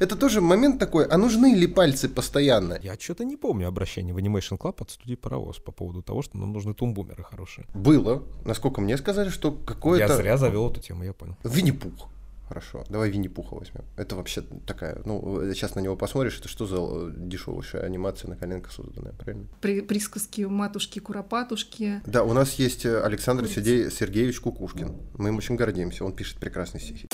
Это 0.00 0.14
тоже 0.14 0.40
момент 0.40 0.78
такой, 0.78 1.06
а 1.06 1.18
нужны 1.18 1.56
ли 1.56 1.66
пальцы 1.66 2.08
постоянно? 2.08 2.78
Я 2.80 2.94
что-то 2.96 3.24
не 3.24 3.36
помню 3.36 3.66
обращения 3.66 4.12
в 4.12 4.18
Animation 4.18 4.56
Club 4.56 4.76
от 4.78 4.92
студии 4.92 5.16
Паровоз 5.16 5.58
по 5.58 5.72
поводу 5.72 6.02
того, 6.02 6.22
что 6.22 6.38
нам 6.38 6.52
нужны 6.52 6.72
тумбумеры 6.72 7.24
хорошие. 7.24 7.66
Было. 7.74 8.22
Насколько 8.44 8.80
мне 8.80 8.96
сказали, 8.96 9.28
что 9.28 9.50
какое-то... 9.50 10.12
Я 10.12 10.16
зря 10.16 10.36
завел 10.36 10.70
эту 10.70 10.80
тему, 10.80 11.02
я 11.02 11.12
понял. 11.12 11.36
Винни-Пух. 11.42 12.10
Хорошо, 12.46 12.84
давай 12.88 13.10
Винни-Пуха 13.10 13.56
возьмем. 13.56 13.84
Это 13.96 14.14
вообще 14.14 14.42
такая, 14.66 15.02
ну, 15.04 15.52
сейчас 15.52 15.74
на 15.74 15.80
него 15.80 15.96
посмотришь, 15.96 16.38
это 16.38 16.48
что 16.48 16.66
за 16.66 17.12
дешевая 17.12 17.82
анимация 17.82 18.30
на 18.30 18.36
коленках 18.36 18.70
созданная, 18.70 19.14
правильно? 19.14 19.48
При, 19.60 19.80
присказки 19.80 20.42
матушки 20.42 21.00
Куропатушки. 21.00 22.02
Да, 22.06 22.22
у 22.22 22.32
нас 22.32 22.54
есть 22.54 22.86
э, 22.86 23.02
Александр 23.02 23.48
Сергей, 23.48 23.90
Сергеевич 23.90 24.38
Кукушкин. 24.40 24.96
Мы 25.14 25.28
им 25.30 25.36
очень 25.36 25.56
гордимся, 25.56 26.04
он 26.04 26.12
пишет 26.12 26.38
прекрасные 26.38 26.80
стихи. 26.80 27.08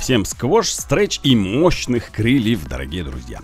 Всем 0.00 0.24
сквош, 0.24 0.70
стретч 0.70 1.20
и 1.22 1.36
мощных 1.36 2.10
крыльев, 2.10 2.66
дорогие 2.66 3.04
друзья. 3.04 3.40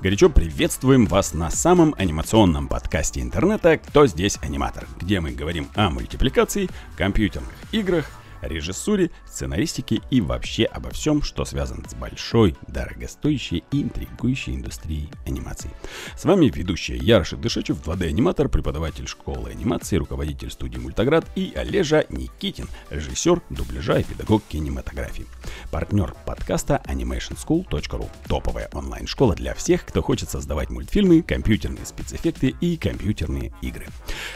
Горячо 0.00 0.30
приветствуем 0.30 1.06
вас 1.06 1.34
на 1.34 1.50
самом 1.50 1.96
анимационном 1.98 2.68
подкасте 2.68 3.20
интернета 3.20 3.78
«Кто 3.78 4.06
здесь 4.06 4.38
аниматор?», 4.40 4.86
где 5.00 5.18
мы 5.18 5.32
говорим 5.32 5.68
о 5.74 5.90
мультипликации, 5.90 6.70
компьютерных 6.96 7.52
играх– 7.72 8.08
режиссуре, 8.46 9.10
сценаристике 9.26 10.00
и 10.10 10.20
вообще 10.20 10.64
обо 10.64 10.90
всем, 10.90 11.22
что 11.22 11.44
связано 11.44 11.88
с 11.88 11.94
большой, 11.94 12.56
дорогостоящей 12.68 13.64
и 13.70 13.82
интригующей 13.82 14.54
индустрией 14.54 15.10
анимации. 15.26 15.70
С 16.16 16.24
вами 16.24 16.50
ведущая 16.52 16.96
Ярши 16.96 17.36
Дышечев, 17.36 17.82
2D-аниматор, 17.84 18.48
преподаватель 18.48 19.06
школы 19.06 19.50
анимации, 19.50 19.96
руководитель 19.96 20.50
студии 20.50 20.78
Мультаград 20.78 21.26
и 21.34 21.52
Олежа 21.54 22.04
Никитин, 22.08 22.68
режиссер, 22.90 23.42
дубляжа 23.50 23.98
и 23.98 24.04
педагог 24.04 24.42
кинематографии. 24.48 25.26
Партнер 25.70 26.14
подкаста 26.24 26.82
animationschool.ru. 26.86 28.08
Топовая 28.28 28.68
онлайн-школа 28.72 29.34
для 29.34 29.54
всех, 29.54 29.84
кто 29.84 30.02
хочет 30.02 30.30
создавать 30.30 30.70
мультфильмы, 30.70 31.22
компьютерные 31.22 31.86
спецэффекты 31.86 32.54
и 32.60 32.76
компьютерные 32.76 33.52
игры. 33.62 33.86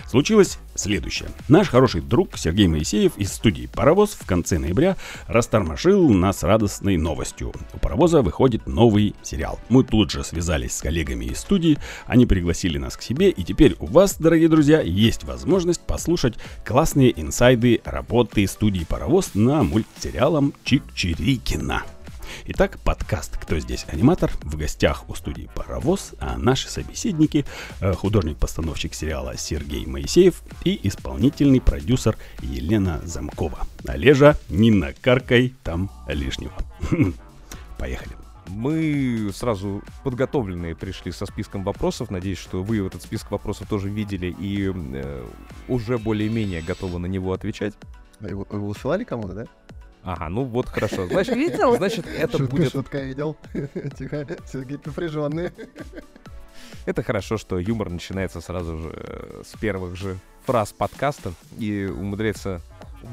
Случилось 0.06 0.58
следующее. 0.80 1.28
Наш 1.48 1.68
хороший 1.68 2.00
друг 2.00 2.36
Сергей 2.38 2.66
Моисеев 2.66 3.16
из 3.16 3.32
студии 3.32 3.68
«Паровоз» 3.72 4.16
в 4.18 4.26
конце 4.26 4.58
ноября 4.58 4.96
растормошил 5.26 6.08
нас 6.10 6.42
радостной 6.42 6.96
новостью. 6.96 7.52
У 7.72 7.78
паровоза 7.78 8.22
выходит 8.22 8.66
новый 8.66 9.14
сериал. 9.22 9.60
Мы 9.68 9.84
тут 9.84 10.10
же 10.10 10.24
связались 10.24 10.76
с 10.76 10.80
коллегами 10.80 11.26
из 11.26 11.38
студии, 11.38 11.78
они 12.06 12.26
пригласили 12.26 12.78
нас 12.78 12.96
к 12.96 13.02
себе, 13.02 13.30
и 13.30 13.44
теперь 13.44 13.76
у 13.78 13.86
вас, 13.86 14.16
дорогие 14.18 14.48
друзья, 14.48 14.80
есть 14.80 15.24
возможность 15.24 15.80
послушать 15.82 16.34
классные 16.64 17.18
инсайды 17.20 17.80
работы 17.84 18.46
студии 18.46 18.84
«Паровоз» 18.84 19.34
на 19.34 19.62
мультсериалом 19.62 20.54
Чик-Чирикина. 20.64 21.82
Итак, 22.46 22.78
подкаст 22.84 23.36
«Кто 23.36 23.58
здесь 23.58 23.86
аниматор?» 23.88 24.30
в 24.42 24.56
гостях 24.56 25.08
у 25.08 25.14
студии 25.14 25.48
«Паровоз», 25.54 26.12
а 26.18 26.38
наши 26.38 26.68
собеседники 26.68 27.44
э,– 27.80 27.92
художник-постановщик 27.94 28.94
сериала 28.94 29.36
Сергей 29.36 29.86
Моисеев 29.86 30.42
и 30.64 30.80
исполнительный 30.88 31.60
продюсер 31.60 32.16
Елена 32.40 33.00
Замкова. 33.04 33.66
Олежа, 33.86 34.36
не 34.48 34.70
накаркай 34.70 35.54
там 35.62 35.90
лишнего. 36.08 36.52
Поехали. 37.78 38.12
Мы 38.50 39.30
сразу 39.32 39.82
подготовленные 40.02 40.74
пришли 40.74 41.12
со 41.12 41.26
списком 41.26 41.62
вопросов. 41.62 42.10
Надеюсь, 42.10 42.38
что 42.38 42.62
вы 42.62 42.84
этот 42.84 43.02
список 43.02 43.30
вопросов 43.30 43.68
тоже 43.68 43.88
видели 43.88 44.34
и 44.38 44.72
э, 44.72 45.24
уже 45.68 45.98
более-менее 45.98 46.62
готовы 46.62 46.98
на 46.98 47.06
него 47.06 47.32
отвечать. 47.32 47.74
Вы 48.18 48.30
его 48.30 48.46
высылали 48.50 49.04
кому-то, 49.04 49.34
да? 49.34 49.46
Ага, 50.02 50.28
ну 50.28 50.44
вот 50.44 50.66
хорошо. 50.66 51.06
Значит, 51.06 51.36
видел? 51.36 51.76
Значит, 51.76 52.06
это 52.06 52.38
шутка, 52.38 52.56
будет... 52.56 52.72
Шутка 52.72 53.00
видел. 53.00 53.36
Тихо, 53.98 54.26
Сергей 54.50 54.78
напряженный. 54.84 55.50
Это 56.86 57.02
хорошо, 57.02 57.36
что 57.36 57.58
юмор 57.58 57.90
начинается 57.90 58.40
сразу 58.40 58.78
же 58.78 58.90
э, 58.94 59.42
с 59.44 59.58
первых 59.58 59.96
же 59.96 60.18
фраз 60.44 60.72
подкаста 60.72 61.32
и 61.58 61.84
умудряется 61.84 62.60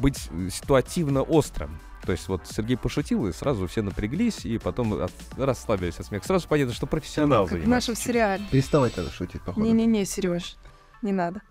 быть 0.01 0.29
ситуативно 0.51 1.21
острым. 1.21 1.77
То 2.05 2.13
есть 2.13 2.29
вот 2.29 2.47
Сергей 2.47 2.77
пошутил, 2.77 3.27
и 3.27 3.33
сразу 3.33 3.67
все 3.67 3.81
напряглись, 3.81 4.45
и 4.45 4.57
потом 4.57 4.93
от, 4.93 5.11
расслабились 5.37 5.99
от 5.99 6.05
смеха. 6.05 6.25
Сразу 6.25 6.47
понятно, 6.47 6.73
что 6.73 6.85
профессионал 6.87 7.47
Как 7.47 7.59
в 7.59 7.67
нашем 7.67 7.95
сериале. 7.95 8.43
Переставать 8.49 8.95
надо 8.95 9.11
шутить, 9.11 9.41
походу. 9.41 9.65
Не-не-не, 9.65 10.05
Сереж, 10.05 10.55
не 11.01 11.11
надо. 11.11 11.41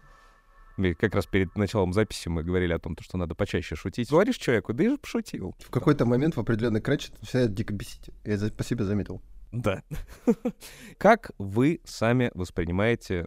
Как 0.98 1.14
раз 1.14 1.26
перед 1.26 1.56
началом 1.56 1.92
записи 1.92 2.28
мы 2.28 2.42
говорили 2.42 2.72
о 2.72 2.78
том, 2.78 2.96
что 3.00 3.16
надо 3.16 3.34
почаще 3.34 3.76
шутить. 3.76 4.10
Говоришь 4.10 4.36
человеку, 4.36 4.74
да 4.74 4.84
я 4.84 4.90
же 4.90 4.98
пошутил. 4.98 5.54
В 5.60 5.70
какой-то 5.70 6.04
момент 6.04 6.36
в 6.36 6.40
определенный 6.40 6.80
кратч 6.80 7.10
начинает 7.20 7.54
дико 7.54 7.72
бесить. 7.72 8.10
Я 8.24 8.38
по 8.50 8.62
себе 8.62 8.84
заметил. 8.84 9.22
Да. 9.52 9.82
Как 10.98 11.30
вы 11.38 11.80
сами 11.84 12.30
воспринимаете 12.34 13.26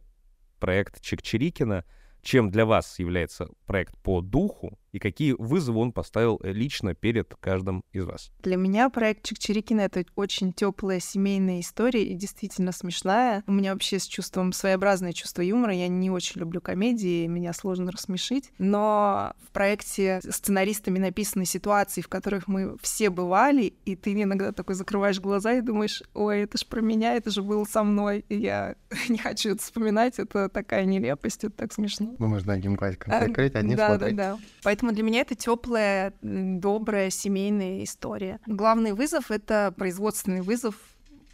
проект 0.60 1.02
Чикчирикина? 1.02 1.86
Чем 2.22 2.52
для 2.52 2.66
вас 2.66 3.00
является 3.00 3.48
проект 3.66 3.98
по 3.98 4.22
духу? 4.22 4.78
И 4.92 5.00
какие 5.00 5.34
вызовы 5.38 5.80
он 5.80 5.92
поставил 5.92 6.40
э, 6.44 6.52
лично 6.52 6.94
перед 6.94 7.34
каждым 7.40 7.82
из 7.92 8.06
вас? 8.06 8.32
Для 8.40 8.56
меня 8.58 8.90
проект 8.90 9.26
Чикчирикина— 9.26 9.82
это 9.82 10.04
очень 10.16 10.54
теплая 10.54 11.00
семейная 11.00 11.60
история 11.60 12.04
и 12.04 12.14
действительно 12.16 12.72
смешная. 12.72 13.44
У 13.48 13.52
меня 13.52 13.74
вообще 13.74 14.00
с 14.00 14.06
чувством 14.06 14.54
своеобразное 14.54 15.14
чувство 15.14 15.42
юмора. 15.42 15.74
Я 15.74 15.88
не 15.88 16.10
очень 16.10 16.40
люблю 16.40 16.62
комедии, 16.62 17.28
меня 17.28 17.54
сложно 17.54 17.92
рассмешить. 17.92 18.52
Но 18.58 19.34
в 19.46 19.52
проекте 19.52 20.20
сценаристами 20.22 21.00
написаны 21.00 21.46
ситуации, 21.46 22.02
в 22.02 22.08
которых 22.08 22.48
мы 22.48 22.78
все 22.82 23.10
бывали, 23.10 23.74
и 23.86 23.96
ты 23.96 24.14
иногда 24.14 24.52
такой 24.52 24.76
закрываешь 24.76 25.20
глаза 25.20 25.54
и 25.54 25.62
думаешь, 25.62 26.04
ой, 26.14 26.42
это 26.42 26.58
ж 26.58 26.66
про 26.66 26.82
меня, 26.82 27.16
это 27.16 27.30
же 27.32 27.42
было 27.42 27.66
со 27.66 27.84
мной, 27.84 28.26
и 28.30 28.38
я 28.38 28.76
не 29.10 29.18
хочу 29.18 29.52
это 29.52 29.62
вспоминать, 29.62 30.20
это 30.20 30.50
такая 30.50 30.86
нелепость, 30.86 31.44
это 31.44 31.56
так 31.56 31.74
смешно. 31.74 32.16
Мы 32.18 32.28
можно 32.28 32.54
одним 32.54 32.76
глазиком 32.76 33.14
прикрыть, 33.20 33.56
одним 33.56 33.78
да, 33.78 33.88
смотреть. 33.88 34.16
Да, 34.16 34.32
да, 34.32 34.38
да. 34.38 34.70
Поэтому 34.80 34.94
для 34.94 35.04
меня 35.04 35.20
это 35.20 35.36
теплая, 35.36 36.14
добрая 36.22 37.10
семейная 37.10 37.84
история. 37.84 38.40
Главный 38.48 38.94
вызов— 38.94 39.30
это 39.30 39.74
производственный 39.76 40.40
вызов 40.40 40.74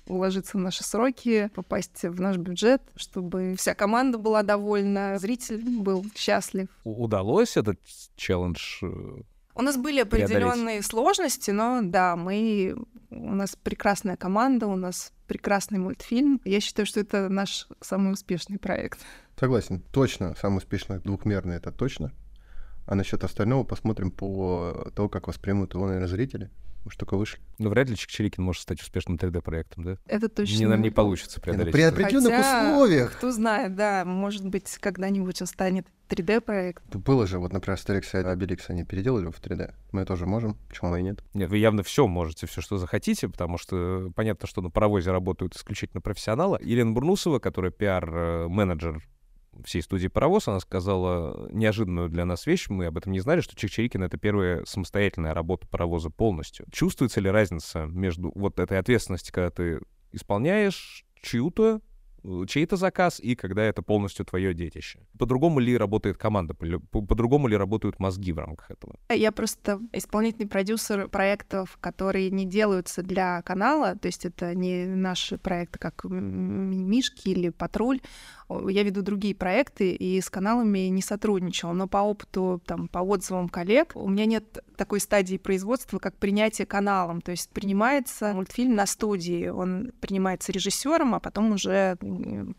уложиться 0.08 0.58
в 0.58 0.62
наши 0.62 0.84
сроки, 0.84 1.52
попасть 1.54 2.02
в 2.02 2.20
наш 2.20 2.38
бюджет, 2.38 2.82
чтобы 2.96 3.54
вся 3.56 3.76
команда 3.76 4.18
была 4.18 4.42
довольна, 4.42 5.20
зритель 5.20 5.64
был 5.80 6.04
счастлив. 6.16 6.70
Удалось 6.86 7.56
этот 7.56 7.80
челлендж 8.16 8.80
э, 8.82 9.22
у 9.54 9.62
нас 9.62 9.78
были 9.78 10.02
определенные 10.02 10.82
сложности, 10.82 11.52
но 11.52 11.82
да, 11.84 12.16
мы 12.16 12.76
у 13.12 13.36
нас 13.36 13.56
прекрасная 13.56 14.18
команда, 14.18 14.66
у 14.66 14.76
нас 14.76 15.14
прекрасный 15.28 15.78
мультфильм. 15.78 16.42
Я 16.46 16.60
считаю, 16.62 16.88
что 16.88 17.00
это 17.00 17.30
наш 17.30 17.68
самый 17.80 18.12
успешный 18.12 18.58
проект. 18.58 19.00
Согласен, 19.40 19.82
точно, 19.94 20.36
самый 20.42 20.58
успешный 20.58 21.00
двухмерный 21.00 21.58
это 21.58 21.72
точно. 21.72 22.12
А 22.86 22.96
насчет 22.96 23.24
остального 23.24 23.64
посмотрим 23.64 24.12
по 24.12 24.92
тому, 24.96 25.10
как 25.10 25.28
воспримут 25.28 25.74
его, 25.74 25.88
наверное, 25.88 26.08
зрители. 26.08 26.50
Уж 26.86 26.98
только 26.98 27.18
вышли. 27.18 27.40
Ну, 27.58 27.70
вряд 27.70 27.90
ли 27.90 27.96
Чикчирикин 27.96 28.44
может 28.44 28.62
стать 28.62 28.80
успешным 28.80 29.18
3D-проектом, 29.18 29.84
да? 29.84 29.98
Это 30.06 30.30
точно. 30.30 30.54
Не, 30.54 30.66
наверное, 30.66 30.84
не 30.84 30.90
получится 30.92 31.42
преодолеть. 31.42 31.74
При 31.74 31.82
определенных 31.82 32.32
Хотя, 32.32 32.70
условиях. 32.70 33.18
Кто 33.18 33.32
знает, 33.32 33.76
да, 33.76 34.06
может 34.06 34.48
быть, 34.48 34.70
когда-нибудь 34.80 35.42
он 35.42 35.48
станет 35.48 35.88
3D-проект. 36.10 36.96
Было 36.96 37.26
же, 37.26 37.40
вот, 37.40 37.54
например, 37.54 37.74
Астерикс 37.74 38.14
и 38.14 38.18
Обеликс 38.18 38.70
они 38.70 38.84
переделали 38.84 39.32
в 39.32 39.42
3D. 39.42 39.74
Мы 39.94 40.06
тоже 40.06 40.28
можем, 40.28 40.60
почему 40.70 40.92
мы 40.92 41.00
и 41.00 41.04
нет? 41.04 41.24
Нет, 41.34 41.50
вы 41.50 41.58
явно 41.58 41.82
все 41.82 42.06
можете, 42.06 42.46
все, 42.46 42.62
что 42.62 42.78
захотите, 42.78 43.30
потому 43.30 43.58
что 43.58 44.12
понятно, 44.16 44.48
что 44.48 44.62
на 44.62 44.70
паровозе 44.70 45.10
работают 45.10 45.56
исключительно 45.56 46.02
профессионалы. 46.02 46.60
Елена 46.62 46.92
Бурнусова, 46.92 47.40
которая 47.40 47.72
пиар-менеджер 47.72 49.02
всей 49.64 49.82
студии 49.82 50.08
«Паровоз», 50.08 50.48
она 50.48 50.60
сказала 50.60 51.50
неожиданную 51.52 52.10
для 52.10 52.26
нас 52.26 52.46
вещь, 52.46 52.68
мы 52.70 52.86
об 52.86 52.98
этом 52.98 53.12
не 53.12 53.20
знали, 53.20 53.42
что 53.42 53.56
Чикчирикин— 53.56 54.04
это 54.04 54.18
первая 54.18 54.66
самостоятельная 54.66 55.34
работа 55.34 55.68
«Паровоза» 55.68 56.10
полностью. 56.10 56.66
Чувствуется 56.72 57.22
ли 57.22 57.30
разница 57.30 57.86
между 57.86 58.32
вот 58.36 58.60
этой 58.60 58.80
ответственностью, 58.80 59.34
когда 59.34 59.50
ты 59.50 59.80
исполняешь 60.12 61.06
чью-то 61.22 61.82
Э, 62.26 62.46
чей-то 62.48 62.76
заказ 62.76 63.20
и 63.20 63.36
когда 63.36 63.64
это 63.64 63.82
полностью 63.82 64.26
твое 64.26 64.54
детище. 64.54 65.00
По-другому 65.18 65.60
ли 65.60 65.78
работает 65.78 66.18
команда, 66.18 66.54
по-другому 66.54 67.48
ли 67.48 67.58
работают 67.58 68.00
мозги 68.00 68.32
в 68.32 68.40
рамках 68.40 68.72
этого? 68.72 68.96
Я 69.10 69.32
просто 69.32 69.80
исполнительный 69.94 70.48
продюсер 70.48 71.08
проектов, 71.08 71.78
которые 71.80 72.32
не 72.32 72.46
делаются 72.46 73.04
для 73.04 73.42
канала, 73.44 73.96
то 73.96 74.08
есть 74.08 74.26
это 74.26 74.56
не 74.56 74.86
наши 74.86 75.38
проекты, 75.38 75.80
как 75.80 76.04
Мишки 76.06 77.30
или 77.30 77.50
Патруль, 77.50 78.02
я 78.50 78.84
веду 78.84 79.02
другие 79.02 79.34
проекты 79.36 79.94
и 79.94 80.22
с 80.22 80.30
каналами 80.30 80.88
не 80.88 81.02
сотрудничала, 81.02 81.74
но 81.74 81.88
по 81.88 81.98
опыту, 81.98 82.62
там, 82.66 82.88
по 82.88 83.00
отзывам 83.00 83.50
коллег, 83.50 83.92
у 83.96 84.08
меня 84.08 84.26
нет 84.26 84.64
такой 84.76 85.00
стадии 85.00 85.38
производства, 85.38 86.00
как 86.00 86.16
принятие 86.16 86.68
каналом. 86.68 87.22
То 87.22 87.32
есть 87.32 87.50
принимается 87.50 88.34
мультфильм 88.34 88.76
на 88.76 88.86
студии, 88.86 89.48
он 89.48 89.94
принимается 90.00 90.52
режиссером, 90.52 91.16
а 91.16 91.20
потом 91.20 91.54
уже 91.54 91.98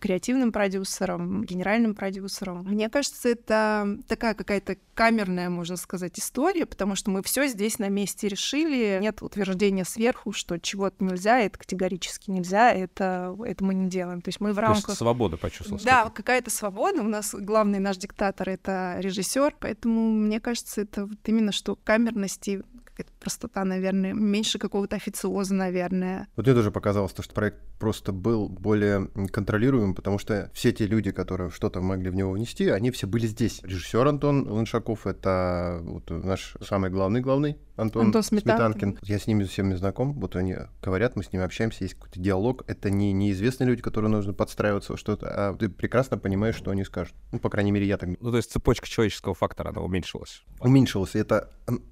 креативным 0.01 0.53
продюсером, 0.53 1.45
генеральным 1.45 1.95
продюсером. 1.95 2.65
Мне 2.65 2.89
кажется, 2.89 3.29
это 3.29 3.99
такая 4.09 4.35
какая-то 4.35 4.77
камерная, 4.95 5.51
можно 5.51 5.77
сказать, 5.77 6.19
история, 6.19 6.67
потому 6.67 6.97
что 6.97 7.11
мы 7.11 7.23
все 7.23 7.47
здесь 7.47 7.79
на 7.79 7.89
месте 7.89 8.29
решили. 8.29 8.99
Нет 9.01 9.23
утверждения 9.23 9.85
сверху, 9.85 10.33
что 10.33 10.59
чего-то 10.59 11.05
нельзя, 11.05 11.39
это 11.41 11.59
категорически 11.59 12.31
нельзя, 12.31 12.73
это, 12.73 13.37
это 13.45 13.63
мы 13.63 13.75
не 13.75 13.89
делаем. 13.89 14.23
То 14.23 14.31
есть 14.31 14.41
мы 14.41 14.53
в 14.53 14.59
рамках... 14.59 14.85
То 14.85 14.91
есть 14.93 14.99
свобода 14.99 15.37
почувствовала. 15.37 15.76
Да, 15.85 16.11
какая-то 16.11 16.51
свобода. 16.51 17.01
У 17.01 17.09
нас 17.09 17.35
главный 17.35 17.79
наш 17.79 17.97
диктатор— 17.97 18.49
это 18.51 18.97
режиссер, 18.99 19.57
поэтому 19.59 20.11
мне 20.13 20.41
кажется, 20.41 20.83
это 20.83 21.07
вот 21.07 21.19
именно 21.25 21.53
что 21.53 21.77
камерности 21.77 22.63
какая-то 22.97 23.13
простота, 23.21 23.65
наверное, 23.65 24.15
меньше 24.15 24.59
какого-то 24.59 24.97
официоза, 24.97 25.55
наверное. 25.55 26.29
Вот 26.37 26.47
мне 26.47 26.55
тоже 26.55 26.71
показалось, 26.71 27.13
что 27.13 27.23
проект 27.35 27.59
просто 27.79 28.13
был 28.13 28.49
более 28.49 29.09
контролируемым, 29.31 29.95
потому 29.95 30.19
что 30.19 30.51
все 30.55 30.73
те 30.73 30.87
люди, 30.87 31.11
которые 31.11 31.51
что-то 31.51 31.81
могли 31.83 32.09
в 32.09 32.15
него 32.15 32.33
внести, 32.33 32.69
они 32.69 32.91
все 32.91 33.07
были 33.07 33.27
здесь. 33.27 33.61
Режиссер 33.63 34.07
Антон 34.07 34.49
Луншаков— 34.49 35.07
это 35.09 35.81
вот 35.83 36.09
наш 36.11 36.57
самый 36.63 36.91
главный 36.91 37.21
главный 37.21 37.59
Антон, 37.77 38.07
Антон 38.07 38.23
Сметанкин. 38.23 38.73
Сметанкин. 38.73 38.99
Я 39.03 39.19
с 39.19 39.27
ними 39.27 39.45
всеми 39.45 39.75
знаком, 39.75 40.15
вот 40.15 40.35
они 40.37 40.57
говорят, 40.83 41.17
мы 41.17 41.23
с 41.23 41.33
ними 41.33 41.45
общаемся, 41.45 41.85
есть 41.85 41.95
какой-то 41.95 42.19
диалог. 42.19 42.65
Это 42.67 42.89
не 42.89 43.13
неизвестные 43.13 43.69
люди, 43.69 43.83
которые 43.83 44.11
нужно 44.11 44.33
подстраиваться 44.33 44.97
что-то, 44.97 45.29
а 45.29 45.55
ты 45.55 45.69
прекрасно 45.69 46.17
понимаешь, 46.17 46.57
что 46.57 46.71
они 46.71 46.85
скажут. 46.85 47.15
Ну, 47.33 47.39
по 47.39 47.51
крайней 47.51 47.73
мере, 47.73 47.87
я 47.87 47.99
так... 47.99 48.09
Ну, 48.19 48.31
то 48.31 48.39
есть 48.39 48.51
цепочка 48.51 48.89
человеческого 48.89 49.35
фактора, 49.35 49.69
она 49.71 49.83
уменьшилась. 49.83 50.43
Уменьшилась. 50.61 51.15
И 51.15 51.19
это 51.19 51.51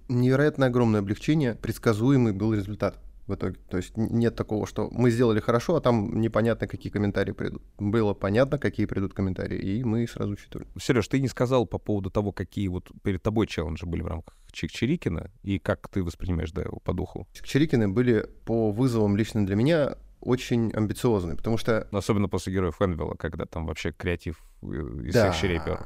невероятно 0.08 0.66
огромное 0.66 1.00
облегчение, 1.00 1.54
предсказуемый 1.54 2.32
был 2.32 2.54
результат 2.54 2.98
в 3.26 3.34
итоге. 3.34 3.56
То 3.68 3.76
есть 3.78 3.96
нет 3.96 4.36
такого, 4.36 4.66
что 4.66 4.88
мы 4.90 5.10
сделали 5.10 5.40
хорошо, 5.40 5.76
а 5.76 5.80
там 5.80 6.20
непонятно, 6.20 6.66
какие 6.66 6.92
комментарии 6.92 7.32
придут. 7.32 7.62
Было 7.78 8.14
понятно, 8.14 8.58
какие 8.58 8.86
придут 8.86 9.14
комментарии, 9.14 9.58
и 9.58 9.84
мы 9.84 10.06
сразу 10.06 10.32
учитывали. 10.32 10.68
Сереж, 10.78 11.08
ты 11.08 11.20
не 11.20 11.28
сказал 11.28 11.66
по 11.66 11.78
поводу 11.78 12.10
того, 12.10 12.32
какие 12.32 12.68
вот 12.68 12.90
перед 13.02 13.22
тобой 13.22 13.46
челленджи 13.46 13.86
были 13.86 14.02
в 14.02 14.06
рамках 14.06 14.36
Чик-Чирикина, 14.52 15.30
и 15.42 15.58
как 15.58 15.88
ты 15.88 16.02
воспринимаешь 16.02 16.52
да, 16.52 16.62
его 16.62 16.78
по 16.80 16.92
духу? 16.92 17.26
Чик-Чирикины 17.32 17.88
были 17.88 18.28
по 18.44 18.70
вызовам 18.70 19.16
лично 19.16 19.46
для 19.46 19.56
меня 19.56 19.96
очень 20.20 20.70
амбициозны, 20.72 21.36
потому 21.36 21.58
что... 21.58 21.86
Особенно 21.92 22.28
после 22.28 22.52
Героев 22.52 22.80
Энвилла, 22.80 23.14
когда 23.14 23.44
там 23.44 23.66
вообще 23.66 23.92
креатив 23.92 24.42
э, 24.62 24.66
из 25.04 25.14
да. 25.14 25.30
всех 25.30 25.40
щелей 25.40 25.60
пер. 25.64 25.80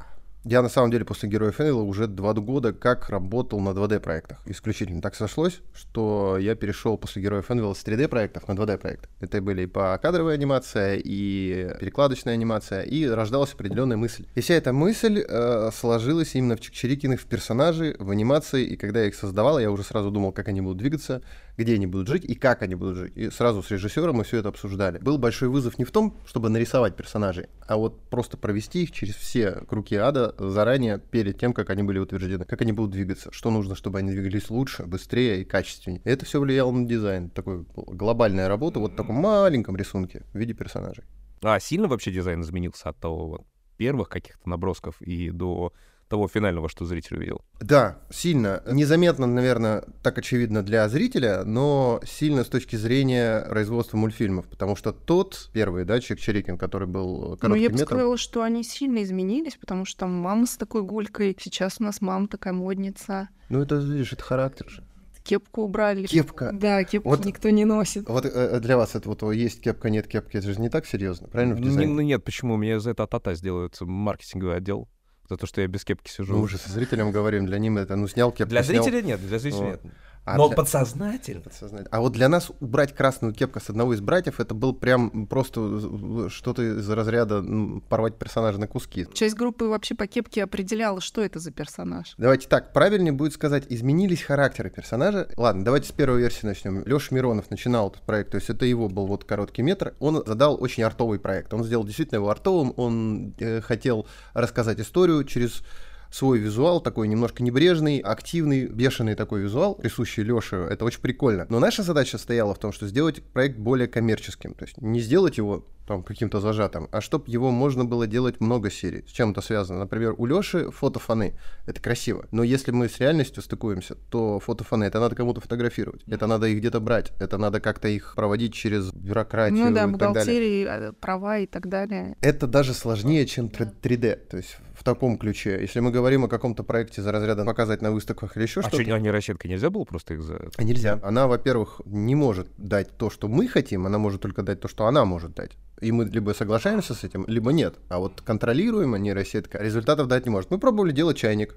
Я 0.45 0.61
на 0.61 0.69
самом 0.69 0.89
деле 0.89 1.03
после 1.03 1.27
Героев 1.27 1.59
Энвилла 1.59 1.81
уже 1.81 2.07
два 2.07 2.33
года 2.33 2.71
как 2.71 3.09
работал 3.09 3.59
на 3.59 3.69
2D-проектах. 3.69 4.39
Исключительно 4.45 5.01
так 5.01 5.13
сошлось, 5.15 5.59
что 5.73 6.37
я 6.39 6.55
перешел 6.55 6.97
после 6.97 7.21
Героев 7.21 7.51
Энвилла 7.51 7.73
с 7.73 7.83
3D-проектов 7.83 8.47
на 8.47 8.53
2D-проекты. 8.53 9.09
Это 9.19 9.41
были 9.41 9.63
и 9.63 9.65
по 9.65 9.97
кадровая 10.01 10.35
анимация, 10.35 10.95
и 10.95 11.75
перекладочная 11.81 12.35
анимация, 12.35 12.83
и 12.83 13.05
рождалась 13.05 13.53
определенная 13.53 13.97
мысль. 13.97 14.27
И 14.35 14.39
вся 14.39 14.53
эта 14.53 14.71
мысль 14.71 15.25
э, 15.27 15.71
сложилась 15.73 16.33
именно 16.35 16.55
в 16.55 16.61
Чикчирикиных, 16.61 17.19
в 17.19 17.25
персонажи, 17.25 17.97
в 17.99 18.09
анимации, 18.09 18.63
и 18.63 18.77
когда 18.77 19.01
я 19.01 19.07
их 19.07 19.15
создавал, 19.15 19.59
я 19.59 19.69
уже 19.69 19.83
сразу 19.83 20.09
думал, 20.09 20.31
как 20.31 20.47
они 20.47 20.61
будут 20.61 20.77
двигаться, 20.77 21.21
где 21.59 21.75
они 21.75 21.87
будут 21.87 22.07
жить 22.07 22.23
и 22.23 22.35
как 22.35 22.61
они 22.61 22.75
будут 22.75 22.95
жить. 22.95 23.17
И 23.17 23.29
сразу 23.29 23.61
с 23.61 23.69
режиссером 23.69 24.15
мы 24.15 24.23
все 24.23 24.37
это 24.37 24.47
обсуждали. 24.47 24.97
Был 24.99 25.17
большой 25.17 25.49
вызов 25.49 25.77
не 25.77 25.83
в 25.83 25.91
том, 25.91 26.15
чтобы 26.25 26.49
нарисовать 26.49 26.95
персонажей, 26.95 27.47
а 27.67 27.75
вот 27.75 28.01
просто 28.09 28.37
провести 28.37 28.83
их 28.83 28.91
через 28.91 29.15
все 29.15 29.51
круги 29.67 29.97
ада 29.97 30.33
заранее 30.39 30.99
перед 30.99 31.37
тем, 31.37 31.51
как 31.51 31.69
они 31.69 31.83
были 31.83 31.99
утверждены, 31.99 32.45
как 32.45 32.61
они 32.61 32.71
будут 32.71 32.91
двигаться, 32.91 33.29
что 33.33 33.51
нужно, 33.51 33.75
чтобы 33.75 33.99
они 33.99 34.11
двигались 34.11 34.49
лучше, 34.49 34.85
быстрее 34.85 35.41
и 35.41 35.43
качественнее. 35.43 36.01
И 36.05 36.09
это 36.09 36.23
все 36.25 36.39
влияло 36.39 36.71
на 36.71 36.87
дизайн. 36.87 37.29
Такой 37.29 37.65
глобальная 37.75 38.47
работа 38.47 38.79
вот 38.79 38.93
в 38.93 38.95
таком 38.95 39.17
маленьком 39.17 39.75
рисунке 39.75 40.23
в 40.31 40.37
виде 40.37 40.53
персонажей. 40.53 41.03
А 41.41 41.59
сильно 41.59 41.89
вообще 41.89 42.11
дизайн 42.11 42.41
изменился 42.41 42.87
от 42.87 42.97
того 42.97 43.27
вот 43.27 43.45
первых 43.75 44.07
каких-то 44.07 44.47
набросков 44.47 45.01
и 45.01 45.29
до 45.29 45.73
того 46.09 46.27
финального, 46.27 46.67
что 46.67 46.85
зритель 46.85 47.17
увидел. 47.17 47.41
Да, 47.61 47.99
сильно. 48.09 48.63
Незаметно, 48.69 49.27
наверное, 49.27 49.83
так 50.03 50.17
очевидно 50.17 50.63
для 50.63 50.89
зрителя, 50.89 51.43
но 51.45 52.01
сильно 52.05 52.43
с 52.43 52.47
точки 52.47 52.75
зрения 52.75 53.45
производства 53.47 53.95
мультфильмов, 53.95 54.47
потому 54.47 54.75
что 54.75 54.91
тот 54.91 55.49
первый, 55.53 55.85
да, 55.85 55.99
Чик 55.99 56.19
Чирикин, 56.19 56.57
который 56.57 56.87
был 56.87 57.37
коротким 57.37 57.49
Ну, 57.49 57.55
я 57.55 57.69
бы 57.69 57.73
метром... 57.73 57.87
сказала, 57.87 58.17
что 58.17 58.41
они 58.41 58.63
сильно 58.63 59.03
изменились, 59.03 59.55
потому 59.55 59.85
что 59.85 60.01
там 60.01 60.11
мама 60.11 60.47
с 60.47 60.57
такой 60.57 60.81
гулькой, 60.81 61.37
сейчас 61.39 61.77
у 61.79 61.83
нас 61.83 62.01
мама 62.01 62.27
такая 62.27 62.53
модница. 62.53 63.29
Ну, 63.49 63.61
это, 63.61 63.75
видишь, 63.75 64.13
это 64.13 64.23
характер 64.23 64.67
же. 64.67 64.83
Кепку 65.23 65.63
убрали. 65.63 66.07
Кепка. 66.07 66.49
Да, 66.53 66.83
кепку 66.83 67.09
вот, 67.09 67.23
никто 67.23 67.49
не 67.49 67.65
носит. 67.65 68.09
Вот 68.09 68.25
э, 68.25 68.59
для 68.61 68.77
вас 68.77 68.95
это 68.95 69.09
вот 69.09 69.21
есть 69.33 69.61
кепка, 69.61 69.91
нет 69.91 70.07
кепки, 70.07 70.37
это 70.37 70.51
же 70.51 70.59
не 70.59 70.69
так 70.69 70.87
серьезно, 70.87 71.27
правильно? 71.27 71.55
В 71.55 71.61
дизайне? 71.61 71.93
Ну 71.93 72.01
нет, 72.01 72.23
почему? 72.23 72.57
Мне 72.57 72.79
за 72.79 72.91
это 72.91 73.03
ата 73.03 73.35
сделают 73.35 73.79
маркетинговый 73.81 74.55
отдел 74.57 74.87
за 75.29 75.37
то, 75.37 75.45
что 75.45 75.61
я 75.61 75.67
без 75.67 75.85
кепки 75.85 76.09
сижу. 76.09 76.33
Мы 76.33 76.41
уже 76.41 76.57
со 76.57 76.71
зрителям 76.71 77.11
говорим, 77.11 77.45
для 77.45 77.59
них 77.59 77.75
это, 77.77 77.95
ну, 77.95 78.07
снял 78.07 78.31
кепку. 78.31 78.49
Для 78.49 78.63
снял... 78.63 78.83
зрителя 78.83 79.01
нет, 79.01 79.25
для 79.25 79.39
зрителя 79.39 79.61
вот. 79.61 79.83
нет. 79.83 79.93
А 80.29 80.37
Но 80.37 80.47
для... 80.47 80.57
подсознательно. 80.57 81.41
подсознательно. 81.41 81.89
А 81.91 82.01
вот 82.01 82.13
для 82.13 82.29
нас 82.29 82.51
убрать 82.59 82.93
красную 82.95 83.33
кепку 83.33 83.59
с 83.59 83.69
одного 83.69 83.95
из 83.95 84.01
братьев, 84.01 84.39
это 84.39 84.53
был 84.53 84.73
прям 84.73 85.25
просто 85.27 86.29
что-то 86.29 86.79
из 86.79 86.89
разряда 86.89 87.43
порвать 87.89 88.17
персонажа 88.17 88.59
на 88.59 88.67
куски. 88.67 89.07
Часть 89.13 89.35
группы 89.35 89.65
вообще 89.65 89.95
по 89.95 90.05
кепке 90.05 90.43
определяла, 90.43 91.01
что 91.01 91.21
это 91.21 91.39
за 91.39 91.51
персонаж. 91.51 92.13
Давайте 92.17 92.47
так, 92.47 92.73
правильнее 92.73 93.11
будет 93.11 93.33
сказать, 93.33 93.63
изменились 93.69 94.21
характеры 94.21 94.69
персонажа. 94.69 95.29
Ладно, 95.35 95.65
давайте 95.65 95.89
с 95.89 95.91
первой 95.91 96.19
версии 96.19 96.45
начнем. 96.45 96.83
Леша 96.85 97.15
Миронов 97.15 97.49
начинал 97.49 97.89
этот 97.89 98.03
проект, 98.03 98.31
то 98.31 98.35
есть 98.35 98.49
это 98.49 98.65
его 98.65 98.87
был 98.87 99.07
вот 99.07 99.23
короткий 99.23 99.63
метр. 99.63 99.95
Он 99.99 100.23
задал 100.25 100.61
очень 100.61 100.83
артовый 100.83 101.19
проект. 101.19 101.53
Он 101.53 101.63
сделал 101.63 101.83
действительно 101.83 102.17
его 102.17 102.29
артовым, 102.29 102.73
он 102.77 103.33
э, 103.39 103.61
хотел 103.61 104.05
рассказать 104.33 104.79
историю 104.79 105.23
через 105.23 105.63
свой 106.11 106.39
визуал, 106.39 106.81
такой 106.81 107.07
немножко 107.07 107.43
небрежный, 107.43 107.99
активный, 107.99 108.67
бешеный 108.67 109.15
такой 109.15 109.41
визуал, 109.41 109.75
присущий 109.75 110.23
Лёше, 110.23 110.55
это 110.69 110.85
очень 110.85 111.01
прикольно. 111.01 111.45
Но 111.49 111.59
наша 111.59 111.83
задача 111.83 112.17
стояла 112.17 112.53
в 112.53 112.59
том, 112.59 112.71
что 112.71 112.87
сделать 112.87 113.23
проект 113.23 113.57
более 113.57 113.87
коммерческим, 113.87 114.53
то 114.53 114.65
есть 114.65 114.77
не 114.81 114.99
сделать 114.99 115.37
его 115.37 115.65
там 115.89 116.03
каким-то 116.03 116.39
зажатым, 116.39 116.87
а 116.91 117.01
чтобы 117.01 117.25
его 117.31 117.49
можно 117.49 117.83
было 117.83 118.05
делать 118.05 118.39
много 118.39 118.69
серий. 118.69 119.03
С 119.07 119.11
чем 119.11 119.31
это 119.31 119.41
связано? 119.41 119.79
Например, 119.79 120.13
у 120.19 120.27
Лёши 120.27 120.69
фотофоны. 120.69 121.33
Это 121.65 121.81
красиво. 121.81 122.27
Но 122.31 122.43
если 122.43 122.71
мы 122.71 122.87
с 122.89 122.99
реальностью 122.99 123.41
стыкуемся, 123.41 123.95
то 124.11 124.39
фотофоны 124.39 124.83
это 124.83 124.99
надо 124.99 125.15
кому-то 125.15 125.41
фотографировать. 125.41 126.03
Это 126.05 126.27
надо 126.27 126.45
их 126.45 126.59
где-то 126.59 126.79
брать. 126.79 127.11
Это 127.19 127.39
надо 127.39 127.59
как-то 127.59 127.87
их 127.87 128.13
проводить 128.15 128.53
через 128.53 128.93
бюрократию. 128.93 129.65
Ну 129.65 129.73
да, 129.73 129.85
и 129.85 129.87
бухгалтерии, 129.87 130.65
а, 130.65 130.93
права 130.93 131.39
и 131.39 131.47
так 131.47 131.67
далее. 131.67 132.15
Это 132.21 132.45
даже 132.45 132.75
сложнее, 132.75 133.25
чем 133.25 133.47
3D. 133.47 134.15
То 134.29 134.37
есть 134.37 134.57
таком 134.93 135.17
ключе. 135.17 135.59
Если 135.61 135.79
мы 135.79 135.91
говорим 135.91 136.23
о 136.25 136.27
каком-то 136.27 136.63
проекте 136.63 137.01
за 137.01 137.11
разрядом 137.11 137.45
показать 137.45 137.81
на 137.81 137.91
выставках 137.91 138.35
или 138.35 138.43
еще 138.43 138.61
а 138.61 138.63
что-то. 138.63 138.95
А 138.95 138.99
нейросетка 138.99 139.47
нельзя 139.47 139.69
было 139.69 139.83
просто 139.83 140.15
их 140.15 140.21
за. 140.21 140.49
А 140.57 140.63
нельзя. 140.63 140.99
Она, 141.03 141.27
во-первых, 141.27 141.81
не 141.85 142.15
может 142.15 142.47
дать 142.57 142.97
то, 142.97 143.09
что 143.09 143.27
мы 143.27 143.47
хотим, 143.47 143.85
она 143.85 143.97
может 143.97 144.21
только 144.21 144.41
дать 144.41 144.59
то, 144.59 144.67
что 144.67 144.85
она 144.85 145.05
может 145.05 145.35
дать. 145.35 145.51
И 145.81 145.91
мы 145.91 146.05
либо 146.05 146.31
соглашаемся 146.31 146.93
с 146.93 147.03
этим, 147.03 147.25
либо 147.27 147.51
нет. 147.51 147.75
А 147.89 147.99
вот 147.99 148.21
контролируемая 148.21 148.99
нейросетка 148.99 149.59
результатов 149.59 150.07
дать 150.07 150.25
не 150.25 150.31
может. 150.31 150.51
Мы 150.51 150.57
пробовали 150.57 150.91
делать 150.91 151.17
чайник 151.17 151.55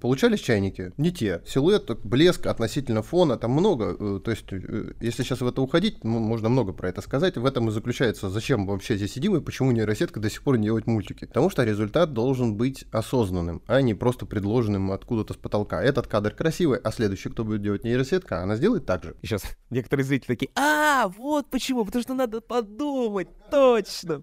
получались 0.00 0.40
чайники? 0.40 0.92
Не 0.96 1.12
те. 1.12 1.42
Силуэт, 1.46 1.90
блеск 2.04 2.46
относительно 2.46 3.02
фона, 3.02 3.36
там 3.36 3.52
много. 3.52 3.96
Э, 3.98 4.20
то 4.24 4.30
есть, 4.30 4.52
э, 4.52 4.92
если 5.00 5.22
сейчас 5.22 5.40
в 5.40 5.46
это 5.46 5.62
уходить, 5.62 6.04
ну, 6.04 6.18
можно 6.18 6.48
много 6.48 6.72
про 6.72 6.88
это 6.88 7.00
сказать. 7.00 7.36
В 7.36 7.44
этом 7.44 7.68
и 7.68 7.72
заключается, 7.72 8.30
зачем 8.30 8.66
вообще 8.66 8.96
здесь 8.96 9.12
сидим 9.12 9.36
и 9.36 9.40
почему 9.40 9.72
нейросетка 9.72 10.20
до 10.20 10.30
сих 10.30 10.42
пор 10.42 10.58
не 10.58 10.64
делает 10.64 10.86
мультики. 10.86 11.26
Потому 11.26 11.50
что 11.50 11.64
результат 11.64 12.12
должен 12.12 12.56
быть 12.56 12.84
осознанным, 12.90 13.62
а 13.66 13.80
не 13.82 13.94
просто 13.94 14.26
предложенным 14.26 14.92
откуда-то 14.92 15.34
с 15.34 15.36
потолка. 15.36 15.82
Этот 15.82 16.06
кадр 16.06 16.32
красивый, 16.32 16.78
а 16.78 16.92
следующий, 16.92 17.28
кто 17.28 17.44
будет 17.44 17.62
делать 17.62 17.84
нейросетка, 17.84 18.42
она 18.42 18.56
сделает 18.56 18.86
так 18.86 19.04
же. 19.04 19.16
И 19.22 19.26
сейчас 19.26 19.42
некоторые 19.70 20.04
зрители 20.04 20.28
такие, 20.28 20.50
а, 20.54 21.08
вот 21.08 21.50
почему, 21.50 21.84
потому 21.84 22.02
что 22.02 22.14
надо 22.14 22.40
подумать, 22.40 23.28
точно. 23.50 24.22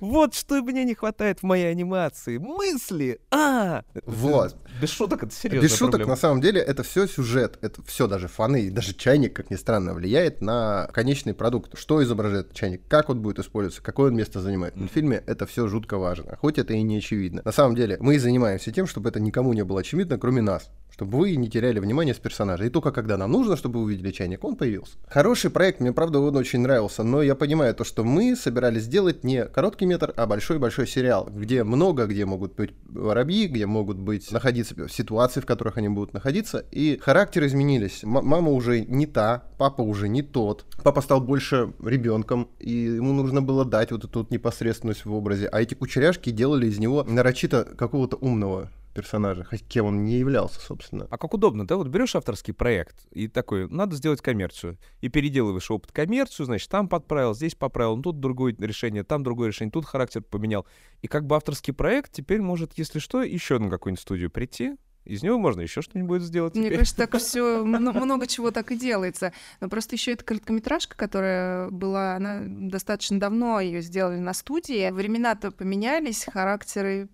Вот 0.00 0.34
что 0.34 0.62
мне 0.62 0.84
не 0.84 0.94
хватает 0.94 1.40
в 1.40 1.42
моей 1.42 1.70
анимации. 1.70 2.38
Мысли! 2.38 3.20
А! 3.30 3.82
Вот. 4.04 4.56
Без 4.80 4.90
шуток 4.90 5.24
это 5.24 5.34
серьезно. 5.34 5.66
Без 5.66 5.76
шуток, 5.76 6.06
на 6.06 6.16
самом 6.16 6.40
деле, 6.40 6.60
это 6.60 6.82
все 6.82 7.06
сюжет. 7.06 7.58
Это 7.62 7.82
все 7.84 8.06
даже 8.06 8.28
фаны, 8.28 8.70
даже 8.70 8.94
чайник, 8.94 9.34
как 9.34 9.50
ни 9.50 9.56
странно, 9.56 9.94
влияет 9.94 10.40
на 10.40 10.88
конечный 10.92 11.34
продукт. 11.34 11.78
Что 11.78 12.02
изображает 12.02 12.52
чайник, 12.52 12.82
как 12.88 13.10
он 13.10 13.20
будет 13.20 13.38
использоваться, 13.38 13.82
какое 13.82 14.10
он 14.10 14.16
место 14.16 14.40
занимает. 14.40 14.76
В 14.76 14.86
фильме 14.88 15.22
это 15.26 15.46
все 15.46 15.68
жутко 15.68 15.98
важно. 15.98 16.36
Хоть 16.36 16.58
это 16.58 16.74
и 16.74 16.82
не 16.82 16.98
очевидно. 16.98 17.42
На 17.44 17.52
самом 17.52 17.74
деле, 17.74 17.96
мы 18.00 18.18
занимаемся 18.18 18.72
тем, 18.72 18.86
чтобы 18.86 19.08
это 19.08 19.20
никому 19.20 19.52
не 19.52 19.64
было 19.64 19.80
очевидно, 19.80 20.18
кроме 20.18 20.42
нас 20.42 20.70
чтобы 20.98 21.16
вы 21.18 21.36
не 21.36 21.48
теряли 21.48 21.78
внимание 21.78 22.12
с 22.12 22.18
персонажа. 22.18 22.64
И 22.64 22.70
только 22.70 22.90
когда 22.90 23.16
нам 23.16 23.30
нужно, 23.30 23.56
чтобы 23.56 23.78
вы 23.78 23.84
увидели 23.84 24.10
чайник, 24.10 24.42
он 24.42 24.56
появился. 24.56 24.94
Хороший 25.06 25.48
проект, 25.48 25.78
мне 25.78 25.92
правда 25.92 26.18
он 26.18 26.34
очень 26.34 26.58
нравился, 26.58 27.04
но 27.04 27.22
я 27.22 27.36
понимаю 27.36 27.72
то, 27.72 27.84
что 27.84 28.02
мы 28.02 28.34
собирались 28.34 28.82
сделать 28.82 29.22
не 29.22 29.44
короткий 29.44 29.86
метр, 29.86 30.12
а 30.16 30.26
большой-большой 30.26 30.88
сериал, 30.88 31.30
где 31.32 31.62
много, 31.62 32.06
где 32.06 32.26
могут 32.26 32.56
быть 32.56 32.72
воробьи, 32.88 33.46
где 33.46 33.64
могут 33.66 33.96
быть 33.96 34.32
находиться 34.32 34.74
ситуации, 34.88 35.38
в 35.40 35.46
которых 35.46 35.76
они 35.76 35.88
будут 35.88 36.14
находиться, 36.14 36.64
и 36.72 36.98
характеры 37.00 37.46
изменились. 37.46 38.02
М- 38.02 38.26
мама 38.26 38.50
уже 38.50 38.80
не 38.80 39.06
та, 39.06 39.44
папа 39.56 39.82
уже 39.82 40.08
не 40.08 40.22
тот. 40.22 40.66
Папа 40.82 41.00
стал 41.00 41.20
больше 41.20 41.74
ребенком, 41.80 42.48
и 42.58 42.72
ему 42.72 43.12
нужно 43.12 43.40
было 43.40 43.64
дать 43.64 43.92
вот 43.92 44.02
эту 44.02 44.18
вот 44.18 44.32
непосредственность 44.32 45.04
в 45.04 45.14
образе. 45.14 45.46
А 45.46 45.62
эти 45.62 45.74
кучеряшки 45.74 46.30
делали 46.30 46.66
из 46.66 46.80
него 46.80 47.04
нарочито 47.04 47.62
какого-то 47.76 48.16
умного 48.16 48.72
персонажа, 48.94 49.44
хоть 49.44 49.66
кем 49.66 49.86
он 49.86 50.04
не 50.04 50.14
являлся, 50.14 50.60
собственно. 50.60 51.06
А 51.10 51.18
как 51.18 51.34
удобно, 51.34 51.66
да? 51.66 51.76
Вот 51.76 51.88
берешь 51.88 52.14
авторский 52.14 52.54
проект 52.54 53.06
и 53.10 53.28
такой, 53.28 53.68
надо 53.68 53.96
сделать 53.96 54.20
коммерцию. 54.20 54.78
И 55.00 55.08
переделываешь 55.08 55.70
опыт 55.70 55.92
коммерцию, 55.92 56.46
значит, 56.46 56.68
там 56.68 56.88
подправил, 56.88 57.34
здесь 57.34 57.54
поправил, 57.54 57.96
ну, 57.96 58.02
тут 58.02 58.20
другое 58.20 58.54
решение, 58.58 59.04
там 59.04 59.22
другое 59.22 59.48
решение, 59.48 59.72
тут 59.72 59.86
характер 59.86 60.22
поменял. 60.22 60.66
И 61.02 61.08
как 61.08 61.26
бы 61.26 61.36
авторский 61.36 61.72
проект 61.72 62.12
теперь 62.12 62.40
может, 62.40 62.72
если 62.76 62.98
что, 62.98 63.22
еще 63.22 63.58
на 63.58 63.70
какую-нибудь 63.70 64.02
студию 64.02 64.30
прийти, 64.30 64.76
из 65.08 65.22
него 65.22 65.38
можно 65.38 65.62
еще 65.62 65.80
что-нибудь 65.80 66.20
сделать. 66.20 66.54
Мне 66.54 66.66
теперь. 66.66 66.78
кажется, 66.80 66.96
так 66.98 67.16
все 67.18 67.64
много 67.64 68.26
чего 68.26 68.50
так 68.50 68.70
и 68.70 68.76
делается. 68.76 69.32
Но 69.60 69.68
просто 69.70 69.96
еще 69.96 70.12
эта 70.12 70.22
короткометражка, 70.22 70.96
которая 70.96 71.70
была, 71.70 72.16
она 72.16 72.42
достаточно 72.44 73.18
давно 73.18 73.58
ее 73.58 73.80
сделали 73.80 74.18
на 74.18 74.34
студии. 74.34 74.90
Времена-то 74.90 75.50
поменялись, 75.50 76.26
характеры. 76.30 77.08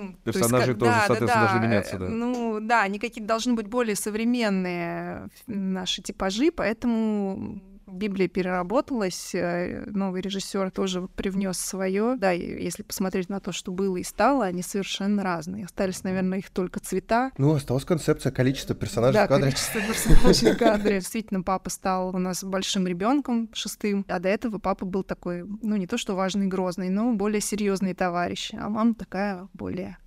Ну, 0.00 0.12
то 0.12 0.28
есть 0.28 0.38
Персонажи 0.38 0.74
тоже, 0.74 0.90
да, 0.90 0.98
да, 1.00 1.06
соответственно, 1.06 1.44
должны 1.44 1.60
да, 1.60 1.66
меняться, 1.66 1.98
да. 1.98 2.08
Ну 2.08 2.58
да, 2.60 2.82
они 2.82 2.98
какие-то 2.98 3.28
должны 3.28 3.54
быть 3.54 3.66
более 3.66 3.96
современные 3.96 5.28
наши 5.46 6.02
типажи, 6.02 6.50
поэтому 6.52 7.60
Библия 7.92 8.28
переработалась, 8.28 9.34
э, 9.34 9.84
новый 9.86 10.20
режиссер 10.20 10.70
тоже 10.70 11.08
привнес 11.08 11.58
свое. 11.58 12.16
Да, 12.16 12.30
если 12.32 12.82
посмотреть 12.82 13.28
на 13.28 13.40
то, 13.40 13.52
что 13.52 13.72
было 13.72 13.96
и 13.96 14.02
стало, 14.02 14.44
они 14.44 14.62
совершенно 14.62 15.22
разные. 15.22 15.64
Остались, 15.64 16.04
наверное, 16.04 16.38
их 16.38 16.50
только 16.50 16.80
цвета, 16.80 17.32
Ну, 17.38 17.54
осталась 17.54 17.84
концепция 17.84 18.32
количества 18.32 18.74
персонажей 18.74 19.14
да, 19.14 19.26
в 19.26 19.28
кадре. 19.28 19.44
количество 19.44 19.80
персонажей 19.80 20.54
в 20.54 20.58
кадре. 20.58 20.98
Действительно, 21.00 21.42
папа 21.42 21.70
стал 21.70 22.14
у 22.14 22.18
нас 22.18 22.44
большим 22.44 22.86
ребенком, 22.86 23.48
шестым, 23.52 24.04
а 24.08 24.18
до 24.18 24.28
этого 24.28 24.58
папа 24.58 24.84
был 24.84 25.02
такой, 25.02 25.44
ну, 25.62 25.76
не 25.76 25.86
то 25.86 25.98
что 25.98 26.14
важный, 26.14 26.46
грозный, 26.46 26.88
но 26.90 27.12
более 27.12 27.40
серьезный 27.40 27.94
товарищ, 27.94 28.52
а 28.54 28.68
мама 28.68 28.94
такая 28.94 29.48
более 29.52 29.98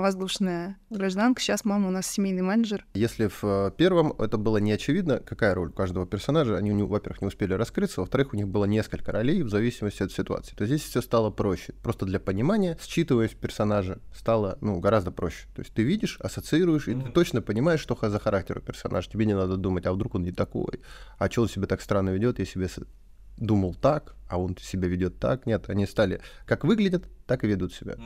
воздушная 0.00 0.78
гражданка. 0.90 1.40
Сейчас 1.40 1.64
мама 1.64 1.88
у 1.88 1.90
нас 1.90 2.06
семейный 2.06 2.42
менеджер. 2.42 2.84
Если 2.94 3.28
в 3.28 3.44
э, 3.44 3.70
первом 3.76 4.12
это 4.18 4.38
было 4.38 4.58
не 4.58 4.72
очевидно, 4.72 5.20
какая 5.20 5.54
роль 5.54 5.70
у 5.70 5.72
каждого 5.72 6.06
персонажа, 6.06 6.56
они, 6.56 6.72
во-первых, 6.72 7.20
не 7.20 7.28
успели 7.28 7.54
раскрыться, 7.54 8.00
во-вторых, 8.00 8.32
у 8.32 8.36
них 8.36 8.48
было 8.48 8.64
несколько 8.64 9.12
ролей 9.12 9.42
в 9.42 9.48
зависимости 9.48 10.02
от 10.02 10.12
ситуации, 10.12 10.54
то 10.54 10.66
здесь 10.66 10.82
все 10.82 11.00
стало 11.00 11.30
проще. 11.30 11.74
Просто 11.82 12.06
для 12.06 12.20
понимания, 12.20 12.76
считываясь 12.80 13.32
персонажа, 13.32 13.98
стало 14.14 14.58
ну, 14.60 14.80
гораздо 14.80 15.10
проще. 15.10 15.46
То 15.54 15.62
есть 15.62 15.72
ты 15.72 15.82
видишь, 15.82 16.18
ассоциируешь, 16.20 16.88
и 16.88 16.94
ты 16.94 17.10
точно 17.10 17.42
понимаешь, 17.42 17.80
что 17.80 17.98
за 18.00 18.18
характер 18.18 18.58
у 18.58 18.60
персонажа. 18.60 19.10
Тебе 19.10 19.26
не 19.26 19.34
надо 19.34 19.56
думать, 19.56 19.86
а 19.86 19.92
вдруг 19.92 20.14
он 20.14 20.22
не 20.22 20.32
такой, 20.32 20.80
а 21.18 21.30
что 21.30 21.42
он 21.42 21.48
себя 21.48 21.66
так 21.66 21.80
странно 21.80 22.10
ведет, 22.10 22.38
я 22.38 22.44
себе 22.44 22.68
думал 23.40 23.74
так, 23.74 24.14
а 24.28 24.38
он 24.38 24.56
себя 24.56 24.86
ведет 24.86 25.18
так. 25.18 25.46
Нет, 25.46 25.68
они 25.68 25.86
стали 25.86 26.20
как 26.46 26.64
выглядят, 26.64 27.08
так 27.26 27.42
и 27.44 27.48
ведут 27.48 27.72
себя. 27.72 27.96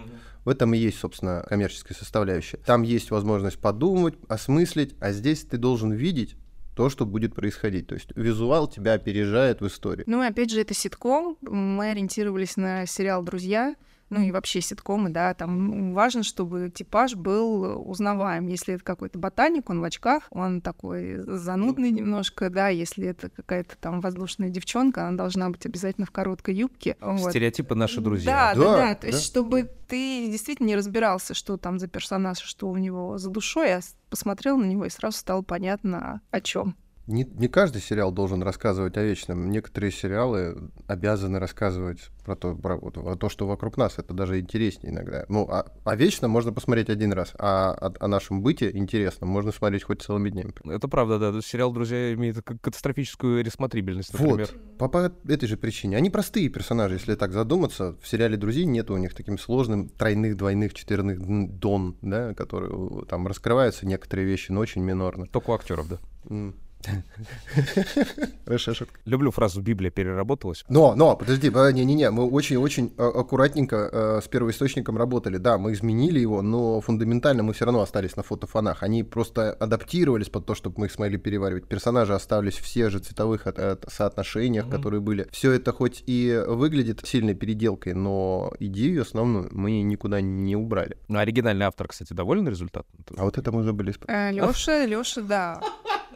В 0.44 0.48
этом 0.48 0.72
и 0.74 0.78
есть, 0.78 0.98
собственно, 0.98 1.44
коммерческая 1.48 1.96
составляющая. 1.96 2.58
Там 2.58 2.82
есть 2.82 3.10
возможность 3.10 3.58
подумать, 3.58 4.14
осмыслить, 4.28 4.94
а 5.00 5.12
здесь 5.12 5.42
ты 5.44 5.58
должен 5.58 5.92
видеть 5.92 6.36
то, 6.74 6.90
что 6.90 7.06
будет 7.06 7.34
происходить. 7.34 7.86
То 7.86 7.94
есть 7.94 8.10
визуал 8.16 8.68
тебя 8.68 8.94
опережает 8.94 9.60
в 9.60 9.66
истории. 9.66 10.04
Ну 10.06 10.22
и 10.22 10.26
опять 10.26 10.50
же, 10.50 10.60
это 10.60 10.74
ситком. 10.74 11.36
Мы 11.42 11.90
ориентировались 11.90 12.56
на 12.56 12.86
сериал 12.86 13.22
«Друзья», 13.22 13.76
ну 14.10 14.20
и 14.20 14.30
вообще 14.30 14.60
ситкомы, 14.60 15.10
да, 15.10 15.34
там 15.34 15.92
важно, 15.94 16.22
чтобы 16.22 16.70
типаж 16.70 17.14
был 17.14 17.88
узнаваем. 17.88 18.46
Если 18.46 18.74
это 18.74 18.84
какой-то 18.84 19.18
ботаник, 19.18 19.70
он 19.70 19.80
в 19.80 19.84
очках, 19.84 20.24
он 20.30 20.60
такой 20.60 21.16
занудный 21.26 21.90
немножко, 21.90 22.50
да, 22.50 22.68
если 22.68 23.06
это 23.06 23.30
какая-то 23.30 23.76
там 23.78 24.00
воздушная 24.00 24.50
девчонка, 24.50 25.08
она 25.08 25.16
должна 25.16 25.50
быть 25.50 25.64
обязательно 25.66 26.06
в 26.06 26.10
короткой 26.10 26.54
юбке. 26.54 26.96
Вот. 27.00 27.30
Стереотипы 27.30 27.74
наши 27.74 28.00
друзья. 28.00 28.54
Да, 28.54 28.60
да, 28.60 28.64
Да, 28.64 28.76
да. 28.76 28.94
То 28.94 29.06
есть, 29.06 29.18
да. 29.18 29.24
чтобы 29.24 29.70
ты 29.88 30.28
действительно 30.30 30.68
не 30.68 30.76
разбирался, 30.76 31.34
что 31.34 31.56
там 31.56 31.78
за 31.78 31.88
персонаж, 31.88 32.38
что 32.38 32.68
у 32.68 32.76
него 32.76 33.18
за 33.18 33.30
душой, 33.30 33.74
а 33.74 33.80
посмотрел 34.10 34.56
на 34.56 34.64
него 34.64 34.84
и 34.84 34.90
сразу 34.90 35.18
стало 35.18 35.42
понятно, 35.42 36.20
о 36.30 36.40
чем. 36.40 36.76
Не, 37.06 37.24
не 37.24 37.48
каждый 37.48 37.82
сериал 37.82 38.12
должен 38.12 38.42
рассказывать 38.42 38.96
о 38.96 39.02
вечном. 39.02 39.50
Некоторые 39.50 39.90
сериалы 39.92 40.70
обязаны 40.86 41.38
рассказывать 41.38 41.98
про 42.24 42.34
то, 42.34 42.54
про, 42.54 42.78
про 42.78 43.16
то, 43.16 43.28
что 43.28 43.46
вокруг 43.46 43.76
нас. 43.76 43.98
Это 43.98 44.14
даже 44.14 44.40
интереснее 44.40 44.92
иногда. 44.92 45.26
Ну, 45.28 45.46
а, 45.50 45.66
о 45.84 45.96
вечном 45.96 46.30
можно 46.30 46.52
посмотреть 46.52 46.88
один 46.88 47.12
раз, 47.12 47.34
а 47.38 47.72
о, 47.72 47.92
о 48.00 48.08
нашем 48.08 48.42
быте 48.42 48.70
интересно 48.72 49.26
можно 49.26 49.52
смотреть 49.52 49.82
хоть 49.82 50.00
целыми 50.00 50.30
днями. 50.30 50.54
Это 50.64 50.88
правда, 50.88 51.18
да. 51.18 51.40
Сериал 51.42 51.72
«Друзья» 51.72 52.14
имеет 52.14 52.42
катастрофическую 52.42 53.44
ресмотрибельность, 53.44 54.12
например. 54.12 54.48
Вот, 54.50 54.78
по, 54.78 54.88
по 54.88 55.12
этой 55.30 55.46
же 55.46 55.58
причине. 55.58 55.98
Они 55.98 56.08
простые 56.08 56.48
персонажи, 56.48 56.94
если 56.94 57.16
так 57.16 57.32
задуматься. 57.32 57.96
В 58.00 58.08
сериале 58.08 58.38
«Друзей» 58.38 58.64
нет 58.64 58.90
у 58.90 58.96
них 58.96 59.14
таким 59.14 59.38
сложным 59.38 59.90
тройных, 59.90 60.38
двойных, 60.38 60.72
четверных 60.72 61.20
дон, 61.20 61.98
да, 62.00 62.32
которые 62.32 63.04
там 63.04 63.26
раскрываются 63.26 63.86
некоторые 63.86 64.26
вещи, 64.26 64.52
но 64.52 64.60
очень 64.60 64.82
минорно. 64.82 65.26
Только 65.26 65.50
у 65.50 65.54
актеров, 65.54 65.88
да. 65.88 65.98
М. 66.30 66.54
Хорошая 68.46 68.74
шутка. 68.74 68.98
Люблю 69.04 69.30
фразу 69.30 69.60
«Библия 69.60 69.90
переработалась». 69.90 70.64
Но, 70.68 70.94
но, 70.94 71.16
подожди, 71.16 71.50
не-не-не, 71.50 72.10
мы 72.10 72.28
очень-очень 72.28 72.92
а, 72.98 73.08
аккуратненько 73.08 73.76
э, 73.92 74.20
с 74.22 74.28
первоисточником 74.28 74.96
работали. 74.98 75.38
Да, 75.38 75.58
мы 75.58 75.72
изменили 75.72 76.20
его, 76.20 76.42
но 76.42 76.80
фундаментально 76.80 77.42
мы 77.42 77.52
все 77.52 77.64
равно 77.64 77.80
остались 77.80 78.16
на 78.16 78.22
фотофонах. 78.22 78.82
Они 78.82 79.02
просто 79.02 79.52
адаптировались 79.52 80.28
под 80.28 80.46
то, 80.46 80.54
чтобы 80.54 80.80
мы 80.80 80.86
их 80.86 80.92
смогли 80.92 81.18
переваривать. 81.18 81.66
Персонажи 81.68 82.14
остались 82.14 82.54
все 82.54 82.90
же 82.90 82.98
цветовых 82.98 83.46
от- 83.46 83.58
от- 83.58 83.84
соотношениях, 83.92 84.68
которые 84.68 85.00
были. 85.00 85.26
Все 85.30 85.52
это 85.52 85.72
хоть 85.72 86.02
и 86.06 86.42
выглядит 86.46 87.00
сильной 87.04 87.34
переделкой, 87.34 87.94
но 87.94 88.52
идею 88.60 89.02
основную 89.02 89.48
мы 89.52 89.82
никуда 89.82 90.20
не 90.20 90.56
убрали. 90.56 90.96
Ну, 91.08 91.18
оригинальный 91.18 91.66
автор, 91.66 91.88
кстати, 91.88 92.12
доволен 92.12 92.48
результатом? 92.48 92.90
А 93.16 93.24
вот 93.24 93.38
это 93.38 93.52
мы 93.52 93.62
забыли 93.62 93.92
спросить. 93.92 94.36
Лёша, 94.36 94.84
Лёша, 94.86 95.22
да. 95.22 95.60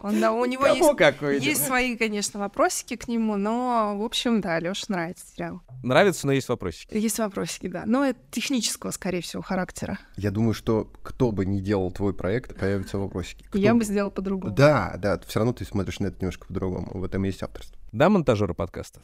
Он, 0.02 0.21
да, 0.21 0.33
у 0.33 0.45
него 0.45 0.64
Кого 0.64 0.75
есть, 0.76 0.97
какой? 0.97 1.40
есть 1.40 1.64
свои, 1.67 1.97
конечно, 1.97 2.38
вопросики 2.40 2.97
к 2.97 3.09
нему, 3.09 3.37
но, 3.37 3.97
в 3.99 4.02
общем, 4.05 4.40
да, 4.40 4.59
Лёше 4.61 4.87
нравится 4.88 5.26
сериал. 5.35 5.61
Нравится, 5.83 6.26
но 6.26 6.33
есть 6.33 6.49
вопросики. 6.49 6.97
Есть 6.97 7.19
вопросики, 7.19 7.69
да. 7.69 7.85
Но 7.87 8.05
это 8.05 8.19
технического, 8.31 8.90
скорее 8.90 9.21
всего, 9.23 9.43
характера. 9.43 9.99
Я 10.17 10.31
думаю, 10.31 10.55
что 10.55 10.90
кто 11.02 11.31
бы 11.33 11.47
ни 11.47 11.61
делал 11.61 11.90
твой 11.93 12.14
проект, 12.14 12.59
появятся 12.59 12.99
вопросики. 12.99 13.45
Кто 13.45 13.59
Я 13.59 13.75
бы- 13.75 13.85
сделала 13.85 14.11
по-другому. 14.11 14.55
Да, 14.55 14.95
да, 14.99 15.19
все 15.26 15.38
равно 15.40 15.52
ты 15.52 15.64
смотришь 15.64 16.00
на 16.00 16.09
это 16.09 16.17
немножко 16.21 16.47
по-другому. 16.47 16.90
В 16.99 17.05
этом 17.05 17.25
и 17.25 17.28
есть 17.28 17.43
авторство. 17.43 17.76
Да, 17.93 18.09
монтажеры 18.09 18.55
подкаста? 18.55 19.00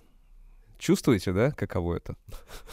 Чувствуете, 0.78 1.32
да, 1.32 1.50
каково 1.52 1.96
это? 1.96 2.16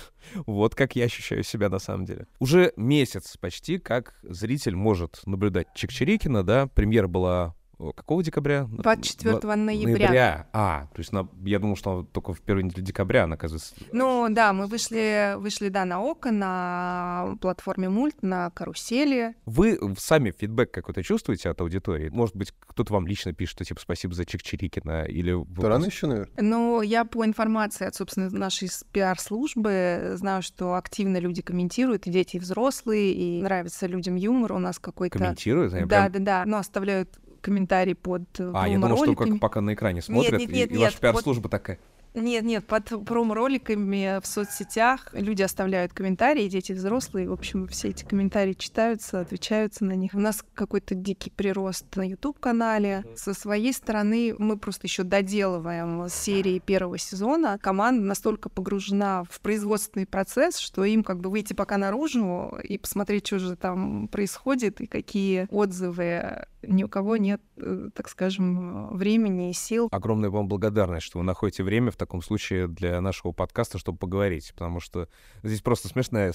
Вот 0.46 0.76
как 0.76 0.96
я 0.96 1.06
ощущаю 1.06 1.44
себя 1.44 1.68
на 1.70 1.80
самом 1.80 2.06
деле. 2.06 2.26
Уже 2.40 2.72
месяц 2.78 3.36
почти, 3.38 3.78
как 3.80 4.16
зритель 4.24 4.76
может 4.76 5.20
наблюдать 5.26 5.68
Чикчирикина, 5.76 6.44
да, 6.44 6.68
премьера 6.68 7.08
была 7.08 7.54
какого 7.96 8.24
декабря? 8.24 8.68
24 8.72 9.40
Два- 9.40 9.56
ноября. 9.56 10.48
А, 10.54 10.88
то 10.94 11.00
есть 11.00 11.12
на- 11.12 11.28
я 11.44 11.60
думал, 11.60 11.76
что 11.76 12.04
только 12.04 12.34
в 12.34 12.42
первой 12.42 12.64
неделе 12.64 12.84
декабря, 12.84 13.24
она, 13.24 13.36
оказывается. 13.36 13.74
Ну 13.92 14.28
да, 14.30 14.54
мы 14.54 14.68
вышли, 14.68 15.36
вышли, 15.38 15.70
да, 15.70 15.86
на 15.86 16.00
ОКО, 16.02 16.32
на 16.32 17.36
платформе 17.42 17.90
Мульт, 17.90 18.22
на 18.22 18.50
карусели. 18.52 19.36
Вы 19.46 19.80
сами 19.98 20.32
фидбэк 20.32 20.72
какой-то 20.72 21.04
чувствуете 21.04 21.50
от 21.50 21.60
аудитории? 21.62 22.10
Может 22.10 22.36
быть, 22.36 22.54
кто-то 22.60 22.94
вам 22.94 23.08
лично 23.08 23.34
пишет, 23.34 23.56
что, 23.56 23.66
типа, 23.66 23.80
спасибо 23.82 24.14
за 24.14 24.26
Чикчирикина, 24.26 25.04
или... 25.06 25.32
вы 25.32 25.46
То 25.62 25.70
рано 25.70 25.86
еще, 25.86 26.08
наверное. 26.08 26.32
Ну, 26.38 26.82
я 26.82 27.06
по 27.06 27.26
информации 27.26 27.86
от, 27.88 27.96
собственно, 27.96 28.30
нашей 28.30 28.70
пиар-службы 28.92 30.14
знаю, 30.16 30.42
что 30.42 30.76
активно 30.76 31.18
люди 31.18 31.42
комментируют, 31.42 32.08
и 32.08 32.12
дети, 32.12 32.38
и 32.38 32.40
взрослые, 32.40 33.14
и 33.14 33.42
нравится 33.42 33.88
людям 33.88 34.16
юмор. 34.16 34.54
У 34.54 34.60
нас 34.60 34.80
какой-то... 34.80 35.18
Комментируют? 35.18 35.74
Они 35.74 35.86
Да, 35.86 36.10
прям- 36.10 36.24
да, 36.24 36.44
да. 36.44 36.44
Ну, 36.46 36.58
оставляют 36.58 37.20
комментарии 37.42 37.94
под 37.94 38.24
э, 38.40 38.52
А, 38.54 38.68
я 38.68 38.80
думал, 38.80 38.98
что 38.98 39.16
как 39.16 39.40
пока 39.40 39.62
на 39.62 39.74
экране 39.74 40.02
смотрят, 40.02 40.40
нет, 40.40 40.50
и- 40.50 40.54
нет, 40.54 40.72
и, 40.72 40.78
ваша 40.78 40.94
нет, 40.94 41.02
пиар-служба 41.02 41.50
такая. 41.50 41.80
Нет, 42.14 42.44
нет, 42.44 42.66
под 42.66 43.06
промо-роликами 43.06 44.20
в 44.22 44.28
соцсетях 44.28 45.08
люди 45.14 45.42
оставляют 45.42 45.94
комментарии, 45.94 46.50
дети 46.50 46.74
взрослые, 46.74 47.30
в 47.30 47.34
общем, 47.34 47.68
все 47.68 47.90
эти 47.90 48.04
комментарии 48.04 48.54
читаются, 48.54 49.22
отвечаются 49.22 49.86
на 49.86 49.94
них. 49.94 50.14
У 50.14 50.20
нас 50.20 50.44
какой-то 50.54 50.94
дикий 50.94 51.30
прирост 51.30 51.96
на 51.96 52.08
YouTube-канале. 52.08 53.06
Со 53.16 53.34
своей 53.34 53.72
стороны 53.72 54.36
мы 54.38 54.58
просто 54.58 54.88
еще 54.88 55.04
доделываем 55.04 56.10
серии 56.10 56.60
первого 56.60 56.98
сезона. 56.98 57.58
Команда 57.62 58.04
настолько 58.04 58.50
погружена 58.50 59.24
в 59.30 59.40
производственный 59.40 60.06
процесс, 60.06 60.58
что 60.58 60.84
им 60.84 61.04
как 61.04 61.20
бы 61.22 61.30
выйти 61.30 61.54
пока 61.54 61.78
наружу 61.78 62.58
и 62.62 62.78
посмотреть, 62.78 63.28
что 63.28 63.40
же 63.40 63.56
там 63.56 64.10
происходит 64.10 64.82
и 64.82 64.88
какие 64.88 65.48
отзывы 65.50 66.46
ни 66.64 66.84
у 66.84 66.88
кого 66.88 67.18
нет, 67.18 67.42
э, 67.58 67.90
так 67.94 68.10
скажем, 68.10 68.96
времени 68.96 69.50
и 69.50 69.54
сил. 69.54 69.88
Огромная 69.92 70.30
вам 70.30 70.48
благодарность, 70.48 71.06
что 71.06 71.20
вы 71.20 71.24
находите 71.24 71.64
время 71.64 71.92
в 71.92 71.98
таком 72.02 72.22
случае 72.22 72.68
для 72.68 73.00
нашего 73.02 73.32
подкаста, 73.32 73.78
чтобы 73.78 73.98
поговорить, 73.98 74.52
потому 74.54 74.80
что 74.80 75.08
здесь 75.42 75.62
просто 75.62 75.88
смешная 75.88 76.34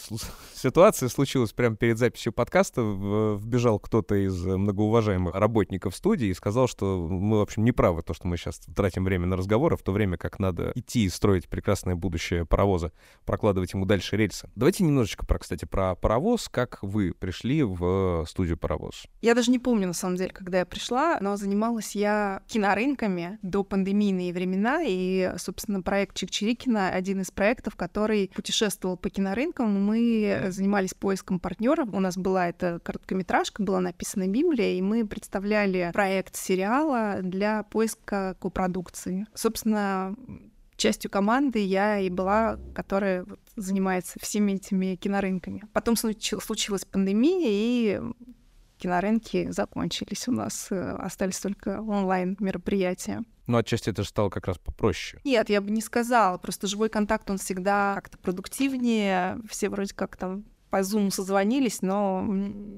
ситуация 0.55 1.09
случилась 1.11 1.53
прямо 1.53 1.77
перед 1.77 1.99
записью 1.99 2.33
подкаста. 2.33 2.81
Вбежал 2.83 3.79
кто-то 3.79 4.15
из 4.15 4.43
многоуважаемых 4.45 5.35
работников 5.35 5.95
студии 5.95 6.29
и 6.29 6.35
сказал, 6.35 6.67
что 6.67 7.07
мы, 7.09 7.39
в 7.39 7.43
общем, 7.43 7.65
не 7.65 7.73
правы, 7.73 8.03
то, 8.03 8.15
что 8.15 8.27
мы 8.27 8.37
сейчас 8.37 8.59
тратим 8.75 9.05
время 9.05 9.27
на 9.27 9.37
разговоры, 9.37 9.77
в 9.77 9.83
то 9.83 9.93
время 9.93 10.17
как 10.17 10.39
надо 10.39 10.73
идти 10.75 11.05
и 11.05 11.11
строить 11.11 11.49
прекрасное 11.49 11.95
будущее 11.95 12.47
паровоза, 12.47 12.93
прокладывать 13.27 13.75
ему 13.75 13.85
дальше 13.85 14.17
рельсы. 14.17 14.49
Давайте 14.57 14.83
немножечко, 14.83 15.27
про, 15.27 15.39
кстати, 15.39 15.67
про 15.67 15.95
паровоз, 15.95 16.49
как 16.49 16.79
вы 16.83 17.13
пришли 17.13 17.63
в 17.63 18.25
студию 18.27 18.57
паровоз. 18.57 19.05
Я 19.21 19.35
даже 19.35 19.51
не 19.51 19.59
помню, 19.59 19.87
на 19.87 19.93
самом 19.93 20.07
самом 20.07 20.17
деле, 20.17 20.31
когда 20.31 20.59
я 20.61 20.67
пришла, 20.67 21.19
но 21.21 21.37
занималась 21.37 21.97
я 21.97 22.43
кинорынками 22.47 23.39
до 23.43 23.65
пандемийные 23.65 24.33
времена, 24.33 24.83
и, 24.87 25.33
собственно, 25.37 25.56
проект 25.85 26.17
Чикчирикина— 26.17 26.91
один 26.91 27.21
из 27.21 27.31
проектов, 27.31 27.77
который 27.77 28.31
путешествовал 28.35 28.97
по 28.97 29.11
кинорынкам. 29.11 29.85
Мы 29.85 30.47
занимались 30.49 30.95
поиском 30.95 31.41
партнеров. 31.41 31.89
У 31.93 32.01
нас 32.01 32.17
была 32.17 32.49
эта 32.49 32.81
короткометражка, 32.81 33.63
была 33.63 33.81
написана 33.81 34.29
Библия, 34.29 34.75
и 34.75 34.83
мы 34.83 35.07
представляли 35.07 35.91
проект 35.93 36.37
сериала 36.37 37.19
для 37.23 37.63
поиска 37.65 38.37
копродукции. 38.41 39.27
Собственно, 39.35 40.15
частью 40.77 41.11
команды 41.11 41.59
я 41.65 41.99
и 41.99 42.11
была, 42.11 42.59
которая 42.75 43.25
занимается 43.57 44.19
всеми 44.21 44.53
этими 44.53 44.97
кинорынками. 44.97 45.65
Потом 45.73 45.97
случилась 45.97 46.85
пандемия, 46.85 47.49
и 47.49 48.01
кинорынки 48.79 49.51
закончились 49.51 50.29
у 50.29 50.33
нас, 50.33 50.69
э, 50.71 50.97
остались 50.99 51.39
только 51.39 51.81
онлайн-мероприятия. 51.81 53.23
Ну, 53.47 53.59
отчасти 53.59 53.91
это 53.91 54.03
же 54.03 54.09
стало 54.09 54.29
как 54.29 54.47
раз 54.47 54.59
попроще. 54.59 55.21
Нет, 55.25 55.49
я 55.49 55.61
бы 55.61 55.71
не 55.71 55.81
сказала. 55.81 56.37
Просто 56.39 56.67
живой 56.67 56.89
контакт, 56.89 57.31
он 57.31 57.39
всегда 57.39 57.95
как-то 57.97 58.19
продуктивнее. 58.19 59.39
Все 59.49 59.69
вроде 59.69 59.95
как 59.95 60.17
там 60.17 60.45
по 60.71 60.81
Zoom 60.81 61.11
созвонились, 61.11 61.81
но 61.81 62.27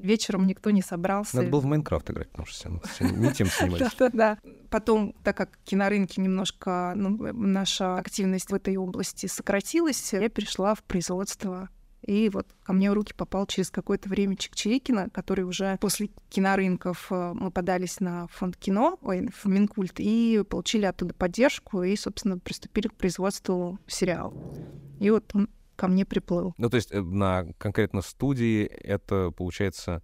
вечером 0.03 0.47
никто 0.47 0.71
не 0.71 0.83
собрался. 0.83 1.37
Надо 1.37 1.49
было 1.49 1.61
в 1.61 1.65
Майнкрафт 1.65 2.11
играть, 2.11 2.31
потому 2.31 2.47
что 2.47 2.81
все 2.87 3.05
не 3.05 3.33
тем 3.33 3.49
занимались. 3.49 3.93
Да-да-да. 3.99 4.39
Потом, 4.71 5.15
так 5.25 5.37
как 5.37 5.59
кинорынки 5.65 6.21
немножко, 6.21 6.93
ну, 6.95 7.33
наша 7.33 7.97
активность 7.97 8.51
в 8.51 8.55
этой 8.55 8.77
области 8.77 9.27
сократилась, 9.27 10.13
я 10.13 10.29
перешла 10.29 10.75
в 10.75 10.83
производство 10.83 11.71
и 12.09 12.31
вот 12.31 12.47
ко 12.63 12.73
мне 12.73 12.91
в 12.91 12.95
руки 12.95 13.13
попал 13.15 13.47
через 13.47 13.71
какое-то 13.71 14.09
время 14.09 14.35
Чикчирикина, 14.35 15.11
который 15.11 15.45
уже 15.45 15.77
после 15.79 16.09
кинорынков 16.31 17.09
э, 17.11 17.33
мы 17.35 17.51
подались 17.51 18.01
на 18.01 18.27
фонд 18.29 18.57
кино, 18.57 18.99
ой, 19.03 19.29
в 19.31 19.47
Минкульт, 19.47 20.01
и 20.01 20.43
получили 20.49 20.87
оттуда 20.87 21.13
поддержку, 21.13 21.83
и, 21.83 21.95
собственно, 21.97 22.39
приступили 22.39 22.89
к 22.89 22.95
производству 22.95 23.79
сериала. 23.87 24.33
И 25.01 25.11
вот 25.11 25.31
он 25.35 25.51
ко 25.77 25.87
мне 25.87 26.07
приплыл. 26.07 26.55
Ну, 26.57 26.71
то 26.71 26.77
есть 26.77 26.91
э, 26.93 27.01
на 27.03 27.47
конкретно 27.59 28.01
студии 28.01 28.65
это, 28.65 29.31
получается, 29.31 30.03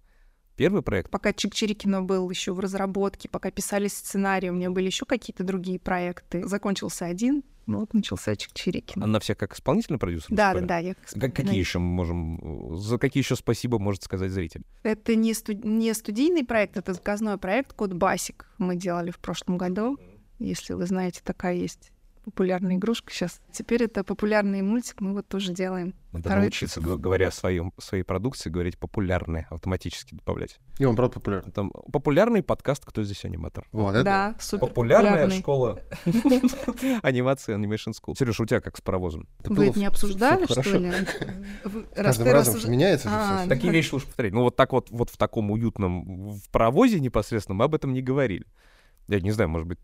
первый 0.55 0.83
проект? 0.83 1.09
Пока 1.09 1.33
Чикчирикино 1.33 2.03
был 2.03 2.29
еще 2.29 2.53
в 2.53 2.59
разработке, 2.59 3.29
пока 3.29 3.49
писали 3.49 3.87
сценарий, 3.87 4.51
у 4.51 4.53
меня 4.53 4.69
были 4.69 4.85
еще 4.85 5.05
какие-то 5.05 5.43
другие 5.43 5.79
проекты. 5.79 6.47
Закончился 6.47 7.05
один, 7.05 7.43
ну, 7.67 7.79
вот 7.79 7.93
начался 7.93 8.35
Чикчирикин. 8.35 9.03
Она 9.03 9.19
вся 9.19 9.35
как 9.35 9.53
исполнительный 9.55 9.99
продюсер? 9.99 10.27
Да, 10.29 10.53
да, 10.53 10.61
да. 10.61 10.77
Я 10.77 10.95
как 11.19 11.35
какие 11.35 11.57
еще 11.57 11.79
мы 11.79 11.87
можем... 11.87 12.77
За 12.77 12.97
какие 12.97 13.23
еще 13.23 13.35
спасибо 13.35 13.79
может 13.79 14.03
сказать 14.03 14.31
зритель? 14.31 14.63
Это 14.83 15.15
не, 15.15 15.33
студ... 15.33 15.63
не 15.63 15.93
студийный 15.93 16.45
проект, 16.45 16.77
это 16.77 16.93
заказной 16.93 17.37
проект 17.37 17.73
«Код 17.73 17.93
Басик». 17.93 18.47
Мы 18.57 18.75
делали 18.75 19.11
в 19.11 19.19
прошлом 19.19 19.57
году. 19.57 19.97
Если 20.39 20.73
вы 20.73 20.85
знаете, 20.85 21.21
такая 21.23 21.55
есть 21.55 21.91
популярная 22.25 22.75
игрушка 22.75 23.13
сейчас. 23.13 23.39
Теперь 23.51 23.83
это 23.83 24.03
популярный 24.03 24.61
мультик, 24.63 24.99
мы 24.99 25.13
вот 25.13 25.27
тоже 25.27 25.53
делаем. 25.53 25.93
Надо 26.11 26.29
Второй 26.29 26.43
научиться, 26.43 26.81
говоря 26.81 27.27
о 27.27 27.31
своем, 27.31 27.71
своей 27.77 28.03
продукции, 28.03 28.49
говорить 28.49 28.77
популярный, 28.77 29.45
автоматически 29.49 30.15
добавлять. 30.15 30.59
И 30.79 30.85
он, 30.85 30.95
правда, 30.95 31.13
популярный. 31.15 31.51
Там 31.51 31.71
популярный 31.91 32.41
подкаст 32.41 32.83
«Кто 32.85 33.03
здесь 33.03 33.25
аниматор?» 33.25 33.67
Вот, 33.71 33.93
это... 33.95 34.03
Да, 34.03 34.35
супер 34.39 34.67
Популярная 34.67 35.29
школа 35.29 35.81
анимации 37.03 37.55
Animation 37.55 37.93
School. 37.93 38.17
Сереж, 38.17 38.39
у 38.39 38.45
тебя 38.45 38.59
как 38.59 38.75
с 38.77 38.81
паровозом? 38.81 39.27
Вы 39.43 39.67
это 39.67 39.79
не 39.79 39.85
обсуждали, 39.85 40.45
что 40.45 40.77
ли? 40.77 40.91
Каждым 41.93 42.27
разом 42.27 42.71
меняется 42.71 43.09
же 43.09 43.15
все. 43.15 43.49
Такие 43.49 43.71
вещи 43.71 43.93
лучше 43.93 44.07
повторять. 44.07 44.33
Ну 44.33 44.41
вот 44.41 44.55
так 44.55 44.71
вот, 44.71 44.89
вот 44.89 45.09
в 45.11 45.17
таком 45.17 45.51
уютном, 45.51 46.31
в 46.31 46.49
паровозе 46.49 46.99
непосредственно 46.99 47.55
мы 47.55 47.65
об 47.65 47.75
этом 47.75 47.93
не 47.93 48.01
говорили. 48.01 48.45
Я 49.07 49.19
не 49.19 49.31
знаю, 49.31 49.49
может 49.49 49.67
быть, 49.67 49.79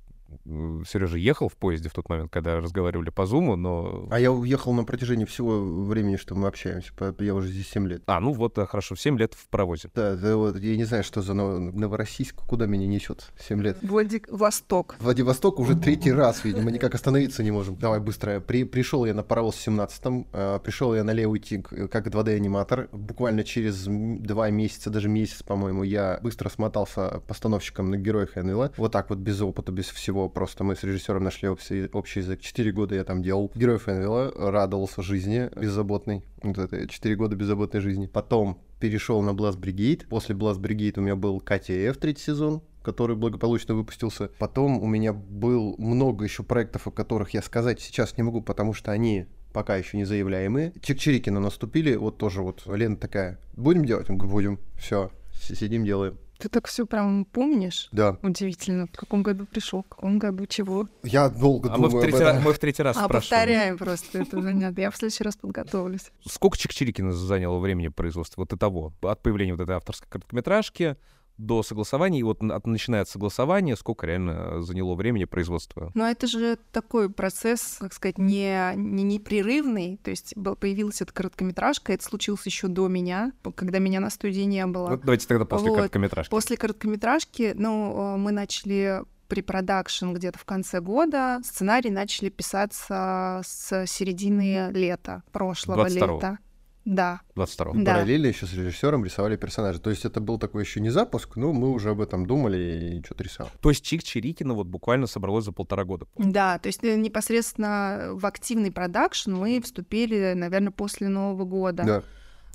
Сережа 0.88 1.18
ехал 1.18 1.50
в 1.50 1.56
поезде 1.56 1.90
в 1.90 1.94
тот 1.94 2.10
момент, 2.10 2.32
когда 2.32 2.58
разговаривали 2.58 3.10
по 3.10 3.26
Зуму, 3.26 3.56
но... 3.56 4.08
А 4.12 4.20
я 4.20 4.32
уехал 4.32 4.74
на 4.74 4.84
протяжении 4.84 5.25
всего 5.25 5.62
времени, 5.84 6.16
что 6.16 6.36
мы 6.36 6.48
общаемся. 6.48 6.92
Я 7.20 7.36
уже 7.36 7.50
здесь 7.50 7.70
7 7.70 7.88
лет. 7.88 8.03
А, 8.05 8.20
ну 8.20 8.34
вот, 8.34 8.58
хорошо, 8.68 8.96
7 8.96 9.18
лет 9.18 9.34
в 9.34 9.48
паровозе. 9.48 9.90
Да, 9.94 10.16
да 10.16 10.36
вот, 10.36 10.58
я 10.58 10.75
не 10.75 10.84
знаю, 10.84 11.03
что 11.03 11.22
за 11.22 11.34
Новороссийск, 11.34 12.36
куда 12.36 12.66
меня 12.66 12.88
несет 12.88 13.32
7 13.40 13.62
лет. 13.62 13.77
Владивосток. 13.82 14.96
Владивосток 15.00 15.60
уже 15.60 15.75
третий 15.75 16.12
раз, 16.12 16.44
видимо, 16.44 16.72
никак 16.72 16.96
остановиться 16.96 17.44
не 17.44 17.51
можем. 17.51 17.75
Давай 17.75 18.00
быстро. 18.00 18.40
При, 18.40 18.64
пришел 18.64 19.05
я 19.05 19.14
на 19.14 19.24
паровоз 19.24 19.55
в 19.55 19.68
17-м, 19.68 20.27
э, 20.32 20.60
пришел 20.64 20.96
я 20.96 21.03
на 21.03 21.12
левый 21.12 21.40
тик 21.40 21.70
как 21.90 22.08
2D-аниматор. 22.08 22.90
Буквально 22.92 23.44
через 23.44 23.86
два 23.86 24.50
месяца, 24.50 24.90
даже 24.90 25.10
месяц, 25.10 25.44
по-моему, 25.44 25.84
я 25.84 26.20
быстро 26.22 26.50
смотался 26.50 27.22
постановщиком 27.27 27.90
на 27.90 27.98
героях 27.98 28.38
Энвилла. 28.38 28.72
Вот 28.77 28.92
так 28.92 29.10
вот, 29.10 29.20
без 29.20 29.42
опыта, 29.42 29.72
без 29.72 29.88
всего 29.88 30.21
всего. 30.22 30.29
Просто 30.29 30.64
мы 30.64 30.75
с 30.75 30.84
режиссером 30.84 31.24
нашли 31.24 31.50
общий, 31.50 31.90
общий 31.92 32.20
язык. 32.20 32.42
Четыре 32.42 32.72
года 32.72 32.96
я 32.96 33.03
там 33.03 33.22
делал 33.22 33.51
героев 33.55 33.90
Энвилла, 33.90 34.31
радовался 34.36 35.01
жизни 35.01 35.50
беззаботной. 35.55 36.24
Вот 36.44 36.57
это 36.57 36.88
четыре 36.88 37.16
года 37.16 37.36
беззаботной 37.36 37.81
жизни. 37.81 38.07
Потом 38.07 38.60
перешел 38.79 39.22
на 39.22 39.31
Blast 39.31 39.60
Brigade. 39.60 40.07
После 40.07 40.36
Blast 40.36 40.60
Brigade 40.60 41.00
у 41.00 41.01
меня 41.01 41.16
был 41.16 41.42
F 41.42 41.98
третий 41.98 42.24
сезон, 42.24 42.62
который 42.84 43.16
благополучно 43.16 43.75
выпустился. 43.75 44.29
Потом 44.38 44.81
у 44.81 44.88
меня 44.88 45.14
был 45.14 45.75
много 45.77 46.25
еще 46.25 46.44
проектов, 46.44 46.88
о 46.88 46.92
которых 46.92 47.31
я 47.31 47.42
сказать 47.42 47.79
сейчас 47.79 48.18
не 48.18 48.24
могу, 48.24 48.42
потому 48.42 48.74
что 48.74 48.92
они 48.92 49.25
пока 49.53 49.75
еще 49.75 49.98
не 49.98 50.05
заявляемые. 50.05 50.74
Чикчирикина 50.81 51.40
наступили, 51.40 51.96
вот 51.96 52.18
тоже 52.18 52.42
вот 52.42 52.64
Лена 52.66 52.96
такая, 52.96 53.38
будем 53.53 53.86
делать? 53.86 54.10
Будем, 54.10 54.60
все, 54.77 55.12
сидим, 55.34 55.84
делаем. 55.84 56.18
Ты 56.42 56.50
так 56.50 56.68
все 56.68 56.88
прям 56.88 57.25
помнишь? 57.25 57.88
Да. 57.92 58.18
Удивительно. 58.24 58.88
В 58.88 58.98
каком 58.98 59.22
году 59.22 59.46
пришел, 59.46 59.84
в 59.84 59.90
каком 59.90 60.18
году 60.18 60.48
чего? 60.48 60.88
Я 61.04 61.30
долго 61.30 61.72
а 61.72 61.75
думаю 61.75 61.92
мы 61.92 62.00
в, 62.00 62.01
третий 62.01 62.24
раз, 62.24 62.44
мы 62.44 62.54
в 62.54 62.60
третий 62.60 62.82
раз 62.82 62.98
а, 62.98 63.06
спрашиваем. 63.06 63.22
повторяем 63.22 63.77
просто 63.77 64.22
это 64.22 64.42
занятие. 64.42 64.82
Я 64.82 64.90
в 64.90 64.98
следующий 64.98 65.24
раз 65.24 65.36
подготовлюсь. 65.36 66.12
Сколько 66.27 66.58
Чикчирикина 66.58 67.12
заняло 67.12 67.60
времени 67.60 67.90
производства 67.90 68.42
вот 68.42 68.51
и 68.54 68.58
того? 68.58 68.92
От 69.04 69.22
появления 69.22 69.54
вот 69.54 69.62
этой 69.62 69.75
авторской 69.75 70.10
короткометражки 70.10 70.98
до 71.37 71.63
согласования, 71.63 72.20
и 72.20 72.24
вот 72.24 72.44
от, 72.44 72.67
начиная 72.67 73.01
от 73.01 73.09
согласования, 73.09 73.75
сколько 73.75 74.05
реально 74.05 74.61
заняло 74.61 74.96
времени 74.96 75.25
производства? 75.25 75.91
Ну, 75.94 76.05
это 76.05 76.27
же 76.27 76.57
такой 76.72 77.09
процесс, 77.09 77.77
как 77.79 77.94
сказать, 77.94 78.17
не, 78.17 78.74
не 78.75 79.03
непрерывный. 79.03 80.00
То 80.03 80.11
есть 80.11 80.35
появилась 80.59 81.01
эта 81.01 81.13
короткометражка, 81.13 81.94
это 81.94 82.03
случилось 82.03 82.46
еще 82.46 82.67
до 82.67 82.87
меня, 82.87 83.31
когда 83.55 83.79
меня 83.79 84.00
на 84.00 84.09
студии 84.09 84.41
не 84.41 84.65
было. 84.65 84.89
Вот 84.89 85.01
давайте 85.01 85.27
тогда 85.27 85.46
после 85.46 85.70
вот. 85.70 85.77
короткометражки. 85.77 86.29
После 86.29 86.57
короткометражки, 86.57 87.53
ну, 87.55 88.17
мы 88.17 88.31
начали 88.31 89.01
препродакшн 89.27 90.11
где-то 90.11 90.37
в 90.37 90.44
конце 90.44 90.81
года. 90.81 91.39
Сценарий 91.46 91.89
начали 91.89 92.27
писаться 92.29 93.41
с 93.46 93.87
середины 93.87 94.72
лета, 94.74 95.24
прошлого 95.31 95.87
лета. 95.87 96.37
Да. 96.85 97.22
22-го. 97.35 97.83
Да. 97.83 97.94
Параллельно 97.94 98.27
еще 98.27 98.46
с 98.46 98.53
режиссером 98.53 99.05
рисовали 99.05 99.35
персонажи. 99.35 99.79
То 99.79 99.89
есть 99.89 100.05
это 100.05 100.20
был 100.20 100.39
такой 100.39 100.63
еще 100.63 100.79
не 100.79 100.89
запуск, 100.89 101.35
но 101.35 101.53
мы 101.53 101.72
уже 101.72 101.91
об 101.91 102.01
этом 102.01 102.25
думали 102.25 102.98
и 102.98 103.05
что-то 103.05 103.24
рисовали. 103.24 103.53
То 103.61 103.70
есть 103.70 103.83
Чик 103.83 104.03
Чирикина 104.03 104.53
вот 104.53 104.67
буквально 104.67 105.07
собралось 105.07 105.46
за 105.46 105.51
полтора 105.51 105.83
года. 105.83 106.07
Да, 106.17 106.59
то 106.59 106.67
есть 106.67 106.83
э, 106.83 106.96
непосредственно 106.96 108.11
в 108.13 108.25
активный 108.25 108.72
продакшн 108.72 109.33
мы 109.33 109.61
вступили, 109.61 110.33
наверное, 110.33 110.72
после 110.72 111.07
Нового 111.07 111.46
года. 111.46 111.83
Да, 111.83 112.03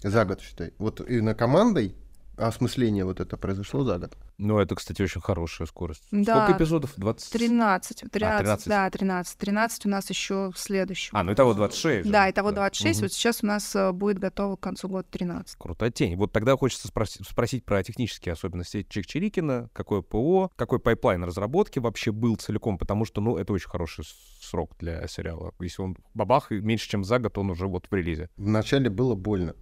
за 0.08 0.24
год, 0.24 0.40
считай. 0.40 0.72
Вот 0.78 1.00
и 1.08 1.20
на 1.20 1.34
командой 1.34 1.94
осмысление 2.36 3.04
вот 3.04 3.20
это 3.20 3.36
произошло 3.36 3.84
за 3.84 3.98
год. 3.98 4.16
Ну, 4.38 4.58
это, 4.58 4.74
кстати, 4.74 5.02
очень 5.02 5.20
хорошая 5.20 5.66
скорость. 5.66 6.02
Да. 6.10 6.44
Сколько 6.44 6.58
эпизодов? 6.58 6.92
20? 6.96 7.32
13. 7.32 8.10
13, 8.10 8.10
13. 8.10 8.66
да, 8.68 8.90
13. 8.90 9.38
13 9.38 9.86
у 9.86 9.88
нас 9.88 10.10
еще 10.10 10.50
в 10.54 10.58
следующем. 10.58 11.16
А, 11.16 11.22
ну 11.22 11.32
итого 11.32 11.54
26. 11.54 12.06
же. 12.06 12.12
Да, 12.12 12.30
итого 12.30 12.52
26. 12.52 12.98
Мгм. 13.00 13.04
Вот 13.06 13.12
сейчас 13.12 13.42
у 13.42 13.46
нас 13.46 13.74
э, 13.74 13.92
будет 13.92 14.18
готово 14.18 14.56
к 14.56 14.60
концу 14.60 14.88
года 14.88 15.06
13. 15.10 15.56
Крутотень. 15.58 16.16
Вот 16.16 16.32
тогда 16.32 16.56
хочется 16.56 16.88
спроси- 16.88 17.24
спросить 17.24 17.64
про 17.64 17.82
технические 17.82 18.32
особенности 18.34 18.86
Чик-Чирикина, 18.88 19.68
какое 19.72 20.02
ПО, 20.02 20.50
какой 20.56 20.78
pipeline 20.78 21.24
разработки 21.24 21.78
вообще 21.78 22.12
был 22.12 22.36
целиком, 22.36 22.78
потому 22.78 23.04
что, 23.04 23.20
ну, 23.20 23.36
это 23.38 23.52
очень 23.52 23.68
хороший 23.68 24.04
срок 24.40 24.72
для 24.78 25.06
сериала. 25.08 25.52
Если 25.60 25.82
он 25.82 25.96
бабах, 26.14 26.52
и 26.52 26.60
меньше, 26.60 26.88
чем 26.88 27.04
за 27.04 27.18
год, 27.18 27.38
он 27.38 27.50
уже 27.50 27.66
вот 27.66 27.86
в 27.90 27.94
релизе. 27.94 28.28
Вначале 28.36 28.90
было 28.90 29.14
больно. 29.14 29.54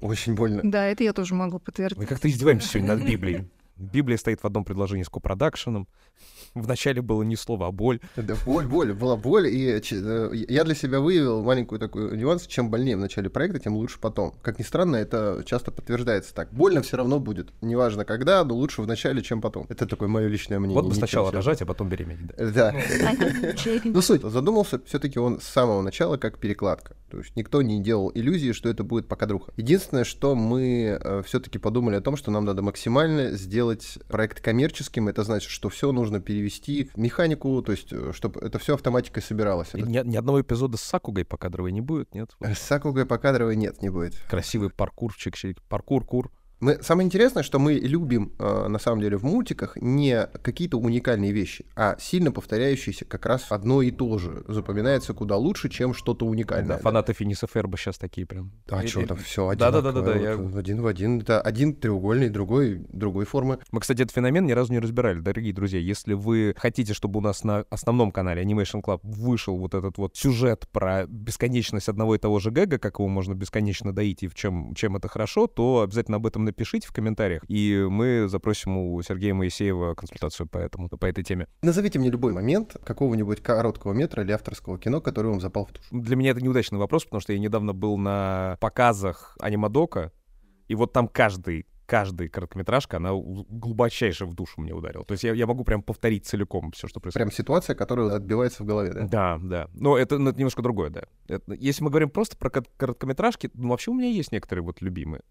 Очень 0.00 0.34
больно. 0.34 0.60
Да, 0.62 0.84
это 0.86 1.04
я 1.04 1.12
тоже 1.12 1.34
могу 1.34 1.58
подтвердить. 1.58 1.98
Мы 1.98 2.06
как-то 2.06 2.28
издеваемся 2.28 2.68
сегодня 2.68 2.94
над 2.94 3.06
Библией. 3.06 3.48
Библия 3.76 4.16
стоит 4.16 4.40
в 4.42 4.44
одном 4.46 4.64
предложении 4.64 5.02
с 5.04 5.08
копродакшеном. 5.08 5.88
Вначале 6.54 7.02
было 7.02 7.22
ни 7.22 7.34
слова, 7.34 7.66
а 7.68 7.72
боль. 7.72 8.00
Да, 8.16 8.34
боль, 8.46 8.66
боль, 8.66 8.92
была 8.94 9.16
боль, 9.16 9.48
и 9.48 9.80
ч- 9.82 10.00
э, 10.02 10.30
я 10.48 10.64
для 10.64 10.74
себя 10.74 11.00
выявил 11.00 11.42
маленькую 11.42 11.78
такую 11.78 12.16
нюанс, 12.16 12.46
чем 12.46 12.70
больнее 12.70 12.96
в 12.96 13.00
начале 13.00 13.28
проекта, 13.28 13.58
тем 13.58 13.74
лучше 13.74 13.98
потом. 14.00 14.32
Как 14.42 14.58
ни 14.58 14.62
странно, 14.62 14.96
это 14.96 15.42
часто 15.44 15.70
подтверждается 15.70 16.34
так. 16.34 16.52
Больно 16.52 16.80
все 16.82 16.96
равно 16.96 17.20
будет, 17.20 17.52
неважно 17.60 18.04
когда, 18.06 18.42
но 18.44 18.54
лучше 18.54 18.80
в 18.80 18.86
начале, 18.86 19.22
чем 19.22 19.40
потом. 19.42 19.66
Это 19.68 19.86
такое 19.86 20.08
мое 20.08 20.28
личное 20.28 20.58
мнение. 20.58 20.80
Вот 20.80 20.88
бы 20.88 20.94
сначала 20.94 21.30
рожать, 21.30 21.60
а 21.60 21.66
потом 21.66 21.88
беременеть. 21.90 22.26
да. 22.36 22.46
Да. 22.54 22.74
Ну, 23.84 24.00
суть. 24.00 24.22
Задумался 24.22 24.80
все-таки 24.86 25.18
он 25.18 25.40
с 25.40 25.44
самого 25.44 25.82
начала 25.82 26.16
как 26.16 26.38
перекладка. 26.38 26.96
То 27.10 27.18
есть 27.18 27.36
никто 27.36 27.60
не 27.62 27.82
делал 27.82 28.10
иллюзии, 28.14 28.52
что 28.52 28.68
это 28.68 28.82
будет 28.84 29.06
пока 29.08 29.26
друга. 29.26 29.46
Единственное, 29.56 30.04
что 30.04 30.34
мы 30.34 31.22
все-таки 31.26 31.58
подумали 31.58 31.96
о 31.96 32.00
том, 32.00 32.16
что 32.16 32.30
нам 32.30 32.44
надо 32.44 32.62
максимально 32.62 33.32
сделать 33.32 33.65
проект 34.08 34.40
коммерческим. 34.40 35.08
Это 35.08 35.24
значит, 35.24 35.50
что 35.50 35.68
все 35.68 35.92
нужно 35.92 36.20
перевести 36.20 36.90
в 36.94 36.98
механику, 36.98 37.62
то 37.62 37.72
есть 37.72 37.92
чтобы 38.12 38.40
это 38.40 38.58
все 38.58 38.74
автоматикой 38.74 39.22
собиралось. 39.22 39.74
И 39.74 39.82
Ни, 39.82 40.06
ни 40.06 40.16
одного 40.16 40.40
эпизода 40.40 40.76
с 40.76 40.82
Сакугой 40.82 41.24
покадровой 41.24 41.72
не 41.72 41.80
будет, 41.80 42.14
нет? 42.14 42.30
Вот 42.38 42.50
С 42.50 42.58
Сакугой 42.58 43.06
покадровой 43.06 43.56
нет, 43.56 43.82
не 43.82 43.88
будет. 43.88 44.14
Красивый 44.28 44.70
паркурчик, 44.70 45.34
паркур-кур. 45.68 46.30
Мы, 46.58 46.78
самое 46.82 47.04
интересное, 47.04 47.42
что 47.42 47.58
мы 47.58 47.74
любим, 47.74 48.32
э, 48.38 48.68
на 48.68 48.78
самом 48.78 49.02
деле, 49.02 49.18
в 49.18 49.24
мультиках 49.24 49.76
не 49.76 50.26
какие-то 50.42 50.78
уникальные 50.78 51.30
вещи, 51.32 51.66
а 51.76 51.96
сильно 52.00 52.32
повторяющиеся 52.32 53.04
как 53.04 53.26
раз 53.26 53.46
одно 53.50 53.82
и 53.82 53.90
то 53.90 54.16
же. 54.16 54.42
Запоминается 54.48 55.12
куда 55.12 55.36
лучше, 55.36 55.68
чем 55.68 55.92
что-то 55.92 56.24
уникальное. 56.24 56.76
Да, 56.76 56.82
фанаты 56.82 57.12
Финиса 57.12 57.46
Ферба 57.46 57.76
сейчас 57.76 57.98
такие 57.98 58.26
прям. 58.26 58.52
А 58.70 58.82
И- 58.82 58.86
что 58.86 59.06
там 59.06 59.18
все 59.18 59.54
Да-да-да-да-да, 59.54 60.12
одинаковое, 60.12 60.30
я- 60.30 60.36
вот 60.36 60.56
Один 60.56 60.80
в 60.80 60.86
один. 60.86 61.20
Это 61.20 61.42
один 61.42 61.74
треугольный, 61.74 62.30
другой 62.30 62.86
другой 62.88 63.26
формы. 63.26 63.58
Мы, 63.70 63.80
кстати, 63.80 64.02
этот 64.02 64.14
феномен 64.14 64.46
ни 64.46 64.52
разу 64.52 64.72
не 64.72 64.78
разбирали, 64.78 65.20
дорогие 65.20 65.52
друзья. 65.52 65.78
Если 65.78 66.14
вы 66.14 66.54
хотите, 66.56 66.94
чтобы 66.94 67.18
у 67.18 67.22
нас 67.22 67.44
на 67.44 67.66
основном 67.68 68.10
канале 68.12 68.42
Animation 68.42 68.82
Club 68.82 69.00
вышел 69.02 69.58
вот 69.58 69.74
этот 69.74 69.98
вот 69.98 70.16
сюжет 70.16 70.66
про 70.72 71.04
бесконечность 71.06 71.90
одного 71.90 72.14
и 72.14 72.18
того 72.18 72.38
же 72.38 72.50
гэга, 72.50 72.78
как 72.78 72.98
его 72.98 73.08
можно 73.08 73.34
бесконечно 73.34 73.92
доить 73.94 74.22
и 74.22 74.28
в 74.28 74.34
чем, 74.34 74.74
чем 74.74 74.96
это 74.96 75.08
хорошо, 75.08 75.46
то 75.46 75.82
обязательно 75.82 76.16
об 76.16 76.26
этом 76.26 76.45
напишите 76.46 76.88
в 76.88 76.92
комментариях, 76.92 77.42
и 77.48 77.86
мы 77.88 78.28
запросим 78.28 78.76
у 78.78 79.02
Сергея 79.02 79.34
Моисеева 79.34 79.94
консультацию 79.94 80.48
по 80.48 80.58
этому, 80.58 80.88
по 80.88 81.04
этой 81.04 81.22
теме. 81.22 81.46
Назовите 81.62 81.98
мне 81.98 82.10
любой 82.10 82.32
момент 82.32 82.76
какого-нибудь 82.84 83.42
короткого 83.42 83.92
метра 83.92 84.22
или 84.22 84.32
авторского 84.32 84.78
кино, 84.78 85.00
который 85.00 85.30
вам 85.30 85.40
запал 85.40 85.66
в 85.66 85.72
душу. 85.72 85.84
Для 85.90 86.16
меня 86.16 86.30
это 86.30 86.40
неудачный 86.40 86.78
вопрос, 86.78 87.04
потому 87.04 87.20
что 87.20 87.32
я 87.32 87.38
недавно 87.38 87.74
был 87.74 87.98
на 87.98 88.56
показах 88.60 89.36
анимадока, 89.40 90.12
и 90.68 90.74
вот 90.74 90.92
там 90.92 91.08
каждый 91.08 91.66
каждая 91.86 92.28
короткометражка, 92.28 92.96
она 92.98 93.10
глубочайше 93.12 94.26
в 94.26 94.34
душу 94.34 94.60
мне 94.60 94.72
ударила. 94.74 95.04
То 95.04 95.12
есть 95.12 95.24
я, 95.24 95.32
я 95.32 95.46
могу 95.46 95.64
прям 95.64 95.82
повторить 95.82 96.26
целиком 96.26 96.72
все, 96.72 96.88
что 96.88 97.00
происходит. 97.00 97.28
Прям 97.28 97.32
ситуация, 97.36 97.74
которая 97.74 98.10
отбивается 98.14 98.62
в 98.62 98.66
голове, 98.66 98.92
да? 98.92 99.06
Да, 99.06 99.38
да. 99.42 99.68
Но 99.74 99.96
это, 99.96 100.18
ну, 100.18 100.30
это 100.30 100.38
немножко 100.38 100.62
другое, 100.62 100.90
да. 100.90 101.02
Это- 101.28 101.54
если 101.54 101.82
мы 101.84 101.90
говорим 101.90 102.10
просто 102.10 102.36
про 102.36 102.50
кор- 102.50 102.64
короткометражки, 102.76 103.50
ну, 103.54 103.68
вообще 103.70 103.90
у 103.90 103.94
меня 103.94 104.08
есть 104.10 104.32
некоторые 104.32 104.62
вот 104.64 104.80
любимые. 104.82 105.22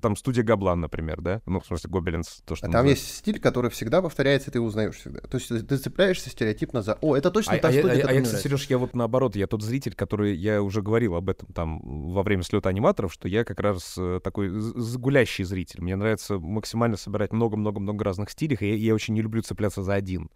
Там 0.00 0.16
студия 0.16 0.42
Габлан, 0.44 0.80
например, 0.80 1.20
да? 1.20 1.42
Ну, 1.46 1.60
в 1.60 1.66
смысле, 1.66 1.90
Гобелинс, 1.90 2.42
то, 2.46 2.54
что 2.54 2.66
А 2.66 2.70
там 2.70 2.82
называется. 2.82 3.04
есть 3.04 3.16
стиль, 3.18 3.40
который 3.40 3.70
всегда 3.70 4.00
повторяется, 4.02 4.50
ты 4.50 4.60
узнаешь 4.60 4.94
всегда. 4.96 5.20
То 5.20 5.36
есть 5.38 5.48
ты 5.66 5.76
цепляешься 5.76 6.30
стереотипно 6.30 6.82
за 6.82 6.94
«О, 7.00 7.16
это 7.16 7.30
точно 7.30 7.54
А, 7.54 7.58
та 7.58 7.68
а 7.68 7.72
студия, 7.72 7.90
а 7.92 7.94
я- 7.94 8.04
а 8.06 8.12
я, 8.12 8.20
кстати, 8.22 8.22
нравится». 8.22 8.36
Сереж, 8.48 8.66
я 8.70 8.78
вот 8.78 8.94
наоборот, 8.94 9.36
я 9.36 9.46
тот 9.46 9.62
зритель, 9.62 9.94
который, 9.94 10.36
я 10.36 10.62
уже 10.62 10.82
говорил 10.82 11.14
об 11.16 11.28
этом 11.28 11.48
там 11.52 11.80
во 12.12 12.22
время 12.22 12.42
слета 12.42 12.68
аниматоров, 12.68 13.12
что 13.12 13.28
я 13.28 13.44
как 13.44 13.60
раз 13.60 13.96
э, 13.98 14.20
такой 14.22 14.48
з- 14.48 14.72
з- 14.78 14.98
гулящий 14.98 15.44
зритель. 15.44 15.80
Мне 15.82 15.95
нравится 15.96 16.38
максимально 16.38 16.96
собирать 16.96 17.32
много-много-много 17.32 18.04
разных 18.04 18.30
стилей, 18.30 18.56
и 18.60 18.66
я, 18.68 18.74
я 18.74 18.94
очень 18.94 19.14
не 19.14 19.22
люблю 19.22 19.42
цепляться 19.42 19.82
за 19.82 19.94
один. 19.94 20.30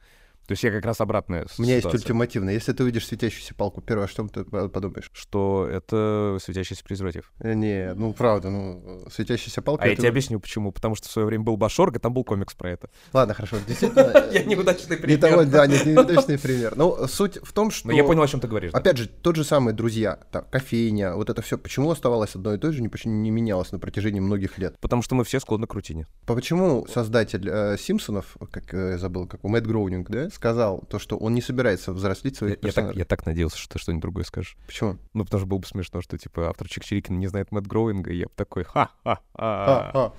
То 0.51 0.55
есть 0.55 0.65
я 0.65 0.73
как 0.73 0.85
раз 0.85 1.01
обратная 1.01 1.47
У 1.59 1.63
меня 1.63 1.75
есть 1.75 1.87
ситуация, 1.87 2.07
ультимативно. 2.07 2.51
Если 2.51 2.73
ты 2.73 2.83
увидишь 2.83 3.07
светящуюся 3.07 3.55
палку 3.55 3.81
первое, 3.81 4.09
что 4.09 4.27
ты 4.27 4.43
подумаешь? 4.43 5.09
что 5.13 5.69
это 5.71 6.39
светящийся 6.43 6.83
презерватив. 6.83 7.33
Э, 7.39 7.55
Не, 7.55 7.95
ну 7.95 8.13
правда, 8.13 8.51
ну 8.51 9.05
светящаяся 9.13 9.63
палка. 9.63 9.85
А 9.85 9.87
я 9.87 9.95
тебе 9.95 10.09
объясню, 10.09 10.41
почему. 10.41 10.73
Потому 10.73 10.97
что 10.97 11.07
в 11.07 11.13
свое 11.13 11.27
время 11.27 11.45
был 11.45 11.57
Башорг, 11.57 11.95
и 11.95 11.99
там 12.01 12.13
был 12.13 12.25
комикс 12.25 12.55
про 12.55 12.71
это. 12.71 12.91
Ладно, 13.13 13.33
хорошо, 13.33 13.59
действительно. 13.69 14.27
Я 14.33 14.43
неудачный 14.43 14.97
Не 14.97 15.17
пример. 15.17 15.47
да, 15.47 15.69
нет, 15.69 15.87
неудачный 15.87 16.37
пример. 16.37 16.75
Но 16.75 17.07
суть 17.07 17.39
в 17.41 17.53
том, 17.53 17.71
что... 17.71 17.87
Но 17.87 17.95
я 17.95 18.03
понял, 18.03 18.23
о 18.23 18.27
чем 18.27 18.41
ты 18.41 18.49
говоришь. 18.49 18.73
Опять 18.73 18.97
же, 18.97 19.07
тот 19.07 19.37
же 19.37 19.45
самый 19.45 19.73
друзья, 19.73 20.19
кофейня, 20.51 21.15
вот 21.15 21.31
это 21.31 21.43
все, 21.43 21.59
почему 21.59 21.93
оставалось 21.93 22.35
одно 22.35 22.55
и 22.55 22.59
то 22.59 22.73
же, 22.73 22.83
не, 22.83 22.89
почему 22.89 23.15
не 23.15 23.31
менялось 23.31 23.71
на 23.71 23.79
протяжении 23.79 24.19
многих 24.19 24.59
лет? 24.59 24.77
Потому 24.81 25.03
что 25.03 25.15
мы 25.15 25.23
все 25.23 25.39
склонны 25.39 25.69
к 25.69 25.75
рутине. 25.75 26.09
Почему 26.27 26.89
создатель 26.89 27.49
э, 27.49 27.77
Симпсонов, 27.79 28.37
как 28.51 28.75
э, 28.75 28.91
я 28.91 28.99
забыл, 28.99 29.29
как 29.29 29.45
у 29.45 29.49
Мэтт 29.49 29.69
Гроунинг, 29.69 30.11
да, 30.11 30.29
сказал 30.41 30.83
то, 30.89 30.99
что 30.99 31.19
он 31.19 31.35
не 31.35 31.43
собирается 31.43 31.93
взрослить 31.93 32.33
Я, 32.33 32.39
своих 32.39 32.53
я 32.53 32.57
так, 32.57 32.63
персонажей? 32.63 32.99
я 32.99 33.05
так 33.05 33.27
надеялся, 33.27 33.59
что 33.59 33.75
ты 33.75 33.79
что-нибудь 33.79 34.01
другое 34.01 34.25
скажешь. 34.25 34.57
Почему? 34.67 34.97
Ну, 35.13 35.25
потому 35.27 35.41
что 35.41 35.47
было 35.47 35.59
бы 35.59 35.67
смешно, 35.67 36.01
что, 36.01 36.17
типа, 36.17 36.49
автор 36.49 36.67
Чик-Чирикина 36.67 37.13
не 37.13 37.27
знает 37.27 37.53
Мэтт 37.53 37.67
Гроуинга, 37.67 38.11
и 38.11 38.17
я 38.17 38.25
бы 38.25 38.33
такой, 38.35 38.65
ха-ха-ха. 38.65 40.13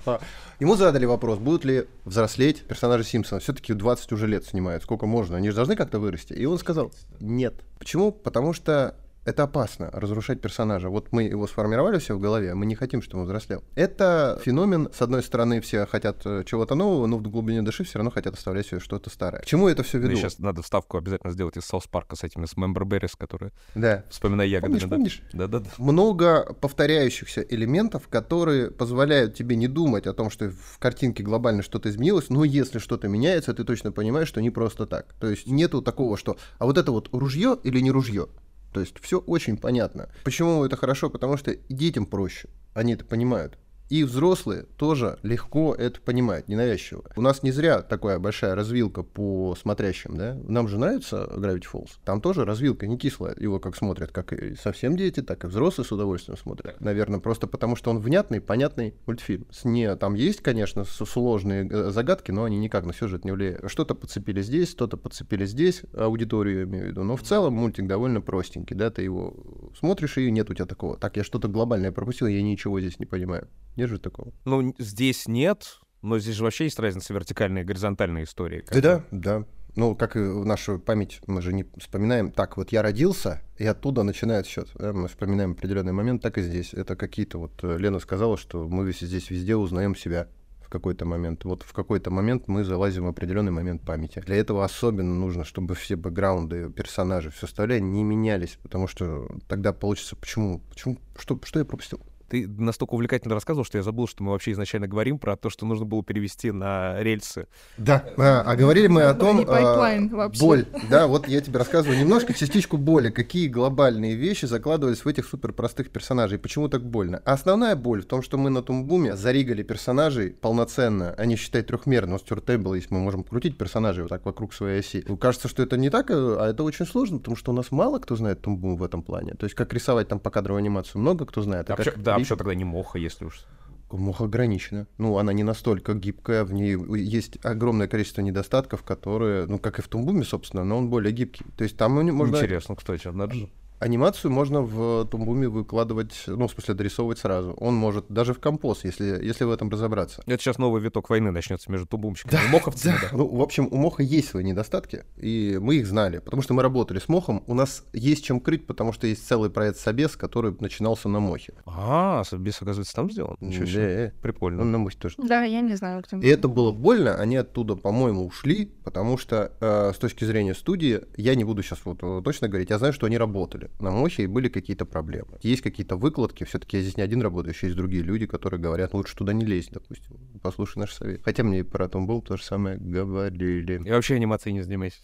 Ему 0.60 0.76
задали 0.76 1.06
вопрос, 1.06 1.40
будут 1.40 1.64
ли 1.64 1.86
взрослеть 2.04 2.62
персонажи 2.62 3.02
Симпсона. 3.02 3.40
Все-таки 3.40 3.74
20 3.74 4.12
уже 4.12 4.28
лет 4.28 4.44
снимают, 4.46 4.84
сколько 4.84 5.06
можно, 5.06 5.36
они 5.36 5.50
же 5.50 5.56
должны 5.56 5.74
как-то 5.74 5.98
вырасти. 5.98 6.34
И 6.34 6.44
он 6.46 6.56
сказал, 6.58 6.92
нет. 7.18 7.54
Почему? 7.80 8.12
Потому 8.12 8.52
что 8.52 8.94
это 9.24 9.44
опасно, 9.44 9.90
разрушать 9.92 10.40
персонажа. 10.40 10.88
Вот 10.88 11.12
мы 11.12 11.24
его 11.24 11.46
сформировали 11.46 11.98
все 11.98 12.14
в 12.16 12.20
голове, 12.20 12.54
мы 12.54 12.66
не 12.66 12.74
хотим, 12.74 13.02
чтобы 13.02 13.20
он 13.20 13.26
взрослел. 13.26 13.62
Это 13.74 14.40
феномен, 14.44 14.88
с 14.92 15.00
одной 15.02 15.22
стороны, 15.22 15.60
все 15.60 15.86
хотят 15.86 16.22
э, 16.24 16.42
чего-то 16.44 16.74
нового, 16.74 17.06
но 17.06 17.18
в 17.18 17.22
глубине 17.22 17.62
души 17.62 17.84
все 17.84 17.98
равно 17.98 18.10
хотят 18.10 18.34
оставлять 18.34 18.66
себе 18.66 18.80
что-то 18.80 19.10
старое. 19.10 19.42
К 19.42 19.46
чему 19.46 19.68
это 19.68 19.82
все 19.82 19.98
веду? 19.98 20.16
сейчас 20.16 20.38
надо 20.38 20.62
вставку 20.62 20.98
обязательно 20.98 21.32
сделать 21.32 21.56
из 21.56 21.64
Саус 21.64 21.86
Парка 21.86 22.16
с 22.16 22.24
этими, 22.24 22.46
с 22.46 22.56
Мембер 22.56 22.84
Беррис, 22.84 23.14
которые, 23.16 23.52
Да. 23.74 24.04
вспоминая 24.10 24.46
ягодами, 24.46 24.78
Помнишь, 24.80 24.82
да. 24.88 24.96
помнишь? 24.96 25.22
Да-да-да. 25.32 25.70
много 25.78 26.54
повторяющихся 26.60 27.42
элементов, 27.42 28.08
которые 28.08 28.70
позволяют 28.70 29.34
тебе 29.34 29.56
не 29.56 29.68
думать 29.68 30.06
о 30.06 30.14
том, 30.14 30.30
что 30.30 30.50
в 30.50 30.78
картинке 30.78 31.22
глобально 31.22 31.62
что-то 31.62 31.88
изменилось, 31.90 32.28
но 32.28 32.44
если 32.44 32.78
что-то 32.78 33.08
меняется, 33.08 33.54
ты 33.54 33.64
точно 33.64 33.92
понимаешь, 33.92 34.28
что 34.28 34.40
не 34.42 34.50
просто 34.50 34.86
так. 34.86 35.14
То 35.20 35.28
есть 35.28 35.46
нету 35.46 35.80
такого, 35.82 36.16
что 36.16 36.36
а 36.58 36.66
вот 36.66 36.76
это 36.78 36.90
вот 36.92 37.08
ружье 37.12 37.56
или 37.62 37.80
не 37.80 37.90
ружье. 37.90 38.26
То 38.72 38.80
есть 38.80 38.98
все 39.00 39.18
очень 39.18 39.56
понятно. 39.56 40.08
Почему 40.24 40.64
это 40.64 40.76
хорошо? 40.76 41.10
Потому 41.10 41.36
что 41.36 41.54
детям 41.68 42.06
проще. 42.06 42.48
Они 42.74 42.94
это 42.94 43.04
понимают. 43.04 43.58
И 43.92 44.04
взрослые 44.04 44.64
тоже 44.78 45.18
легко 45.22 45.74
это 45.74 46.00
понимают, 46.00 46.48
ненавязчиво. 46.48 47.04
У 47.14 47.20
нас 47.20 47.42
не 47.42 47.50
зря 47.50 47.82
такая 47.82 48.18
большая 48.18 48.54
развилка 48.54 49.02
по 49.02 49.54
смотрящим, 49.54 50.16
да? 50.16 50.34
Нам 50.48 50.66
же 50.66 50.78
нравится 50.78 51.28
Gravity 51.30 51.66
Falls. 51.70 51.90
Там 52.02 52.22
тоже 52.22 52.46
развилка 52.46 52.86
не 52.86 52.96
кислая. 52.96 53.36
Его 53.38 53.60
как 53.60 53.76
смотрят, 53.76 54.10
как 54.10 54.32
и 54.32 54.54
совсем 54.54 54.96
дети, 54.96 55.20
так 55.20 55.44
и 55.44 55.46
взрослые 55.46 55.86
с 55.86 55.92
удовольствием 55.92 56.38
смотрят. 56.38 56.80
Наверное, 56.80 57.20
просто 57.20 57.46
потому 57.46 57.76
что 57.76 57.90
он 57.90 57.98
внятный, 57.98 58.40
понятный 58.40 58.94
мультфильм. 59.04 59.46
С 59.50 59.66
не, 59.66 59.94
там 59.96 60.14
есть, 60.14 60.40
конечно, 60.40 60.84
сложные 60.84 61.68
э, 61.70 61.90
загадки, 61.90 62.30
но 62.30 62.44
они 62.44 62.56
никак 62.56 62.86
на 62.86 62.94
сюжет 62.94 63.26
не 63.26 63.32
влияют. 63.32 63.70
Что-то 63.70 63.94
подцепили 63.94 64.40
здесь, 64.40 64.70
что-то 64.70 64.96
подцепили 64.96 65.44
здесь, 65.44 65.82
аудиторию 65.92 66.60
я 66.60 66.64
имею 66.64 66.86
в 66.86 66.88
виду. 66.88 67.02
Но 67.02 67.16
в 67.16 67.22
целом 67.22 67.56
мультик 67.56 67.86
довольно 67.86 68.22
простенький, 68.22 68.74
да? 68.74 68.88
Ты 68.88 69.02
его 69.02 69.34
смотришь, 69.78 70.16
и 70.16 70.30
нет 70.30 70.48
у 70.48 70.54
тебя 70.54 70.64
такого. 70.64 70.96
Так, 70.96 71.18
я 71.18 71.24
что-то 71.24 71.48
глобальное 71.48 71.92
пропустил, 71.92 72.26
я 72.26 72.40
ничего 72.40 72.80
здесь 72.80 72.98
не 72.98 73.04
понимаю. 73.04 73.48
Нет 73.82 73.90
же 73.90 73.98
такого. 73.98 74.32
Ну, 74.44 74.76
здесь 74.78 75.26
нет, 75.26 75.80
но 76.02 76.20
здесь 76.20 76.36
же 76.36 76.44
вообще 76.44 76.64
есть 76.64 76.78
разница 76.78 77.12
вертикальной 77.12 77.62
и 77.62 77.64
горизонтальной 77.64 78.22
истории. 78.22 78.60
бы. 78.60 78.80
Да, 78.80 79.04
да. 79.10 79.44
Ну, 79.74 79.96
как 79.96 80.14
и 80.14 80.20
в 80.20 80.46
нашу 80.46 80.78
память, 80.78 81.20
мы 81.26 81.42
же 81.42 81.52
не 81.52 81.64
вспоминаем, 81.78 82.30
так 82.30 82.56
вот 82.56 82.70
я 82.70 82.80
родился, 82.80 83.42
и 83.58 83.66
оттуда 83.66 84.04
начинает 84.04 84.46
счет. 84.46 84.68
Да? 84.76 84.92
Мы 84.92 85.08
вспоминаем 85.08 85.52
определенный 85.52 85.92
момент, 85.92 86.22
так 86.22 86.38
и 86.38 86.42
здесь. 86.42 86.74
Это 86.74 86.94
какие-то 86.94 87.38
вот 87.38 87.52
э, 87.64 87.76
Лена 87.76 87.98
сказала, 87.98 88.36
что 88.36 88.68
мы 88.68 88.92
здесь 88.92 89.30
везде 89.30 89.56
узнаем 89.56 89.96
себя 89.96 90.28
в 90.60 90.68
какой-то 90.68 91.04
момент. 91.04 91.44
Вот 91.44 91.64
в 91.64 91.72
какой-то 91.72 92.12
момент 92.12 92.46
мы 92.46 92.62
залазим 92.62 93.06
в 93.06 93.08
определенный 93.08 93.50
момент 93.50 93.82
памяти. 93.82 94.20
Для 94.20 94.36
этого 94.36 94.64
особенно 94.64 95.12
нужно, 95.12 95.42
чтобы 95.42 95.74
все 95.74 95.96
бэкграунды, 95.96 96.70
персонажи, 96.70 97.30
все 97.30 97.46
остальное 97.46 97.80
не 97.80 98.04
менялись, 98.04 98.60
потому 98.62 98.86
что 98.86 99.26
тогда 99.48 99.72
получится, 99.72 100.14
почему, 100.14 100.60
почему, 100.70 100.98
что, 101.16 101.40
что 101.42 101.58
я 101.58 101.64
пропустил? 101.64 101.98
Ты 102.32 102.48
настолько 102.48 102.94
увлекательно 102.94 103.34
рассказывал, 103.34 103.62
что 103.66 103.76
я 103.76 103.84
забыл, 103.84 104.08
что 104.08 104.22
мы 104.22 104.32
вообще 104.32 104.52
изначально 104.52 104.88
говорим 104.88 105.18
про 105.18 105.36
то, 105.36 105.50
что 105.50 105.66
нужно 105.66 105.84
было 105.84 106.02
перевести 106.02 106.50
на 106.50 106.98
рельсы. 107.02 107.46
Да, 107.76 108.06
а, 108.16 108.40
а 108.46 108.56
говорили 108.56 108.86
мы 108.86 109.02
о 109.02 109.12
том... 109.12 109.44
Pipeline 109.44 110.08
а, 110.14 110.16
вообще. 110.16 110.40
Боль, 110.40 110.64
да, 110.88 111.08
вот 111.08 111.28
я 111.28 111.42
тебе 111.42 111.58
рассказываю 111.58 112.00
немножко 112.00 112.32
частичку 112.32 112.78
боли, 112.78 113.10
какие 113.10 113.48
глобальные 113.48 114.14
вещи 114.14 114.46
закладывались 114.46 115.04
в 115.04 115.08
этих 115.08 115.26
супер 115.26 115.52
простых 115.52 115.90
персонажей, 115.90 116.38
почему 116.38 116.70
так 116.70 116.82
больно. 116.82 117.20
А 117.26 117.34
основная 117.34 117.76
боль 117.76 118.00
в 118.00 118.06
том, 118.06 118.22
что 118.22 118.38
мы 118.38 118.48
на 118.48 118.62
Toon 118.62 118.83
Boom 118.83 119.04
-е 119.04 119.14
заригали 119.14 119.62
персонажей 119.62 120.30
полноценно, 120.30 121.14
они, 121.18 121.36
считай, 121.36 121.66
трехмерно. 121.66 122.12
У 122.12 122.14
нас 122.14 122.22
turntable 122.22 122.72
есть, 122.72 122.90
мы 122.90 123.00
можем 123.00 123.24
крутить 123.24 123.58
персонажей 123.58 124.04
вот 124.04 124.08
так 124.08 124.24
вокруг 124.24 124.54
своей 124.54 124.80
оси. 124.80 125.02
Кажется, 125.20 125.48
что 125.48 125.62
это 125.62 125.76
не 125.76 125.90
так, 125.90 126.06
а 126.10 126.48
это 126.48 126.62
очень 126.62 126.86
сложно, 126.86 127.18
потому 127.18 127.36
что 127.36 127.52
у 127.52 127.54
нас 127.54 127.70
мало 127.70 127.98
кто 127.98 128.16
знает 128.16 128.40
Toon 128.40 128.59
Boom 128.59 128.78
в 128.78 128.82
этом 128.84 129.02
плане. 129.02 129.34
То 129.34 129.44
есть 129.44 129.54
как 129.54 129.70
рисовать 129.74 130.08
там 130.08 130.18
покадровую 130.18 130.60
анимацию, 130.60 131.02
много 131.02 131.26
кто 131.26 131.42
знает. 131.42 131.68
А 131.68 131.76
как 131.76 131.84
почему- 131.84 132.02
да, 132.02 132.21
а 132.30 132.36
тогда 132.36 132.54
не 132.54 132.64
Moho, 132.64 132.98
если 132.98 133.24
уж... 133.24 133.44
Мох 133.90 134.22
ограничена. 134.22 134.86
Ну, 134.96 135.18
она 135.18 135.34
не 135.34 135.42
настолько 135.42 135.92
гибкая, 135.92 136.44
в 136.44 136.52
ней 136.54 136.78
есть 136.98 137.36
огромное 137.44 137.88
количество 137.88 138.22
недостатков, 138.22 138.82
которые, 138.84 139.44
ну, 139.44 139.58
как 139.58 139.78
и 139.78 139.82
в 139.82 139.88
Тумбуме, 139.88 140.24
собственно, 140.24 140.64
но 140.64 140.78
он 140.78 140.88
более 140.88 141.12
гибкий. 141.12 141.44
То 141.58 141.64
есть 141.64 141.76
там 141.76 141.92
можно... 141.92 142.36
Интересно, 142.36 142.74
кстати, 142.74 143.08
надо 143.08 143.34
же. 143.34 143.50
Анимацию 143.82 144.30
можно 144.30 144.62
в 144.62 145.06
Тумбуме 145.06 145.48
выкладывать, 145.48 146.22
ну, 146.28 146.46
в 146.46 146.52
смысле, 146.52 146.74
дорисовывать 146.74 147.18
сразу. 147.18 147.50
Он 147.54 147.74
может 147.74 148.04
даже 148.08 148.32
в 148.32 148.38
композ, 148.38 148.84
если, 148.84 149.18
если 149.20 149.42
в 149.42 149.50
этом 149.50 149.70
разобраться. 149.70 150.22
Это 150.24 150.40
сейчас 150.40 150.58
новый 150.58 150.80
виток 150.80 151.10
войны 151.10 151.32
начнется 151.32 151.68
между 151.68 151.88
тубумщиками 151.88 152.40
и 152.46 152.52
моховцами. 152.52 152.94
да. 153.02 153.08
Ну, 153.10 153.26
в 153.26 153.42
общем, 153.42 153.66
у 153.72 153.76
Моха 153.76 154.04
есть 154.04 154.28
свои 154.28 154.44
недостатки, 154.44 155.04
и 155.16 155.58
мы 155.60 155.76
их 155.76 155.88
знали, 155.88 156.18
потому 156.18 156.42
что 156.42 156.54
мы 156.54 156.62
работали 156.62 157.00
с 157.00 157.08
Мохом. 157.08 157.42
У 157.48 157.54
нас 157.54 157.84
есть 157.92 158.24
чем 158.24 158.38
крыть, 158.38 158.68
потому 158.68 158.92
что 158.92 159.08
есть 159.08 159.26
целый 159.26 159.50
проект 159.50 159.78
Собес, 159.78 160.16
который 160.16 160.54
начинался 160.60 161.08
на 161.08 161.18
Мохе. 161.18 161.52
А, 161.66 162.22
Собес, 162.22 162.62
оказывается, 162.62 162.94
там 162.94 163.10
сделан? 163.10 163.36
Ничего 163.40 163.66
себе. 163.66 164.12
Да, 164.14 164.22
Прикольно. 164.22 164.62
он 164.62 164.70
на 164.70 164.78
Мохе 164.78 164.96
тоже. 164.96 165.16
Да, 165.18 165.42
я 165.42 165.60
не 165.60 165.74
знаю, 165.74 166.04
кто. 166.04 166.18
И 166.18 166.28
это 166.28 166.46
было 166.46 166.70
больно, 166.70 167.16
они 167.16 167.34
оттуда, 167.34 167.74
по-моему, 167.74 168.26
ушли, 168.26 168.66
потому 168.84 169.18
что 169.18 169.50
э, 169.60 169.92
с 169.92 169.98
точки 169.98 170.24
зрения 170.24 170.54
студии, 170.54 171.00
я 171.16 171.34
не 171.34 171.42
буду 171.42 171.64
сейчас 171.64 171.80
вот 171.84 171.98
э, 172.00 172.22
точно 172.24 172.46
говорить, 172.48 172.70
я 172.70 172.78
знаю, 172.78 172.92
что 172.92 173.06
они 173.06 173.18
работали 173.18 173.71
на 173.80 173.90
Мохе 173.90 174.24
и 174.24 174.26
были 174.26 174.48
какие-то 174.48 174.84
проблемы. 174.84 175.38
Есть 175.42 175.62
какие-то 175.62 175.96
выкладки, 175.96 176.44
все-таки 176.44 176.76
я 176.76 176.82
здесь 176.82 176.96
не 176.96 177.02
один 177.02 177.22
работаю, 177.22 177.54
еще 177.54 177.66
есть 177.66 177.76
другие 177.76 178.02
люди, 178.02 178.26
которые 178.26 178.60
говорят, 178.60 178.92
«Ну, 178.92 178.98
лучше 178.98 179.16
туда 179.16 179.32
не 179.32 179.44
лезь, 179.44 179.68
допустим, 179.70 180.18
послушай 180.42 180.78
наш 180.78 180.92
совет. 180.92 181.20
Хотя 181.24 181.42
мне 181.42 181.60
и 181.60 181.62
про 181.62 181.88
Том 181.88 182.06
был 182.06 182.22
то 182.22 182.36
же 182.36 182.44
самое 182.44 182.78
говорили. 182.78 183.82
Я 183.84 183.94
вообще 183.94 184.14
анимацией 184.14 184.54
не 184.54 184.62
занимаюсь. 184.62 185.00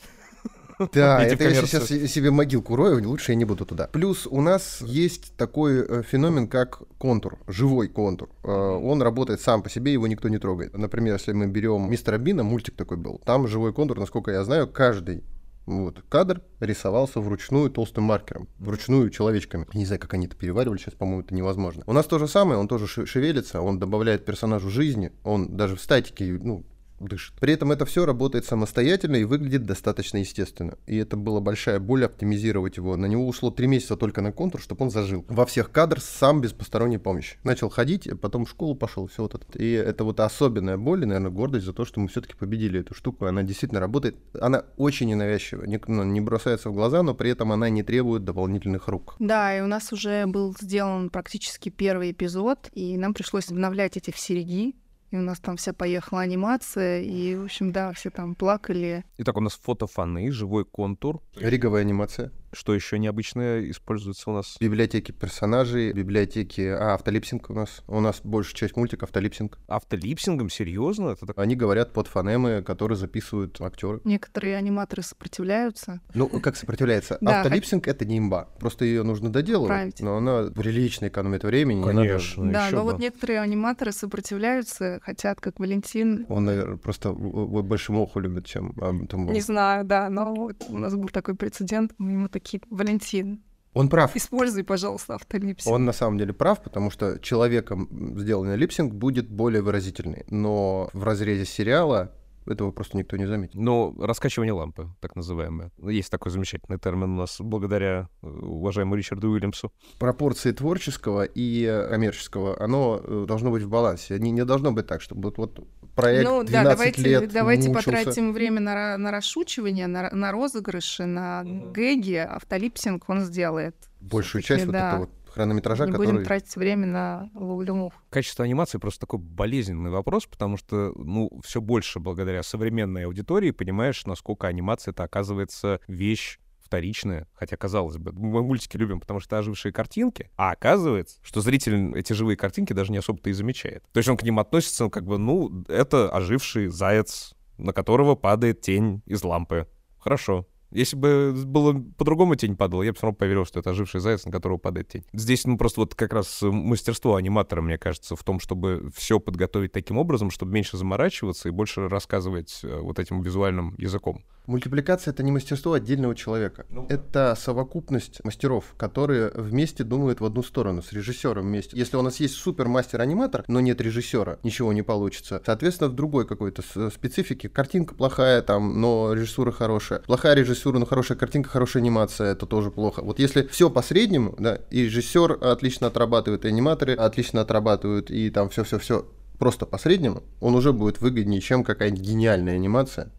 Да, 0.93 1.25
это 1.25 1.43
я 1.43 1.55
сейчас 1.55 1.89
себе 1.89 2.31
могилку 2.31 2.77
рою, 2.77 3.03
лучше 3.09 3.33
я 3.33 3.37
не 3.37 3.45
буду 3.45 3.67
туда. 3.67 3.89
Плюс 3.89 4.29
у 4.29 4.41
нас 4.41 4.81
есть 4.81 5.37
такой 5.37 5.85
э, 5.85 6.03
феномен, 6.05 6.47
как 6.47 6.83
контур, 6.99 7.39
живой 7.49 7.89
контур. 7.89 8.29
Э, 8.45 8.49
Он 8.49 9.03
работает 9.03 9.41
сам 9.41 9.63
по 9.63 9.71
себе, 9.71 9.93
его 9.93 10.07
никто 10.07 10.29
не 10.29 10.39
трогает. 10.39 10.77
Например, 10.77 11.15
если 11.15 11.33
мы 11.33 11.47
берем 11.49 11.91
Мистера 11.91 12.19
Бина, 12.19 12.45
мультик 12.45 12.77
такой 12.77 12.97
был, 12.97 13.21
там 13.25 13.49
живой 13.49 13.73
контур, 13.73 13.99
насколько 13.99 14.31
я 14.31 14.45
знаю, 14.45 14.69
каждый 14.69 15.25
вот, 15.69 16.03
кадр 16.09 16.43
рисовался 16.61 17.21
вручную 17.21 17.71
толстым 17.71 18.05
маркером, 18.05 18.49
вручную 18.59 19.11
человечками. 19.11 19.67
Не 19.75 19.85
знаю, 19.85 20.01
как 20.01 20.15
они 20.15 20.27
это 20.27 20.37
переваривали, 20.37 20.79
сейчас, 20.79 20.95
по-моему, 20.95 21.21
это 21.23 21.35
невозможно. 21.35 21.85
У 21.87 21.93
нас 21.93 22.07
то 22.07 22.19
же 22.19 22.27
самое, 22.27 22.59
он 22.59 22.69
тоже 22.69 22.87
ше- 22.87 23.07
шевелится, 23.07 23.61
он 23.61 23.79
добавляет 23.79 24.25
персонажу 24.25 24.71
жизни, 24.71 25.13
он 25.25 25.57
даже 25.57 25.77
в 25.77 25.81
статике, 25.81 26.39
ну, 26.43 26.65
дышит. 27.01 27.35
При 27.41 27.53
этом 27.53 27.73
это 27.73 27.85
все 27.85 28.07
работает 28.07 28.45
самостоятельно 28.45 29.17
и 29.17 29.25
выглядит 29.25 29.65
достаточно 29.65 30.19
естественно. 30.19 30.79
И 30.87 30.97
это 30.97 31.17
была 31.17 31.41
большая 31.41 31.81
боль 31.81 32.05
оптимизировать 32.05 32.77
его. 32.77 32.97
На 32.97 33.07
него 33.07 33.27
ушло 33.27 33.51
три 33.51 33.67
месяца 33.67 33.97
только 33.97 34.21
на 34.21 34.33
контур, 34.33 34.61
чтобы 34.61 34.85
он 34.85 34.91
зажил. 34.91 35.25
Во 35.29 35.45
всех 35.45 35.71
кадрах 35.71 36.03
сам 36.03 36.41
без 36.41 36.53
посторонней 36.53 36.99
помощи. 36.99 37.37
Начал 37.45 37.69
ходить, 37.69 38.07
а 38.07 38.17
потом 38.17 38.47
в 38.47 38.51
школу 38.51 38.75
пошел, 38.75 39.07
все 39.07 39.23
вот 39.23 39.35
это. 39.35 39.59
И 39.59 39.71
это 39.73 40.05
вот 40.05 40.21
особенная 40.21 40.77
боль 40.77 41.03
и, 41.03 41.07
наверное, 41.07 41.31
гордость 41.31 41.67
за 41.67 41.73
то, 41.73 41.85
что 41.85 42.01
мы 42.01 42.09
все-таки 42.09 42.35
победили 42.35 42.81
эту 42.81 42.95
штуку. 42.95 43.27
Она 43.27 43.43
действительно 43.43 43.81
работает. 43.81 44.17
Она 44.41 44.65
очень 44.77 45.09
ненавязчива, 45.09 45.65
не, 45.65 45.81
ну, 45.87 46.05
не 46.05 46.21
бросается 46.21 46.71
в 46.71 46.75
глаза, 46.75 47.03
но 47.03 47.15
при 47.15 47.31
этом 47.31 47.53
она 47.53 47.69
не 47.69 47.83
требует 47.83 48.25
дополнительных 48.25 48.89
рук. 48.89 49.17
Да, 49.19 49.57
и 49.57 49.61
у 49.61 49.67
нас 49.67 49.93
уже 49.93 50.27
был 50.27 50.55
сделан 50.59 51.11
практически 51.11 51.69
первый 51.69 52.13
эпизод, 52.13 52.71
и 52.73 52.97
нам 52.97 53.15
пришлось 53.15 53.51
обновлять 53.51 53.97
эти 53.97 54.11
все 54.11 54.29
сереги. 54.29 54.75
И 55.11 55.17
у 55.17 55.21
нас 55.21 55.41
там 55.41 55.57
вся 55.57 55.73
поехала 55.73 56.21
анимация, 56.21 57.01
и, 57.01 57.35
в 57.35 57.45
общем, 57.45 57.73
да, 57.73 57.93
все 57.93 58.11
там 58.11 58.35
плакали. 58.35 59.05
Итак, 59.17 59.37
у 59.37 59.41
нас 59.41 59.55
фотофаны, 59.55 60.31
живой 60.31 60.65
контур. 60.65 61.23
Риговая 61.37 61.83
анимация. 61.83 62.31
Что 62.53 62.75
еще 62.75 62.99
необычное 62.99 63.71
используется 63.71 64.31
у 64.31 64.33
нас? 64.35 64.57
Библиотеки 64.61 65.13
персонажей, 65.13 65.93
библиотеки... 65.93 66.61
А, 66.61 66.95
автолипсинг 66.95 67.51
у 67.51 67.55
нас. 67.55 67.83
У 67.87 68.01
нас 68.01 68.21
большая 68.25 68.55
часть 68.55 68.77
мультика 68.77 69.07
автолипсинг. 69.07 69.59
Автолипсингом? 69.69 70.51
Серьезно? 70.51 71.11
Это 71.11 71.27
так... 71.27 71.39
Они 71.39 71.57
говорят 71.57 71.93
под 71.93 72.07
фонемы, 72.07 72.63
которые 72.63 72.97
записывают 72.97 73.61
актеры. 73.61 74.01
Некоторые 74.05 74.57
аниматоры 74.57 75.03
сопротивляются. 75.03 76.01
Ну, 76.15 76.29
как 76.29 76.57
сопротивляется? 76.57 77.17
Автолипсинг 77.17 77.87
это 77.89 78.05
не 78.05 78.19
имба. 78.19 78.49
Просто 78.59 78.85
ее 78.85 79.03
нужно 79.03 79.31
доделывать. 79.31 80.01
Но 80.01 80.17
она 80.17 80.51
прилично 80.51 81.09
экономит 81.09 81.45
времени. 81.45 81.83
Конечно, 81.83 82.51
да, 82.51 82.69
но 82.71 82.85
вот 82.85 82.99
некоторые 82.99 83.41
аниматоры 83.41 83.93
сопротивляются, 83.93 85.01
хотят, 85.03 85.41
как 85.41 85.59
Валентин. 85.61 86.27
Он, 86.29 86.45
наверное, 86.45 86.77
просто 86.77 87.13
больше 87.13 87.93
моху 87.93 88.21
любит, 88.21 88.47
чем 88.47 88.75
а. 88.81 88.93
Не 88.93 89.41
знаю, 89.41 89.85
да, 89.85 90.09
но 90.09 90.51
у 90.69 90.79
нас 90.79 90.95
был 90.95 91.09
такой 91.09 91.35
прецедент. 91.35 91.93
Мы 91.99 92.13
ему 92.13 92.29
такие, 92.41 92.61
Валентин, 92.71 93.43
Он 93.75 93.89
прав. 93.89 94.15
используй, 94.17 94.65
пожалуйста, 94.65 95.15
автолипсинг. 95.15 95.75
Он 95.75 95.85
на 95.85 95.93
самом 95.93 96.19
деле 96.19 96.33
прав, 96.33 96.63
потому 96.63 96.91
что 96.91 97.19
человеком 97.19 97.89
сделанный 98.19 98.57
липсинг 98.57 98.95
будет 98.95 99.29
более 99.29 99.63
выразительный. 99.63 100.25
Но 100.31 100.89
в 100.93 101.05
разрезе 101.05 101.45
сериала 101.45 102.13
этого 102.49 102.71
просто 102.71 102.97
никто 102.97 103.17
не 103.17 103.27
заметит. 103.27 103.55
Ну, 103.55 103.95
раскачивание 103.99 104.53
лампы, 104.53 104.89
так 105.01 105.17
называемое. 105.17 105.71
Есть 105.83 106.11
такой 106.11 106.33
замечательный 106.33 106.79
термин 106.79 107.11
у 107.15 107.17
нас, 107.17 107.37
благодаря 107.41 108.09
э, 108.23 108.27
уважаемому 108.27 108.97
Ричарду 108.97 109.31
Уильямсу. 109.31 109.73
Пропорции 109.99 110.53
творческого 110.53 111.25
и 111.25 111.65
э, 111.65 111.89
коммерческого, 111.89 112.63
оно 112.63 113.01
э, 113.03 113.25
должно 113.27 113.51
быть 113.51 113.63
в 113.63 113.69
балансе. 113.69 114.19
Не, 114.19 114.31
не 114.31 114.45
должно 114.45 114.73
быть 114.73 114.87
так, 114.87 115.01
чтобы 115.01 115.23
вот, 115.23 115.39
вот 115.39 115.67
проект 115.95 116.29
ну 116.29 116.45
12 116.45 116.53
да, 116.53 116.71
давайте, 116.71 117.03
лет 117.03 117.33
давайте 117.33 117.69
мучился. 117.69 117.91
потратим 117.91 118.33
время 118.33 118.61
на, 118.61 118.97
на 118.99 119.11
расшучивание, 119.11 119.87
на, 119.87 120.11
на 120.11 120.33
розыгрыши, 120.33 121.05
на 121.05 121.45
гэги. 121.45 122.15
Автолипсинг 122.15 123.09
он 123.09 123.21
сделает. 123.21 123.77
Большую 124.01 124.43
часть 124.43 124.65
вот 124.65 124.73
да. 124.73 124.89
этого 124.89 125.01
вот 125.01 125.11
хронометража, 125.31 125.87
Не 125.87 125.93
который... 125.93 126.13
будем 126.13 126.25
тратить 126.25 126.55
время 126.57 126.87
на 126.87 127.31
ловлю. 127.35 127.93
Качество 128.11 128.45
анимации 128.45 128.79
просто 128.79 129.01
такой 129.01 129.19
болезненный 129.19 129.91
вопрос, 129.91 130.27
потому 130.27 130.57
что, 130.57 130.93
ну, 130.97 131.31
все 131.45 131.61
больше 131.61 132.01
благодаря 132.01 132.43
современной 132.43 133.07
аудитории 133.07 133.51
понимаешь, 133.51 134.05
насколько 134.07 134.47
анимация 134.47 134.93
это 134.93 135.05
оказывается 135.05 135.81
вещь 135.89 136.39
вторичная, 136.69 137.27
хотя, 137.33 137.57
казалось 137.57 137.97
бы, 137.97 138.13
мы 138.13 138.43
мультики 138.43 138.77
любим, 138.77 139.01
потому 139.01 139.21
что 139.21 139.29
это 139.29 139.39
ожившие 139.39 139.73
картинки, 139.73 140.31
а 140.37 140.51
оказывается, 140.51 141.19
что 141.23 141.41
зритель 141.41 141.97
эти 141.97 142.13
живые 142.13 142.37
картинки 142.37 142.75
даже 142.75 142.93
не 142.93 142.99
особо-то 142.99 143.31
и 143.31 143.33
замечает. 143.33 143.85
То 143.93 143.99
есть 143.99 144.09
он 144.09 144.19
к 144.19 144.23
ним 144.23 144.39
относится, 144.39 144.91
как 144.91 145.07
бы, 145.07 145.17
ну, 145.17 145.65
это 145.69 146.11
оживший 146.11 146.69
заяц, 146.69 147.35
на 147.57 147.73
которого 147.73 148.17
падает 148.17 148.61
тень 148.61 149.03
из 149.07 149.25
лампы. 149.25 149.67
Хорошо. 149.99 150.47
Если 150.71 150.97
бы 150.97 151.33
было 151.47 151.73
по-другому 151.97 152.35
тень 152.35 152.57
падала, 152.57 152.83
я 152.83 152.93
бы 152.93 152.97
все 152.97 153.07
равно 153.07 153.17
поверил, 153.17 153.45
что 153.47 153.61
это 153.61 153.71
оживший 153.71 154.01
заяц, 154.01 154.25
на 154.27 154.33
которого 154.33 154.59
падает 154.59 154.89
тень. 154.89 155.05
Здесь, 155.13 155.47
ну, 155.47 155.57
просто 155.57 155.81
вот 155.81 155.95
как 155.95 156.13
раз 156.13 156.41
мастерство 156.43 157.17
аниматора, 157.17 157.63
мне 157.63 157.79
кажется, 157.79 158.17
в 158.17 158.23
том, 158.23 158.39
чтобы 158.39 158.91
все 158.95 159.19
подготовить 159.19 159.73
таким 159.73 159.99
образом, 159.99 160.31
чтобы 160.31 160.53
меньше 160.53 160.77
заморачиваться 160.77 161.49
и 161.49 161.53
больше 161.53 161.89
рассказывать 161.89 162.61
э, 162.63 162.79
вот 162.81 162.99
этим 162.99 163.23
визуальным 163.23 163.75
языком. 163.79 164.25
Мультипликация— 164.49 165.13
это 165.13 165.23
не 165.23 165.31
мастерство 165.31 165.75
отдельного 165.75 166.15
человека. 166.15 166.65
Это 166.89 167.37
совокупность 167.39 168.25
мастеров, 168.25 168.75
которые 168.79 169.31
вместе 169.35 169.85
думают 169.85 170.21
в 170.21 170.25
одну 170.25 170.43
сторону, 170.43 170.83
с 170.83 170.91
режиссером 170.91 171.45
вместе. 171.45 171.77
Если 171.77 171.99
у 171.99 172.03
нас 172.03 172.19
есть 172.19 172.35
супер-мастер-аниматор, 172.37 173.45
но 173.47 173.61
нет 173.61 173.79
режиссера, 173.83 174.39
ничего 174.43 174.73
не 174.73 174.81
получится. 174.81 175.43
Соответственно, 175.45 175.91
в 175.91 175.95
другой 175.95 176.27
какой-то 176.27 176.63
специфике 176.91 177.51
картинка 177.51 177.95
плохая 177.95 178.41
там, 178.41 178.81
но 178.81 179.13
режиссура 179.13 179.53
хорошая. 179.53 179.99
Плохая 180.01 180.35
режиссура, 180.35 180.79
но 180.79 180.87
хорошая 180.87 181.19
картинка, 181.19 181.51
хорошая 181.51 181.83
анимация— 181.83 182.33
это 182.33 182.47
тоже 182.47 182.71
плохо. 182.71 183.03
Вот 183.03 183.19
если 183.19 183.47
все 183.49 183.69
по 183.69 183.83
среднему, 183.83 184.35
да, 184.39 184.61
и 184.71 184.85
режиссер 184.85 185.41
отлично 185.43 185.89
отрабатывает, 185.89 186.47
и 186.47 186.49
аниматоры 186.49 186.95
отлично 186.95 187.43
отрабатывают, 187.43 188.11
и 188.11 188.31
там 188.31 188.49
все-все-все 188.49 189.07
просто 189.39 189.67
по 189.67 189.79
среднему, 189.79 190.23
он 190.41 190.55
уже 190.55 190.73
будет 190.73 191.01
выгоднее, 191.01 191.41
чем 191.41 191.65
какая-нибудь 191.65 192.05
гениальная 192.05 192.55
анимация 192.55 193.11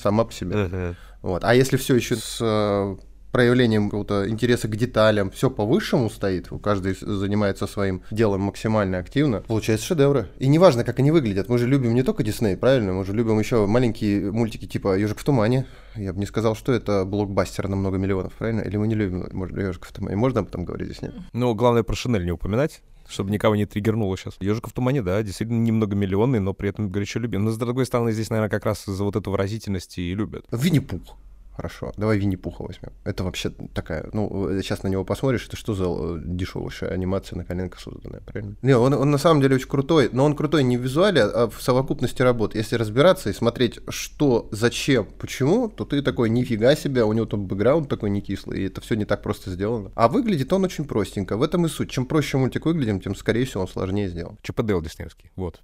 сама 0.00 0.24
по 0.24 0.32
себе. 0.32 0.96
Вот. 1.22 1.44
А 1.44 1.54
если 1.54 1.76
все 1.76 1.94
еще 1.96 2.16
с 2.16 2.38
э, 2.40 2.96
проявлением 3.30 3.90
какого-то 3.90 4.28
интереса 4.28 4.68
к 4.68 4.76
деталям, 4.76 5.30
все 5.30 5.50
по 5.50 5.64
высшему 5.64 6.10
стоит, 6.10 6.48
каждый 6.62 6.96
занимается 6.98 7.66
своим 7.66 8.02
делом 8.10 8.40
максимально 8.42 8.98
активно, 8.98 9.40
получается 9.40 9.86
шедевры. 9.86 10.28
И 10.38 10.48
неважно, 10.48 10.82
как 10.84 10.98
они 10.98 11.10
выглядят, 11.10 11.48
мы 11.48 11.58
же 11.58 11.66
любим 11.66 11.94
не 11.94 12.02
только 12.02 12.22
Дисней, 12.22 12.56
правильно? 12.56 12.92
Мы 12.92 13.04
же 13.04 13.12
любим 13.12 13.38
еще 13.38 13.66
маленькие 13.66 14.32
мультики 14.32 14.66
типа 14.66 14.96
Ежик 14.98 15.18
в 15.18 15.24
тумане. 15.24 15.66
Я 15.94 16.12
бы 16.12 16.20
не 16.20 16.26
сказал, 16.26 16.54
что 16.54 16.72
это 16.72 17.04
блокбастер 17.04 17.68
на 17.68 17.76
много 17.76 17.98
миллионов, 17.98 18.32
правильно? 18.34 18.60
Или 18.60 18.76
мы 18.76 18.86
не 18.86 18.94
любим 18.94 19.24
Ежик 19.56 19.84
в 19.84 19.92
тумане? 19.92 20.16
Можно 20.16 20.40
об 20.40 20.48
этом 20.48 20.64
говорить 20.64 20.88
здесь, 20.88 21.02
нет? 21.02 21.14
Ну, 21.32 21.54
главное 21.54 21.82
про 21.82 21.94
Шинель 21.94 22.24
не 22.24 22.32
упоминать. 22.32 22.80
Чтобы 23.10 23.30
никого 23.30 23.56
не 23.56 23.66
триггернуло 23.66 24.16
сейчас. 24.16 24.36
Ежиков 24.40 24.72
в 24.72 24.74
тумане, 24.74 25.02
да, 25.02 25.22
действительно 25.22 25.60
немногомиллионный, 25.60 26.40
но 26.40 26.54
при 26.54 26.70
этом 26.70 26.90
горячо 26.90 27.18
любим. 27.18 27.44
Но, 27.44 27.50
с 27.50 27.58
другой 27.58 27.86
стороны, 27.86 28.12
здесь, 28.12 28.30
наверное, 28.30 28.50
как 28.50 28.64
раз 28.64 28.88
из-за 28.88 29.04
вот 29.04 29.16
этой 29.16 29.28
выразительности 29.28 30.00
и 30.00 30.14
любят. 30.14 30.46
Винни-Пух. 30.50 31.16
Хорошо, 31.56 31.92
давай 31.96 32.18
Винни-Пуха 32.18 32.62
возьмем. 32.62 32.92
Это 33.04 33.24
вообще 33.24 33.50
такая, 33.74 34.08
ну, 34.12 34.48
сейчас 34.62 34.82
на 34.82 34.88
него 34.88 35.04
посмотришь, 35.04 35.46
это 35.46 35.56
что 35.56 35.74
за 35.74 35.84
э, 35.84 36.22
дешевая 36.24 36.90
анимация 36.90 37.36
на 37.36 37.44
коленках 37.44 37.80
созданная, 37.80 38.20
правильно? 38.20 38.56
Не, 38.62 38.76
он, 38.76 38.94
он 38.94 39.10
на 39.10 39.18
самом 39.18 39.42
деле 39.42 39.56
очень 39.56 39.68
крутой, 39.68 40.08
но 40.12 40.24
он 40.24 40.34
крутой 40.36 40.62
не 40.62 40.78
в 40.78 40.82
визуале, 40.82 41.22
а 41.22 41.48
в 41.48 41.60
совокупности 41.60 42.22
работ. 42.22 42.54
Если 42.54 42.76
разбираться 42.76 43.30
и 43.30 43.32
смотреть, 43.32 43.80
что, 43.88 44.48
зачем, 44.52 45.06
почему, 45.18 45.68
то 45.68 45.84
ты 45.84 46.02
такой, 46.02 46.30
нифига 46.30 46.74
себе, 46.76 47.04
у 47.04 47.12
него 47.12 47.26
там 47.26 47.46
бэкграунд 47.46 47.88
такой 47.88 48.10
не 48.10 48.20
кислый, 48.20 48.60
и 48.60 48.66
это 48.66 48.80
все 48.80 48.94
не 48.94 49.04
так 49.04 49.22
просто 49.22 49.50
сделано. 49.50 49.90
А 49.94 50.08
выглядит 50.08 50.52
он 50.52 50.64
очень 50.64 50.84
простенько. 50.84 51.36
В 51.36 51.42
этом 51.42 51.66
и 51.66 51.68
суть. 51.68 51.90
Чем 51.90 52.06
проще 52.06 52.38
мультик 52.38 52.64
выглядит, 52.66 53.02
тем, 53.02 53.14
скорее 53.14 53.44
всего, 53.44 53.62
он 53.62 53.68
сложнее 53.68 54.08
сделан. 54.08 54.38
ЧПДЛ 54.42 54.80
диснеевский, 54.80 55.30
вот. 55.36 55.60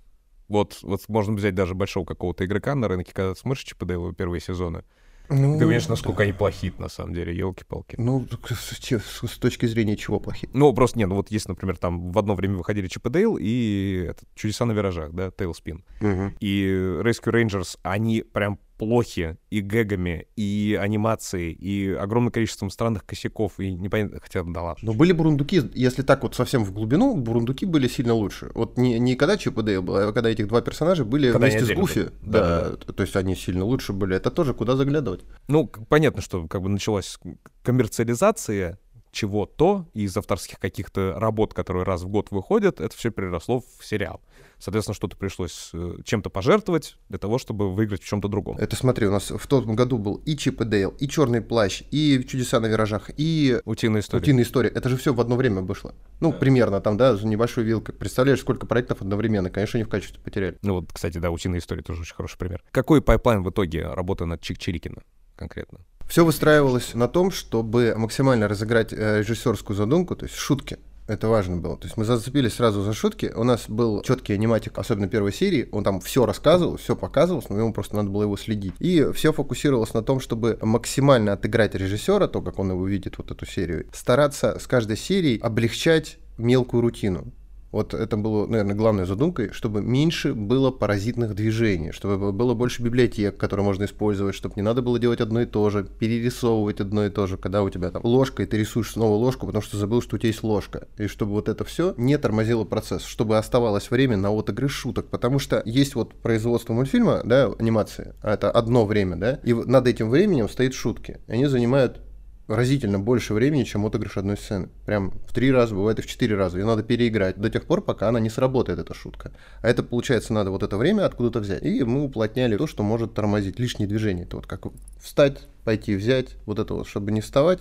Вот, 0.49 0.79
вот 0.83 1.01
можно 1.09 1.35
взять 1.35 1.55
даже 1.55 1.75
большого 1.75 2.05
какого-то 2.05 2.45
игрока 2.45 2.75
на 2.75 2.89
рынке, 2.89 3.13
когда 3.13 3.35
смотришь 3.35 3.65
ЧПДЛ 3.65 4.13
первые 4.13 4.41
сезоны, 4.41 4.85
ну, 5.29 5.55
ты 5.55 5.61
понимаешь, 5.61 5.89
насколько 5.89 6.19
да. 6.19 6.25
они 6.25 6.33
плохие 6.33 6.73
на 6.79 6.89
самом 6.89 7.15
деле, 7.15 7.37
елки-палки. 7.37 7.97
Ну, 7.99 8.27
с, 8.49 9.29
с 9.29 9.39
точки 9.39 9.67
зрения 9.67 9.97
чего 9.97 10.21
плохие? 10.21 10.51
Ну, 10.53 10.73
просто 10.73 10.99
нет, 10.99 11.09
ну 11.09 11.17
вот 11.17 11.31
есть, 11.31 11.49
например, 11.49 11.77
там 11.77 12.13
в 12.13 12.19
одно 12.19 12.35
время 12.35 12.57
выходили 12.57 12.87
Чип 12.89 13.07
и 13.07 13.11
Дейл 13.11 13.37
и 13.41 14.07
этот, 14.11 14.29
Чудеса 14.35 14.65
на 14.65 14.73
виражах, 14.73 15.13
да, 15.13 15.31
Тейлспин. 15.31 15.85
Угу. 16.01 16.35
И 16.41 16.67
Rescue 16.67 17.33
Rangers, 17.33 17.79
они 17.83 18.23
прям 18.23 18.59
плохи 18.77 19.37
и 19.51 19.61
гэгами, 19.61 20.27
и 20.37 20.79
анимацией, 20.81 21.53
и 21.53 21.93
огромным 21.93 22.31
количеством 22.31 22.71
странных 22.71 23.05
косяков, 23.05 23.59
и 23.59 23.73
непонятно, 23.73 24.21
хотя 24.21 24.43
да 24.43 24.63
ладно. 24.63 24.83
Но 24.83 24.95
были 24.95 25.13
бурундуки, 25.13 25.63
если 25.75 26.03
так 26.03 26.23
вот 26.23 26.35
совсем 26.35 26.65
в 26.65 26.73
глубину, 26.73 27.17
бурундуки 27.17 27.67
были 27.67 27.89
сильно 27.89 28.15
лучше. 28.15 28.51
Вот 28.55 28.77
не, 28.79 28.99
не 28.99 29.17
когда 29.17 29.37
Чип 29.37 29.59
и 29.59 29.63
Дейл 29.63 29.83
был, 29.83 29.97
а 29.97 30.13
когда 30.13 30.31
этих 30.31 30.49
два 30.49 30.61
персонажа 30.61 31.05
были 31.05 31.33
когда 31.33 31.47
вместе 31.47 31.65
с 31.65 31.77
Гуфи. 31.77 32.11
Да, 32.23 32.41
да, 32.41 32.77
да, 32.87 32.93
то 32.93 33.03
есть 33.03 33.17
они 33.17 33.35
сильно 33.35 33.65
лучше 33.65 33.93
были. 33.93 34.17
Это 34.17 34.31
тоже 34.31 34.55
куда 34.55 34.77
заглядывать. 34.77 35.25
Ну, 35.49 35.67
понятно, 35.67 36.23
что 36.23 36.47
как 36.47 36.63
бы 36.63 36.69
началась 36.69 37.19
коммерциализация 37.63 38.79
чего-то 39.13 39.87
из 39.95 40.17
авторских 40.17 40.59
каких-то 40.59 41.15
работ, 41.19 41.55
которые 41.55 41.85
раз 41.85 42.03
в 42.03 42.09
год 42.09 42.31
выходят, 42.31 42.81
это 42.81 42.97
все 42.97 43.11
переросло 43.11 43.63
в 43.79 43.85
сериал. 43.85 44.21
Соответственно, 44.59 44.95
что-то 44.95 45.17
пришлось 45.17 45.71
э, 45.75 45.99
чем-то 46.05 46.31
пожертвовать 46.31 46.97
для 47.09 47.19
того, 47.19 47.39
чтобы 47.39 47.73
выиграть 47.73 48.03
в 48.03 48.07
чем-то 48.07 48.29
другом. 48.29 48.57
Это 48.59 48.75
смотри, 48.75 49.07
у 49.07 49.11
нас 49.11 49.31
в 49.31 49.47
том 49.47 49.77
году 49.77 49.99
был 49.99 50.17
и 50.25 50.37
Чип 50.37 50.63
и 50.63 50.65
Дейл, 50.65 50.91
и 50.99 51.09
Черный 51.09 51.43
плащ, 51.43 51.83
и 51.91 52.25
Чудеса 52.27 52.61
на 52.61 52.67
виражах, 52.67 53.11
и 53.17 53.61
Утиная 53.65 54.01
история. 54.01 54.23
Утиная 54.23 54.45
история. 54.45 54.69
Это 54.71 54.89
же 54.89 54.97
все 54.97 55.13
в 55.13 55.21
одно 55.21 55.37
время 55.37 55.61
вышло. 55.61 55.95
Ну, 56.21 56.33
да. 56.33 56.39
примерно 56.39 56.81
там, 56.81 56.97
да, 56.97 57.17
за 57.17 57.27
небольшой 57.27 57.65
вилкой. 57.65 57.95
Представляешь, 57.95 58.41
сколько 58.41 58.67
проектов 58.67 59.03
одновременно. 59.03 59.51
Конечно, 59.51 59.77
не 59.77 59.85
в 59.85 59.89
качестве 59.89 60.21
потеряли. 60.23 60.57
Ну 60.63 60.75
вот, 60.75 60.93
кстати, 60.93 61.19
да, 61.19 61.31
Утиная 61.31 61.59
история 61.59 61.83
тоже 61.83 62.03
очень 62.03 62.15
хороший 62.15 62.39
пример. 62.39 62.63
Какой 62.71 63.03
pipeline 63.03 63.43
в 63.43 63.51
итоге 63.51 63.87
работы 63.87 64.25
над 64.25 64.41
Чик-Чирикина 64.41 65.03
конкретно? 65.37 65.81
Все 66.09 66.25
выстраивалось 66.25 66.95
на 66.95 67.09
том, 67.09 67.31
чтобы 67.31 67.95
максимально 67.97 68.49
разыграть 68.49 68.93
э, 68.93 69.19
режиссерскую 69.21 69.77
задумку, 69.77 70.17
то 70.17 70.25
есть 70.25 70.37
шутки. 70.37 70.79
Это 71.09 71.29
важно 71.29 71.57
было. 71.57 71.77
То 71.77 71.87
есть 71.87 71.97
мы 71.97 72.05
зацепились 72.05 72.55
сразу 72.55 72.83
за 72.83 72.93
шутки. 72.93 73.33
У 73.35 73.45
нас 73.45 73.67
был 73.69 74.03
четкий 74.03 74.33
аниматик, 74.33 74.77
особенно 74.77 75.07
первой 75.07 75.33
серии. 75.33 75.69
Он 75.71 75.85
там 75.85 76.01
все 76.01 76.27
рассказывал, 76.27 76.79
все 76.79 76.97
показывал, 76.97 77.45
но 77.49 77.59
ему 77.59 77.73
просто 77.73 77.95
надо 77.95 78.11
было 78.11 78.23
его 78.23 78.37
следить. 78.37 78.75
И 78.81 79.09
все 79.15 79.33
фокусировалось 79.33 79.95
на 79.95 80.03
том, 80.03 80.19
чтобы 80.19 80.59
максимально 80.61 81.33
отыграть 81.33 81.77
режиссера, 81.77 82.27
то, 82.27 82.43
как 82.43 82.59
он 82.59 82.71
его 82.71 82.87
видит, 82.87 83.19
вот 83.19 83.31
эту 83.31 83.47
серию. 83.47 83.87
Стараться 83.93 84.59
с 84.59 84.67
каждой 84.67 84.97
серией 84.97 85.39
облегчать 85.39 86.19
мелкую 86.39 86.81
рутину. 86.83 87.33
Вот 87.77 87.93
это 87.93 88.17
было, 88.17 88.47
наверное, 88.47 88.75
главной 88.75 89.05
задумкой, 89.05 89.51
чтобы 89.53 89.83
меньше 89.83 90.33
было 90.33 90.71
паразитных 90.71 91.35
движений, 91.35 91.93
чтобы 91.93 92.33
было 92.33 92.55
больше 92.55 92.83
библиотек, 92.83 93.37
которые 93.37 93.67
можно 93.67 93.85
использовать, 93.85 94.35
чтобы 94.35 94.55
не 94.57 94.63
надо 94.63 94.81
было 94.81 94.99
делать 94.99 95.21
одно 95.21 95.43
и 95.43 95.45
то 95.45 95.69
же, 95.69 95.85
перерисовывать 95.85 96.81
одно 96.81 97.05
и 97.05 97.11
то 97.11 97.27
же, 97.27 97.37
когда 97.37 97.63
у 97.63 97.69
тебя 97.69 97.91
там 97.91 98.03
ложка, 98.03 98.43
и 98.43 98.47
ты 98.47 98.57
рисуешь 98.57 98.93
снова 98.93 99.17
ложку, 99.17 99.45
потому 99.45 99.61
что 99.61 99.77
забыл, 99.77 100.01
что 100.01 100.17
у 100.17 100.19
тебя 100.19 100.29
есть 100.29 100.43
ложка. 100.43 100.89
И 100.97 101.07
чтобы 101.07 101.33
вот 101.33 101.51
это 101.51 101.67
все 101.67 101.93
не 101.99 102.17
тормозило 102.17 102.65
процесс, 102.65 103.05
чтобы 103.05 103.37
оставалось 103.37 103.91
время 103.91 104.17
на 104.17 104.31
отыгры 104.31 104.71
шуток, 104.71 105.11
потому 105.11 105.39
что 105.39 105.61
есть 105.67 105.97
вот 105.97 106.15
производство 106.15 106.73
мультфильма, 106.73 107.21
да, 107.27 107.53
анимации, 107.59 108.15
а 108.23 108.33
это 108.33 108.51
одно 108.51 108.87
время, 108.87 109.17
да, 109.17 109.33
и 109.45 109.53
над 109.53 109.87
этим 109.87 110.09
временем 110.09 110.49
стоит 110.49 110.73
шутки. 110.73 111.21
Они 111.29 111.45
занимают 111.45 112.01
разительно 112.49 112.99
больше 112.99 113.35
времени, 113.35 113.65
чем 113.65 113.87
отыгрыш 113.87 114.17
одной 114.17 114.37
сцены. 114.37 114.69
Прям 114.85 115.13
в 115.27 115.33
три 115.33 115.51
раза, 115.51 115.75
бывает 115.75 115.99
и 115.99 116.03
в 116.03 116.07
четыре 116.07 116.37
раза. 116.37 116.59
Ее 116.59 116.65
надо 116.65 116.83
переиграть 116.83 117.39
до 117.39 117.51
тех 117.51 117.67
пор, 117.67 117.83
пока 117.83 118.09
она 118.09 118.21
не 118.21 118.31
сработает, 118.31 118.79
эта 118.79 118.95
шутка. 118.95 119.33
А 119.63 119.69
это, 119.69 119.83
получается, 119.83 120.33
надо 120.33 120.51
вот 120.51 120.63
это 120.63 120.77
время 120.77 121.07
откуда-то 121.07 121.41
взять. 121.41 121.63
И 121.63 121.83
мы 121.83 122.05
уплотняли 122.05 122.57
то, 122.57 122.67
что 122.67 122.83
может 122.83 123.15
тормозить 123.15 123.59
лишние 123.59 123.89
движения. 123.89 124.23
Это 124.23 124.37
вот 124.37 124.47
как 124.47 124.67
встать, 125.01 125.49
пойти 125.65 125.97
взять, 125.97 126.37
вот 126.47 126.59
это 126.59 126.75
вот, 126.75 126.87
чтобы 126.87 127.11
не 127.11 127.21
вставать, 127.21 127.61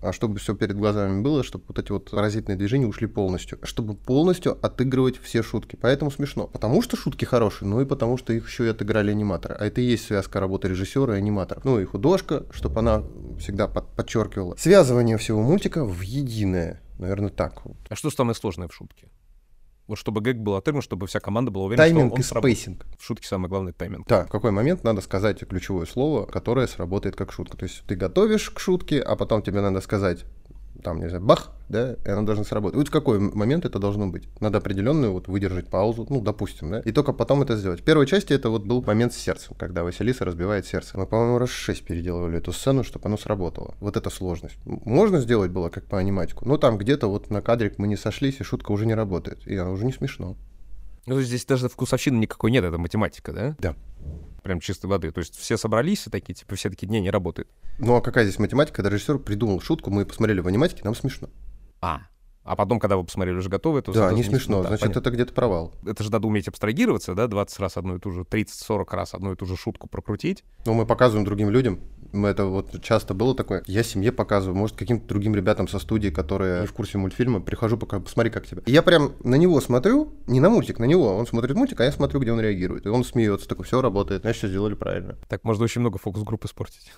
а 0.00 0.12
чтобы 0.12 0.38
все 0.38 0.54
перед 0.54 0.76
глазами 0.76 1.20
было, 1.22 1.42
чтобы 1.42 1.64
вот 1.68 1.78
эти 1.78 1.92
вот 1.92 2.10
паразитные 2.10 2.56
движения 2.56 2.86
ушли 2.86 3.06
полностью, 3.06 3.58
чтобы 3.62 3.94
полностью 3.94 4.58
отыгрывать 4.64 5.20
все 5.20 5.42
шутки. 5.42 5.76
Поэтому 5.80 6.10
смешно. 6.10 6.46
Потому 6.46 6.82
что 6.82 6.96
шутки 6.96 7.24
хорошие, 7.24 7.68
ну 7.68 7.80
и 7.80 7.84
потому 7.84 8.16
что 8.16 8.32
их 8.32 8.48
еще 8.48 8.66
и 8.66 8.68
отыграли 8.68 9.10
аниматоры. 9.10 9.54
А 9.54 9.66
это 9.66 9.80
и 9.80 9.84
есть 9.84 10.06
связка 10.06 10.40
работы 10.40 10.68
режиссера 10.68 11.14
и 11.14 11.18
аниматора. 11.18 11.60
Ну 11.64 11.80
и 11.80 11.84
художка, 11.84 12.46
чтобы 12.50 12.80
она 12.80 13.02
всегда 13.38 13.68
под 13.68 13.88
подчеркивала. 13.88 14.56
Связывание 14.56 15.16
всего 15.18 15.42
мультика 15.42 15.84
в 15.84 16.00
единое. 16.00 16.80
Наверное, 16.98 17.30
так. 17.30 17.62
А 17.88 17.94
что 17.94 18.10
самое 18.10 18.34
сложное 18.34 18.68
в 18.68 18.74
шутке? 18.74 19.08
Вот 19.88 19.96
чтобы 19.96 20.20
гэг 20.20 20.36
был 20.36 20.54
отыгран, 20.54 20.82
чтобы 20.82 21.06
вся 21.06 21.18
команда 21.18 21.50
была 21.50 21.64
уверена, 21.64 21.82
тайминг 21.82 22.22
что 22.22 22.36
он 22.36 22.42
и 22.42 22.42
спейсинг. 22.42 22.86
В 22.98 23.04
шутке 23.04 23.26
самое 23.26 23.48
главное 23.48 23.72
тайминг. 23.72 24.06
Да, 24.06 24.26
в 24.26 24.28
какой 24.28 24.50
момент 24.50 24.84
надо 24.84 25.00
сказать 25.00 25.40
ключевое 25.48 25.86
слово, 25.86 26.26
которое 26.26 26.66
сработает 26.66 27.16
как 27.16 27.32
шутка. 27.32 27.56
То 27.56 27.64
есть 27.64 27.82
ты 27.86 27.96
готовишь 27.96 28.50
к 28.50 28.60
шутке, 28.60 29.00
а 29.00 29.16
потом 29.16 29.40
тебе 29.40 29.62
надо 29.62 29.80
сказать 29.80 30.26
там, 30.82 31.00
не 31.00 31.08
знаю, 31.08 31.24
бах, 31.24 31.52
да, 31.68 31.94
и 32.04 32.08
она 32.08 32.22
должна 32.22 32.44
сработать. 32.44 32.76
Вот 32.76 32.88
в 32.88 32.90
какой 32.90 33.18
момент 33.18 33.64
это 33.64 33.78
должно 33.78 34.06
быть? 34.06 34.28
Надо 34.40 34.58
определенную 34.58 35.12
вот 35.12 35.28
выдержать 35.28 35.68
паузу, 35.68 36.06
ну, 36.08 36.20
допустим, 36.20 36.70
да, 36.70 36.80
и 36.80 36.92
только 36.92 37.12
потом 37.12 37.42
это 37.42 37.56
сделать. 37.56 37.80
В 37.80 37.84
первой 37.84 38.06
части 38.06 38.32
это 38.32 38.50
вот 38.50 38.64
был 38.64 38.82
момент 38.82 39.12
с 39.12 39.16
сердцем, 39.16 39.54
когда 39.58 39.84
Василиса 39.84 40.24
разбивает 40.24 40.66
сердце. 40.66 40.98
Мы, 40.98 41.06
по-моему, 41.06 41.38
раз 41.38 41.50
шесть 41.50 41.84
переделывали 41.84 42.38
эту 42.38 42.52
сцену, 42.52 42.84
чтобы 42.84 43.06
оно 43.06 43.16
сработало. 43.16 43.74
Вот 43.80 43.96
эта 43.96 44.10
сложность. 44.10 44.56
Можно 44.64 45.20
сделать 45.20 45.50
было 45.50 45.68
как 45.68 45.84
по 45.84 45.98
аниматику, 45.98 46.46
но 46.46 46.56
там 46.56 46.78
где-то 46.78 47.08
вот 47.08 47.30
на 47.30 47.42
кадре 47.42 47.72
мы 47.76 47.88
не 47.88 47.96
сошлись, 47.96 48.40
и 48.40 48.44
шутка 48.44 48.72
уже 48.72 48.86
не 48.86 48.94
работает, 48.94 49.46
и 49.46 49.56
она 49.56 49.70
уже 49.70 49.84
не 49.84 49.92
смешно. 49.92 50.36
Ну, 51.06 51.20
здесь 51.22 51.46
даже 51.46 51.68
вкусовщины 51.68 52.18
никакой 52.18 52.50
нет, 52.50 52.64
это 52.64 52.76
математика, 52.76 53.32
да? 53.32 53.56
Да. 53.58 53.74
Прям 54.42 54.60
чистой 54.60 54.86
воды. 54.86 55.10
То 55.10 55.18
есть 55.18 55.36
все 55.36 55.56
собрались 55.56 56.06
и 56.06 56.10
такие, 56.10 56.34
типа, 56.34 56.54
все 56.54 56.70
такие, 56.70 56.86
не, 56.86 57.00
не 57.00 57.10
работает. 57.10 57.48
Ну, 57.78 57.94
а 57.96 58.00
какая 58.00 58.24
здесь 58.24 58.38
математика, 58.38 58.76
когда 58.76 58.90
режиссер 58.90 59.18
придумал 59.18 59.60
шутку, 59.60 59.90
мы 59.90 60.04
посмотрели 60.06 60.40
в 60.40 60.46
аниматике, 60.46 60.82
нам 60.84 60.94
смешно. 60.94 61.28
А, 61.80 62.02
а 62.48 62.56
потом, 62.56 62.80
когда 62.80 62.96
вы 62.96 63.04
посмотрели 63.04 63.36
уже 63.36 63.50
готовы, 63.50 63.82
то... 63.82 63.92
Да, 63.92 64.10
не 64.10 64.22
смешно, 64.22 64.62
да, 64.62 64.68
значит, 64.68 64.80
понятно. 64.80 65.00
это 65.00 65.10
где-то 65.10 65.34
провал. 65.34 65.74
Это 65.84 66.02
же 66.02 66.10
надо 66.10 66.26
уметь 66.26 66.48
абстрагироваться, 66.48 67.14
да, 67.14 67.26
20 67.26 67.58
раз 67.60 67.76
одну 67.76 67.96
и 67.96 67.98
ту 67.98 68.10
же, 68.10 68.22
30-40 68.22 68.86
раз 68.96 69.12
одну 69.12 69.32
и 69.32 69.36
ту 69.36 69.44
же 69.44 69.54
шутку 69.54 69.86
прокрутить. 69.86 70.44
Ну, 70.64 70.72
мы 70.72 70.86
показываем 70.86 71.26
другим 71.26 71.50
людям, 71.50 71.80
это 72.12 72.44
вот 72.46 72.82
часто 72.82 73.14
было 73.14 73.34
такое. 73.34 73.62
Я 73.66 73.82
семье 73.82 74.12
показываю, 74.12 74.56
может, 74.56 74.76
каким-то 74.76 75.06
другим 75.06 75.34
ребятам 75.34 75.68
со 75.68 75.78
студии, 75.78 76.08
которые 76.08 76.62
не 76.62 76.66
в 76.66 76.72
курсе 76.72 76.98
мультфильма, 76.98 77.40
прихожу, 77.40 77.76
пока, 77.76 78.00
посмотри, 78.00 78.30
как 78.30 78.46
тебе. 78.46 78.62
И 78.66 78.72
я 78.72 78.82
прям 78.82 79.12
на 79.22 79.34
него 79.36 79.60
смотрю, 79.60 80.12
не 80.26 80.40
на 80.40 80.50
мультик, 80.50 80.78
на 80.78 80.84
него. 80.84 81.16
Он 81.16 81.26
смотрит 81.26 81.56
мультик, 81.56 81.80
а 81.80 81.84
я 81.84 81.92
смотрю, 81.92 82.20
где 82.20 82.32
он 82.32 82.40
реагирует. 82.40 82.86
И 82.86 82.88
он 82.88 83.04
смеется, 83.04 83.48
такой, 83.48 83.64
все 83.64 83.80
работает, 83.80 84.22
значит, 84.22 84.38
все 84.38 84.48
сделали 84.48 84.74
правильно. 84.74 85.16
Так 85.28 85.44
можно 85.44 85.64
очень 85.64 85.80
много 85.80 85.98
фокус-групп 85.98 86.44
испортить. 86.44 86.92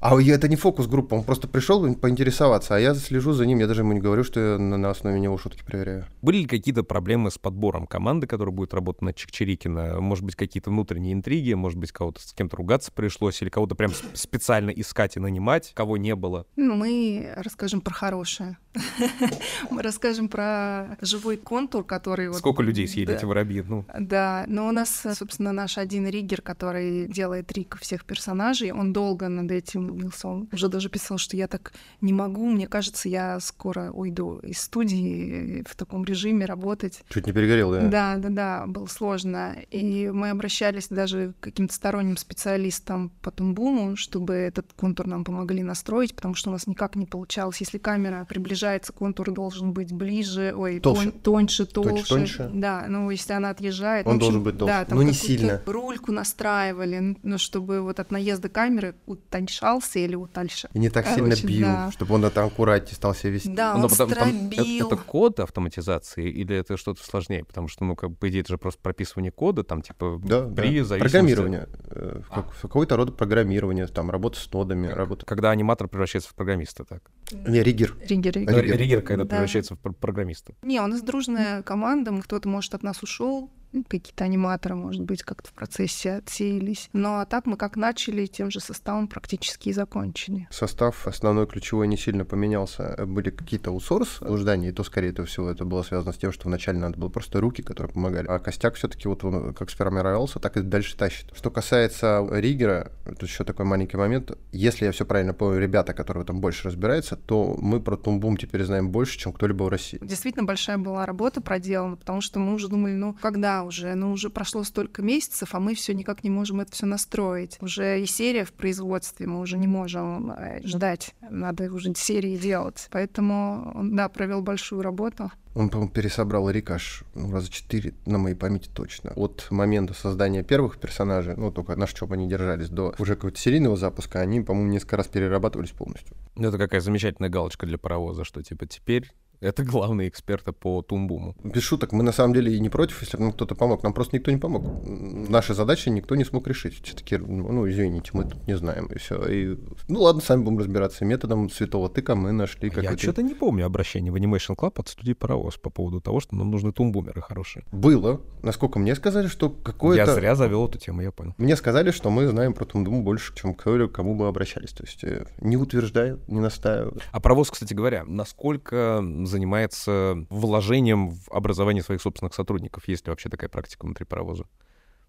А 0.00 0.20
это 0.20 0.48
не 0.48 0.56
фокус-группа, 0.56 1.14
он 1.14 1.24
просто 1.24 1.48
пришел 1.48 1.82
поинтересоваться, 1.94 2.76
а 2.76 2.78
я 2.78 2.94
слежу 2.94 3.32
за 3.32 3.46
ним, 3.46 3.58
я 3.58 3.66
даже 3.66 3.82
ему 3.82 3.92
не 3.92 4.00
говорю, 4.00 4.24
что 4.24 4.40
я 4.40 4.58
на, 4.58 4.76
на 4.76 4.90
основе 4.90 5.18
него 5.20 5.38
шутки 5.38 5.62
проверяю. 5.64 6.06
Были 6.20 6.38
ли 6.38 6.46
какие-то 6.46 6.82
проблемы 6.82 7.30
с 7.30 7.38
подбором 7.38 7.86
команды, 7.86 8.26
которая 8.26 8.54
будет 8.54 8.74
работать 8.74 9.02
на 9.02 9.12
Чикчирикина? 9.12 10.00
Может 10.00 10.24
быть, 10.24 10.36
какие-то 10.36 10.70
внутренние 10.70 11.12
интриги, 11.12 11.52
может 11.54 11.78
быть, 11.78 11.92
кого-то 11.92 12.20
с 12.20 12.32
кем-то 12.32 12.56
ругаться 12.56 12.92
пришлось, 12.92 13.40
или 13.42 13.48
кого-то 13.48 13.74
прям 13.74 13.92
специально 14.14 14.41
искать 14.50 15.16
нанимать, 15.16 15.72
кого 15.74 15.96
не 15.96 16.14
было? 16.14 16.46
Ну, 16.56 16.74
мы 16.74 17.32
расскажем 17.36 17.80
про 17.80 17.92
хорошее. 17.92 18.58
Мы 19.70 19.82
расскажем 19.82 20.28
про 20.28 20.96
живой 21.00 21.36
контур, 21.36 21.84
который... 21.84 22.32
Сколько 22.32 22.62
людей 22.62 22.88
съели 22.88 23.14
эти 23.14 23.24
воробьи? 23.24 23.62
Ну. 23.62 23.84
Да, 23.98 24.44
но 24.46 24.68
у 24.68 24.72
нас, 24.72 25.06
собственно, 25.14 25.52
наш 25.52 25.78
один 25.78 26.06
риггер, 26.08 26.40
который 26.40 27.06
делает 27.06 27.52
рик 27.52 27.76
всех 27.80 28.04
персонажей, 28.04 28.72
он 28.72 28.92
долго 28.92 29.28
над 29.28 29.50
этим 29.50 29.94
бился. 29.94 30.28
Он 30.28 30.48
уже 30.52 30.68
даже 30.68 30.88
писал, 30.88 31.18
что 31.18 31.36
я 31.36 31.48
так 31.48 31.72
не 32.00 32.12
могу, 32.12 32.48
мне 32.48 32.66
кажется, 32.66 33.08
я 33.08 33.40
скоро 33.40 33.90
уйду 33.90 34.38
из 34.38 34.60
студии 34.60 35.64
в 35.68 35.76
таком 35.76 36.04
режиме 36.04 36.46
работать. 36.46 37.02
Чуть 37.10 37.26
не 37.26 37.32
перегорел, 37.32 37.72
да? 37.72 37.88
Да, 37.88 38.16
да, 38.16 38.28
да, 38.30 38.66
было 38.66 38.86
сложно. 38.86 39.56
И 39.70 40.08
мы 40.08 40.30
обращались 40.30 40.88
даже 40.88 41.34
к 41.40 41.44
каким-то 41.44 41.74
сторонним 41.74 42.16
специалистам 42.16 43.10
по 43.20 43.30
Тумбуму, 43.30 43.96
чтобы 43.96 44.31
этот 44.34 44.66
контур 44.76 45.06
нам 45.06 45.24
помогли 45.24 45.62
настроить, 45.62 46.14
потому 46.14 46.34
что 46.34 46.50
у 46.50 46.52
нас 46.52 46.66
никак 46.66 46.96
не 46.96 47.06
получалось, 47.06 47.58
если 47.60 47.78
камера 47.78 48.24
приближается 48.28 48.92
контур 48.92 49.30
должен 49.32 49.72
быть 49.72 49.92
ближе, 49.92 50.52
ой, 50.56 50.80
Толще. 50.80 51.10
тон- 51.10 51.20
тоньше, 51.22 51.66
толще. 51.66 52.04
тоньше. 52.06 52.50
Да, 52.54 52.84
ну 52.88 53.10
если 53.10 53.32
она 53.32 53.50
отъезжает... 53.50 54.06
Он 54.06 54.14
в 54.14 54.16
общем, 54.16 54.20
должен 54.26 54.42
быть 54.42 54.58
толще, 54.58 54.72
Да, 54.74 54.84
там 54.84 54.98
но 54.98 55.02
не 55.04 55.12
сильно. 55.12 55.60
рульку 55.66 56.12
настраивали, 56.12 57.16
ну, 57.22 57.38
чтобы 57.38 57.80
вот 57.80 58.00
от 58.00 58.10
наезда 58.10 58.48
камеры 58.48 58.94
утоньшался 59.06 59.98
или 59.98 60.14
утальше. 60.14 60.68
И 60.72 60.78
не 60.78 60.88
так 60.90 61.06
сильно 61.06 61.30
Короче, 61.30 61.46
бил, 61.46 61.66
да. 61.66 61.90
чтобы 61.92 62.14
он 62.14 62.30
там 62.30 62.46
аккуратнее 62.46 62.94
стал 62.94 63.14
себя 63.14 63.30
вести. 63.30 63.48
Да, 63.52 63.74
Но 63.76 63.84
он 63.84 63.90
потом- 63.90 64.10
там 64.10 64.50
это, 64.50 64.62
это 64.62 64.96
код 64.96 65.40
автоматизации 65.40 66.28
или 66.30 66.56
это 66.56 66.76
что-то 66.76 67.02
сложнее? 67.04 67.44
Потому 67.44 67.68
что, 67.68 67.84
ну, 67.84 67.96
как 67.96 68.10
бы, 68.10 68.16
по 68.16 68.28
идее, 68.28 68.40
это 68.40 68.52
же 68.52 68.58
просто 68.58 68.80
прописывание 68.82 69.32
кода, 69.32 69.62
там, 69.64 69.82
типа, 69.82 70.20
Да, 70.24 70.42
при 70.48 70.78
да. 70.78 70.84
зависимости... 70.84 70.98
Программирование. 71.00 71.68
э, 71.90 72.20
А. 72.30 72.42
в 72.42 72.62
какой-то 72.62 72.96
рода 72.96 73.12
программирование, 73.12 73.86
там, 73.86 74.10
работа 74.22 74.38
с 74.38 74.52
нодами, 74.52 74.86
работа... 74.86 75.26
Когда 75.26 75.50
аниматор 75.50 75.88
превращается 75.88 76.30
в 76.30 76.34
программиста, 76.34 76.84
так. 76.84 77.02
Не, 77.32 77.60
риггер. 77.62 77.96
Риггер, 78.08 78.34
Ну, 78.36 78.40
риггер. 78.42 78.62
Риггер. 78.62 78.76
Риггер, 78.78 79.02
когда 79.02 79.24
Да. 79.24 79.30
превращается 79.30 79.74
в 79.74 79.78
пр- 79.80 79.94
программиста. 79.94 80.54
Не, 80.62 80.80
у 80.80 80.86
нас 80.86 81.02
дружная 81.02 81.62
команда, 81.62 82.12
кто-то, 82.22 82.48
может, 82.48 82.72
от 82.74 82.82
нас 82.84 83.02
ушел, 83.02 83.50
какие-то 83.88 84.24
аниматоры, 84.24 84.74
может 84.74 85.02
быть, 85.02 85.22
как-то 85.22 85.48
в 85.48 85.52
процессе 85.52 86.14
отсеялись. 86.14 86.88
Но 86.92 87.20
а 87.20 87.26
так 87.26 87.46
мы 87.46 87.56
как 87.56 87.76
начали, 87.76 88.26
тем 88.26 88.50
же 88.50 88.60
составом 88.60 89.08
практически 89.08 89.70
и 89.70 89.72
закончили. 89.72 90.48
Состав 90.50 91.06
основной 91.06 91.46
ключевой 91.46 91.88
не 91.88 91.96
сильно 91.96 92.24
поменялся. 92.24 92.96
Были 93.06 93.30
какие-то 93.30 93.70
аутсорс 93.70 94.20
блуждания, 94.20 94.70
и 94.70 94.72
то, 94.72 94.84
скорее 94.84 95.10
это 95.10 95.24
всего, 95.24 95.50
это 95.50 95.64
было 95.64 95.82
связано 95.82 96.12
с 96.12 96.16
тем, 96.16 96.32
что 96.32 96.48
вначале 96.48 96.78
надо 96.78 96.98
было 96.98 97.08
просто 97.08 97.40
руки, 97.40 97.62
которые 97.62 97.92
помогали. 97.92 98.26
А 98.26 98.38
костяк 98.38 98.74
все-таки 98.74 99.08
вот 99.08 99.24
он 99.24 99.54
как 99.54 99.70
сформировался, 99.70 100.38
так 100.38 100.56
и 100.56 100.60
дальше 100.62 100.96
тащит. 100.96 101.26
Что 101.34 101.50
касается 101.50 102.26
Ригера, 102.30 102.92
тут 103.04 103.22
еще 103.22 103.44
такой 103.44 103.66
маленький 103.66 103.96
момент. 103.96 104.32
Если 104.52 104.84
я 104.84 104.92
все 104.92 105.04
правильно 105.04 105.34
понял, 105.34 105.58
ребята, 105.58 105.94
которые 105.94 106.24
там 106.24 106.40
больше 106.40 106.68
разбираются, 106.68 107.16
то 107.16 107.56
мы 107.58 107.80
про 107.80 107.96
Тумбум 107.96 108.36
теперь 108.36 108.64
знаем 108.64 108.90
больше, 108.90 109.18
чем 109.18 109.32
кто-либо 109.32 109.64
в 109.64 109.68
России. 109.68 109.98
Действительно 110.02 110.44
большая 110.44 110.78
была 110.78 111.06
работа 111.06 111.40
проделана, 111.40 111.96
потому 111.96 112.20
что 112.20 112.38
мы 112.38 112.54
уже 112.54 112.68
думали, 112.68 112.92
ну 112.92 113.16
когда 113.20 113.61
уже? 113.64 113.94
Ну 113.94 114.12
уже 114.12 114.30
прошло 114.30 114.64
столько 114.64 115.02
месяцев, 115.02 115.54
а 115.54 115.60
мы 115.60 115.74
все 115.74 115.94
никак 115.94 116.24
не 116.24 116.30
можем 116.30 116.60
это 116.60 116.72
все 116.72 116.86
настроить. 116.86 117.58
Уже 117.60 118.02
и 118.02 118.06
серия 118.06 118.44
в 118.44 118.52
производстве, 118.52 119.26
мы 119.26 119.40
уже 119.40 119.58
не 119.58 119.66
можем 119.66 120.32
э, 120.32 120.60
ждать, 120.64 121.14
надо 121.28 121.72
уже 121.72 121.92
серии 121.94 122.36
делать. 122.36 122.88
Поэтому 122.90 123.72
он, 123.74 123.96
да, 123.96 124.08
провел 124.08 124.42
большую 124.42 124.82
работу. 124.82 125.30
Он, 125.54 125.68
по-моему, 125.68 125.92
пересобрал 125.92 126.48
Рикаш 126.48 127.04
ну, 127.14 127.30
раза 127.30 127.50
четыре, 127.50 127.92
на 128.06 128.18
моей 128.18 128.34
памяти 128.34 128.70
точно. 128.72 129.12
От 129.16 129.46
момента 129.50 129.92
создания 129.92 130.42
первых 130.42 130.78
персонажей, 130.78 131.34
ну, 131.36 131.52
только 131.52 131.76
на 131.76 131.86
чем 131.86 132.12
они 132.12 132.26
держались, 132.26 132.70
до 132.70 132.94
уже 132.98 133.16
какого-то 133.16 133.38
серийного 133.38 133.76
запуска, 133.76 134.20
они, 134.20 134.40
по-моему, 134.40 134.70
несколько 134.70 134.96
раз 134.96 135.08
перерабатывались 135.08 135.70
полностью. 135.70 136.16
Это 136.36 136.56
какая 136.56 136.80
замечательная 136.80 137.28
галочка 137.28 137.66
для 137.66 137.76
паровоза, 137.76 138.24
что, 138.24 138.42
типа, 138.42 138.66
теперь 138.66 139.12
это 139.42 139.64
главные 139.64 140.08
эксперты 140.08 140.52
по 140.52 140.82
тумбуму. 140.82 141.36
Без 141.42 141.62
шуток, 141.62 141.92
мы 141.92 142.02
на 142.02 142.12
самом 142.12 142.34
деле 142.34 142.54
и 142.54 142.60
не 142.60 142.68
против, 142.68 143.00
если 143.02 143.16
бы 143.16 143.24
нам 143.24 143.32
кто-то 143.32 143.54
помог. 143.54 143.82
Нам 143.82 143.92
просто 143.92 144.16
никто 144.16 144.30
не 144.30 144.38
помог. 144.38 144.64
Наши 144.86 145.54
задачи 145.54 145.88
никто 145.88 146.14
не 146.14 146.24
смог 146.24 146.46
решить. 146.46 146.82
Все 146.82 146.94
такие, 146.94 147.20
ну, 147.20 147.68
извините, 147.68 148.10
мы 148.14 148.24
тут 148.24 148.46
не 148.46 148.56
знаем, 148.56 148.86
и 148.86 148.98
все. 148.98 149.24
И, 149.26 149.58
ну, 149.88 150.02
ладно, 150.02 150.22
сами 150.22 150.42
будем 150.42 150.58
разбираться. 150.58 151.04
Методом 151.04 151.50
святого 151.50 151.88
тыка 151.88 152.14
мы 152.14 152.32
нашли 152.32 152.68
Я 152.68 152.74
какой-то... 152.74 153.02
что-то 153.02 153.22
не 153.22 153.34
помню 153.34 153.66
обращения 153.66 154.10
в 154.10 154.16
Animation 154.16 154.56
Club 154.56 154.74
от 154.76 154.88
студии 154.88 155.12
Паровоз 155.12 155.56
по 155.56 155.70
поводу 155.70 156.00
того, 156.00 156.20
что 156.20 156.36
нам 156.36 156.50
нужны 156.50 156.72
тумбумеры 156.72 157.20
хорошие. 157.20 157.64
Было. 157.72 158.20
Насколько 158.42 158.78
мне 158.78 158.94
сказали, 158.94 159.26
что 159.26 159.50
какое-то... 159.50 160.10
Я 160.10 160.14
зря 160.14 160.34
завел 160.34 160.66
эту 160.68 160.78
тему, 160.78 161.02
я 161.02 161.10
понял. 161.10 161.34
Мне 161.38 161.56
сказали, 161.56 161.90
что 161.90 162.10
мы 162.10 162.26
знаем 162.28 162.54
про 162.54 162.64
Тумдум 162.64 163.04
больше, 163.04 163.34
чем 163.34 163.54
к 163.54 163.88
кому 163.88 164.14
мы 164.14 164.28
обращались. 164.28 164.70
То 164.70 164.84
есть 164.84 165.02
э, 165.04 165.26
не 165.40 165.56
утверждаю, 165.56 166.20
не 166.28 166.40
настаиваю. 166.40 166.96
А 167.10 167.20
паровоз, 167.20 167.50
кстати 167.50 167.74
говоря, 167.74 168.04
насколько 168.04 169.00
занимается 169.32 170.24
вложением 170.30 171.10
в 171.10 171.28
образование 171.30 171.82
своих 171.82 172.00
собственных 172.00 172.34
сотрудников? 172.34 172.86
Есть 172.86 173.06
ли 173.06 173.10
вообще 173.10 173.28
такая 173.28 173.50
практика 173.50 173.84
внутри 173.84 174.06
паровоза? 174.06 174.44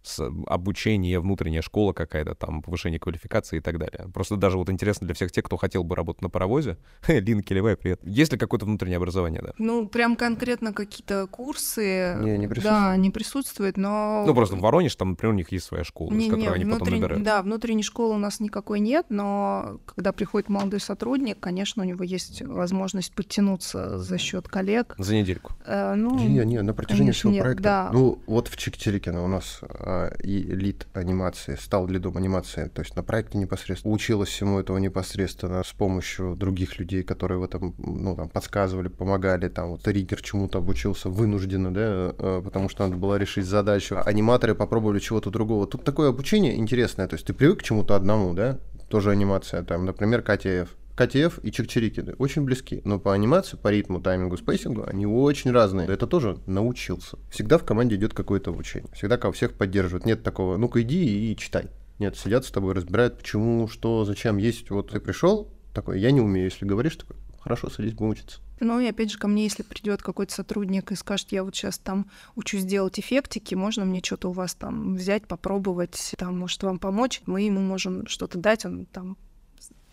С 0.03 0.19
обучение, 0.47 1.19
внутренняя 1.21 1.61
школа 1.61 1.93
какая-то, 1.93 2.35
там, 2.35 2.61
повышение 2.61 2.99
квалификации 2.99 3.57
и 3.57 3.59
так 3.61 3.79
далее. 3.79 4.09
Просто 4.13 4.35
даже 4.35 4.57
вот 4.57 4.69
интересно 4.69 5.07
для 5.07 5.15
всех 5.15 5.31
тех, 5.31 5.45
кто 5.45 5.55
хотел 5.55 5.85
бы 5.85 5.95
работать 5.95 6.21
на 6.21 6.29
паровозе. 6.29 6.77
Лин 7.07 7.41
Келевай, 7.41 7.77
привет. 7.77 8.01
Есть 8.03 8.33
ли 8.33 8.37
какое-то 8.37 8.65
внутреннее 8.65 8.97
образование, 8.97 9.41
да? 9.41 9.53
Ну, 9.57 9.87
прям 9.87 10.17
конкретно 10.17 10.73
какие-то 10.73 11.25
курсы, 11.27 12.17
Не, 12.19 12.37
не 12.37 12.47
да, 12.47 12.97
не 12.97 13.11
присутствует, 13.11 13.77
но... 13.77 14.25
Ну, 14.27 14.35
просто 14.35 14.57
в 14.57 14.59
Воронеж, 14.59 14.93
там, 14.95 15.11
например, 15.11 15.33
у 15.33 15.37
них 15.37 15.51
есть 15.53 15.65
своя 15.65 15.85
школа, 15.85 16.11
из 16.11 16.17
Не, 16.17 16.29
которой 16.29 16.41
не, 16.41 16.47
они 16.47 16.65
потом 16.65 16.87
внутрен- 16.87 16.91
набирают. 16.99 17.23
Да, 17.23 17.41
внутренней 17.41 17.83
школы 17.83 18.15
у 18.15 18.19
нас 18.19 18.41
никакой 18.41 18.81
нет, 18.81 19.05
но 19.07 19.79
когда 19.85 20.11
приходит 20.11 20.49
молодой 20.49 20.81
сотрудник, 20.81 21.39
конечно, 21.39 21.81
у 21.83 21.85
него 21.85 22.03
есть 22.03 22.41
возможность 22.41 23.13
подтянуться 23.15 23.97
за 23.99 24.17
счет 24.17 24.49
коллег. 24.49 24.95
За 24.97 25.15
недельку. 25.15 25.53
Э, 25.65 25.93
ну, 25.95 26.19
Не, 26.19 26.43
не, 26.43 26.61
на 26.61 26.73
протяжении 26.73 27.11
конечно, 27.11 27.19
всего 27.19 27.31
нет, 27.31 27.43
проекта. 27.43 27.63
да. 27.63 27.89
Ну, 27.93 28.19
вот 28.27 28.49
в 28.49 28.57
Чиктерикино 28.57 29.23
у 29.23 29.27
нас 29.27 29.59
а, 29.61 29.92
и 30.23 30.41
лид 30.43 30.87
анимации, 30.93 31.55
стал 31.55 31.87
лидом 31.87 32.17
анимации, 32.17 32.69
то 32.73 32.81
есть 32.81 32.95
на 32.95 33.03
проекте 33.03 33.37
непосредственно. 33.37 33.93
Училась 33.93 34.29
всему 34.29 34.59
этого 34.59 34.77
непосредственно 34.77 35.63
с 35.63 35.71
помощью 35.73 36.35
других 36.35 36.79
людей, 36.79 37.03
которые 37.03 37.39
в 37.39 37.43
этом, 37.43 37.75
ну, 37.77 38.15
там, 38.15 38.29
подсказывали, 38.29 38.87
помогали, 38.87 39.49
там, 39.49 39.71
вот 39.71 39.87
Ригер 39.87 40.21
чему-то 40.21 40.59
обучился 40.59 41.09
вынужденно, 41.09 41.73
да, 41.73 42.13
э, 42.17 42.41
потому 42.43 42.69
что 42.69 42.85
надо 42.85 42.97
было 42.97 43.15
решить 43.17 43.45
задачу. 43.45 43.97
Аниматоры 44.05 44.55
попробовали 44.55 44.99
чего-то 44.99 45.29
другого. 45.29 45.67
Тут 45.67 45.83
такое 45.83 46.09
обучение 46.09 46.55
интересное, 46.57 47.07
то 47.07 47.15
есть 47.15 47.25
ты 47.25 47.33
привык 47.33 47.59
к 47.59 47.63
чему-то 47.63 47.95
одному, 47.95 48.33
да, 48.33 48.59
тоже 48.89 49.11
анимация, 49.11 49.63
там, 49.63 49.85
например, 49.85 50.21
КТФ. 50.21 50.69
КТФ 50.95 51.39
и 51.43 51.51
Чик-Чирикино 51.51 52.05
очень 52.19 52.43
близки, 52.43 52.81
но 52.85 52.99
по 52.99 53.13
анимации, 53.13 53.57
по 53.57 53.69
ритму, 53.69 53.99
таймингу, 53.99 54.37
спейсингу 54.37 54.83
они 54.85 55.07
очень 55.07 55.51
разные. 55.51 55.87
Это 55.87 56.05
тоже 56.05 56.37
научился. 56.45 57.17
Всегда 57.31 57.57
в 57.57 57.65
команде 57.65 57.95
идет 57.95 58.13
какое-то 58.13 58.51
обучение. 58.51 58.91
Всегда 58.93 59.17
кого 59.17 59.33
всех 59.33 59.53
поддерживают. 59.53 60.05
Нет 60.05 60.23
такого, 60.23 60.57
ну-ка 60.57 60.81
иди 60.81 61.31
и 61.31 61.35
читай. 61.35 61.69
Нет, 61.97 62.15
сидят 62.15 62.45
с 62.45 62.51
тобой, 62.51 62.73
разбирают, 62.73 63.17
почему, 63.17 63.67
что, 63.67 64.05
зачем 64.05 64.37
есть. 64.37 64.69
Вот 64.69 64.91
ты 64.91 64.99
пришел, 64.99 65.51
такой, 65.73 65.99
я 65.99 66.11
не 66.11 66.21
умею, 66.21 66.45
если 66.45 66.65
говоришь, 66.65 66.95
такой, 66.95 67.15
хорошо, 67.39 67.69
садись, 67.69 67.93
будем 67.93 68.11
учиться. 68.11 68.39
Ну 68.59 68.79
и 68.79 68.87
опять 68.87 69.11
же 69.11 69.17
ко 69.17 69.27
мне, 69.27 69.43
если 69.43 69.63
придет 69.63 70.01
какой-то 70.01 70.33
сотрудник 70.33 70.91
и 70.91 70.95
скажет, 70.95 71.31
я 71.31 71.43
вот 71.43 71.55
сейчас 71.55 71.79
там 71.79 72.09
учусь 72.35 72.63
делать 72.63 72.99
эффектики, 72.99 73.55
можно 73.55 73.83
мне 73.83 74.01
что-то 74.03 74.29
у 74.29 74.31
вас 74.31 74.53
там 74.55 74.95
взять, 74.95 75.27
попробовать, 75.27 76.13
там, 76.17 76.37
может 76.37 76.61
вам 76.63 76.79
помочь, 76.79 77.21
мы 77.25 77.41
ему 77.41 77.59
можем 77.59 78.07
что-то 78.07 78.37
дать, 78.37 78.65
он 78.65 78.85
там 78.85 79.17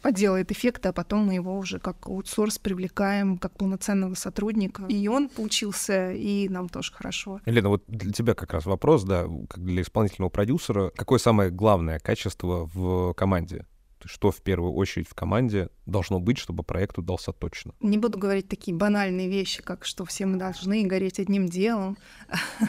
поделает 0.01 0.51
эффекты, 0.53 0.89
а 0.89 0.93
потом 0.93 1.27
мы 1.27 1.35
его 1.35 1.57
уже 1.57 1.79
как 1.79 2.07
аутсорс 2.07 2.59
привлекаем, 2.59 3.39
как 3.39 3.57
полноценного 3.57 4.15
сотрудника. 4.15 4.85
И 4.89 5.09
он 5.09 5.29
поучился, 5.29 6.13
и 6.13 6.49
нам 6.49 6.69
тоже 6.69 6.93
хорошо. 6.93 7.41
Лена, 7.47 7.69
вот 7.69 7.85
для 7.87 8.13
тебя 8.13 8.35
как 8.35 8.53
раз 8.53 8.67
вопрос, 8.67 9.05
да, 9.05 9.27
как 9.49 9.63
для 9.63 9.83
исполнительного 9.83 10.31
продюсера, 10.31 10.91
какое 10.97 11.19
самое 11.19 11.51
главное 11.51 11.99
качество 11.99 12.69
в 12.73 13.15
команде? 13.15 13.67
Что 14.05 14.31
в 14.31 14.41
первую 14.41 14.73
очередь 14.73 15.09
в 15.09 15.15
команде 15.15 15.69
должно 15.87 16.21
быть, 16.21 16.39
чтобы 16.39 16.63
проект 16.63 16.99
удался 16.99 17.33
точно? 17.33 17.75
Не 17.81 17.99
буду 17.99 18.19
говорить 18.19 18.49
такие 18.49 18.77
банальные 18.77 19.29
вещи, 19.29 19.63
как 19.63 19.85
что 19.85 20.05
все 20.05 20.27
мы 20.27 20.37
должны 20.37 20.85
гореть 20.85 21.19
одним 21.19 21.47
делом. 21.47 21.97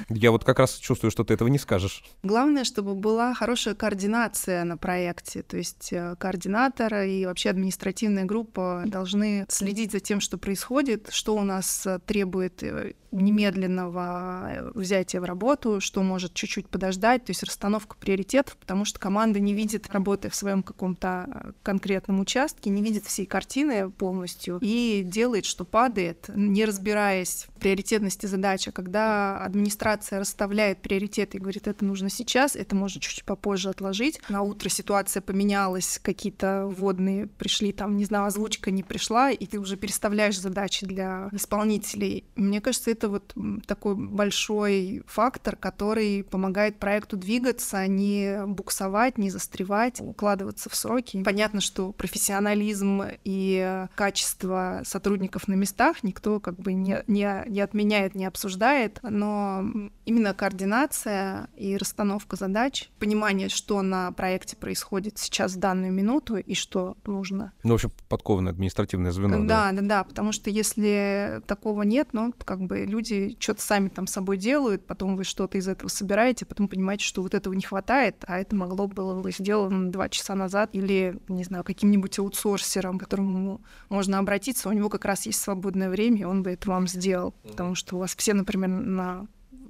Я 0.10 0.32
вот 0.32 0.44
как 0.44 0.60
раз 0.60 0.76
чувствую, 0.76 1.12
что 1.12 1.24
ты 1.24 1.34
этого 1.34 1.48
не 1.48 1.58
скажешь. 1.58 2.04
Главное, 2.24 2.64
чтобы 2.64 2.96
была 2.96 3.34
хорошая 3.34 3.76
координация 3.76 4.64
на 4.64 4.78
проекте. 4.78 5.44
То 5.44 5.58
есть 5.58 5.94
э, 5.94 6.16
координатор 6.18 6.94
и 7.04 7.26
вообще 7.26 7.50
административная 7.50 8.26
группа 8.26 8.84
должны 8.88 9.46
следить 9.50 9.92
за 9.92 10.00
тем, 10.00 10.20
что 10.20 10.38
происходит, 10.38 11.10
что 11.12 11.36
у 11.36 11.44
нас 11.44 11.86
э, 11.86 12.00
требует 12.06 12.64
э, 12.64 12.94
немедленного 13.12 14.52
э, 14.52 14.72
взятия 14.74 15.22
в 15.22 15.24
работу, 15.24 15.80
что 15.80 16.02
может 16.02 16.34
чуть-чуть 16.34 16.68
подождать, 16.68 17.26
то 17.26 17.32
есть 17.32 17.44
расстановка 17.44 17.96
приоритетов, 17.98 18.58
потому 18.58 18.86
что 18.86 19.00
команда 19.00 19.40
не 19.40 19.54
видит 19.54 19.88
работы 19.92 20.30
в 20.30 20.36
своем 20.36 20.64
каком-то 20.64 21.54
конкретном 21.64 22.20
участке, 22.20 22.70
не 22.70 22.82
видит 22.82 23.06
всей 23.06 23.26
картины 23.26 23.90
полностью 23.90 24.60
и 24.62 25.04
делает, 25.06 25.46
что 25.46 25.66
падает, 25.66 26.30
не 26.34 26.66
разбираясь 26.66 27.48
в 27.56 27.60
приоритетности 27.60 28.26
задач. 28.26 28.68
А 28.68 28.72
когда 28.72 29.44
администрация 29.44 30.20
расставляет 30.20 30.82
приоритеты 30.82 31.38
и 31.38 31.42
говорит, 31.42 31.68
это 31.68 31.86
нужно 31.86 32.10
сейчас, 32.10 32.56
это 32.56 32.76
можно 32.76 33.02
чуть-чуть 33.02 33.26
попозже 33.26 33.70
отложить. 33.70 34.22
На 34.30 34.42
утро 34.42 34.70
ситуация 34.70 35.22
поменялась, 35.22 36.00
какие-то 36.02 36.68
вводные 36.68 37.28
пришли, 37.28 37.72
там, 37.72 37.98
не 37.98 38.06
знаю, 38.06 38.26
озвучка 38.26 38.72
не 38.72 38.84
пришла, 38.84 39.32
и 39.32 39.46
ты 39.46 39.60
уже 39.60 39.78
переставляешь 39.78 40.40
задачи 40.40 40.86
для 40.86 41.30
исполнителей 41.32 42.26
Мне 42.36 42.62
кажется, 42.62 42.92
это 42.92 43.01
вот 43.10 43.34
такой 43.66 43.96
большой 43.96 45.04
фактор, 45.08 45.56
который 45.56 46.24
помогает 46.24 46.78
проекту 46.78 47.18
двигаться, 47.18 47.88
не 47.88 48.46
буксовать, 48.46 49.18
не 49.18 49.30
застревать, 49.30 50.02
укладываться 50.02 50.70
в 50.70 50.76
сроки. 50.76 51.24
Понятно, 51.24 51.62
что 51.62 51.92
профессионализм 51.92 53.04
и 53.24 53.88
качество 53.96 54.82
сотрудников 54.84 55.48
на 55.48 55.54
местах 55.54 56.04
никто 56.04 56.40
как 56.40 56.58
бы 56.60 56.74
не, 56.74 57.04
не, 57.08 57.44
не 57.48 57.62
отменяет, 57.62 58.16
не 58.16 58.26
обсуждает, 58.26 59.00
но 59.04 59.64
именно 60.06 60.34
координация 60.34 61.50
и 61.56 61.78
расстановка 61.78 62.36
задач, 62.36 62.90
понимание, 63.00 63.50
что 63.50 63.82
на 63.82 64.12
проекте 64.12 64.56
происходит 64.56 65.18
сейчас 65.18 65.54
в 65.54 65.60
данную 65.60 65.92
минуту 65.92 66.38
и 66.38 66.54
что 66.54 66.98
нужно. 67.06 67.54
Ну, 67.64 67.72
в 67.72 67.76
общем, 67.76 67.92
подкованное 68.10 68.52
административное 68.52 69.12
звено. 69.12 69.46
Да, 69.46 69.72
да, 69.72 69.82
да, 69.82 69.82
да, 69.82 70.04
потому 70.04 70.32
что 70.32 70.50
если 70.50 71.42
такого 71.48 71.84
нет, 71.84 72.10
ну, 72.14 72.34
как 72.46 72.62
бы 72.62 72.86
люди 72.92 73.36
что-то 73.40 73.62
сами 73.62 73.90
там 73.90 74.06
с 74.06 74.12
собой 74.12 74.38
делают, 74.38 74.86
потом 74.86 75.16
вы 75.16 75.24
что-то 75.24 75.58
из 75.58 75.68
этого 75.68 75.90
собираете, 75.90 76.46
потом 76.46 76.68
понимаете, 76.68 77.06
что 77.06 77.22
вот 77.22 77.34
этого 77.34 77.54
не 77.54 77.64
хватает, 77.64 78.24
а 78.28 78.40
это 78.40 78.56
могло 78.56 78.88
было 78.88 79.30
сделано 79.32 79.92
два 79.92 80.10
часа 80.10 80.36
назад 80.36 80.70
или, 80.74 81.20
не 81.28 81.44
знаю, 81.44 81.64
каким-нибудь 81.64 82.20
аутсорсером, 82.20 82.98
к 82.98 83.02
которому 83.02 83.62
можно 83.90 84.20
обратиться, 84.20 84.70
у 84.70 84.74
него 84.74 84.90
как 84.90 85.06
раз 85.06 85.26
есть 85.26 85.42
свободное 85.42 85.90
время, 85.90 86.22
и 86.22 86.24
он 86.24 86.44
бы 86.44 86.52
это 86.52 86.70
вам 86.70 86.88
сделал, 86.88 87.34
потому 87.44 87.76
что 87.76 87.96
у 87.96 88.00
вас 88.00 88.16
все, 88.16 88.34
например, 88.34 88.70
на 88.70 89.28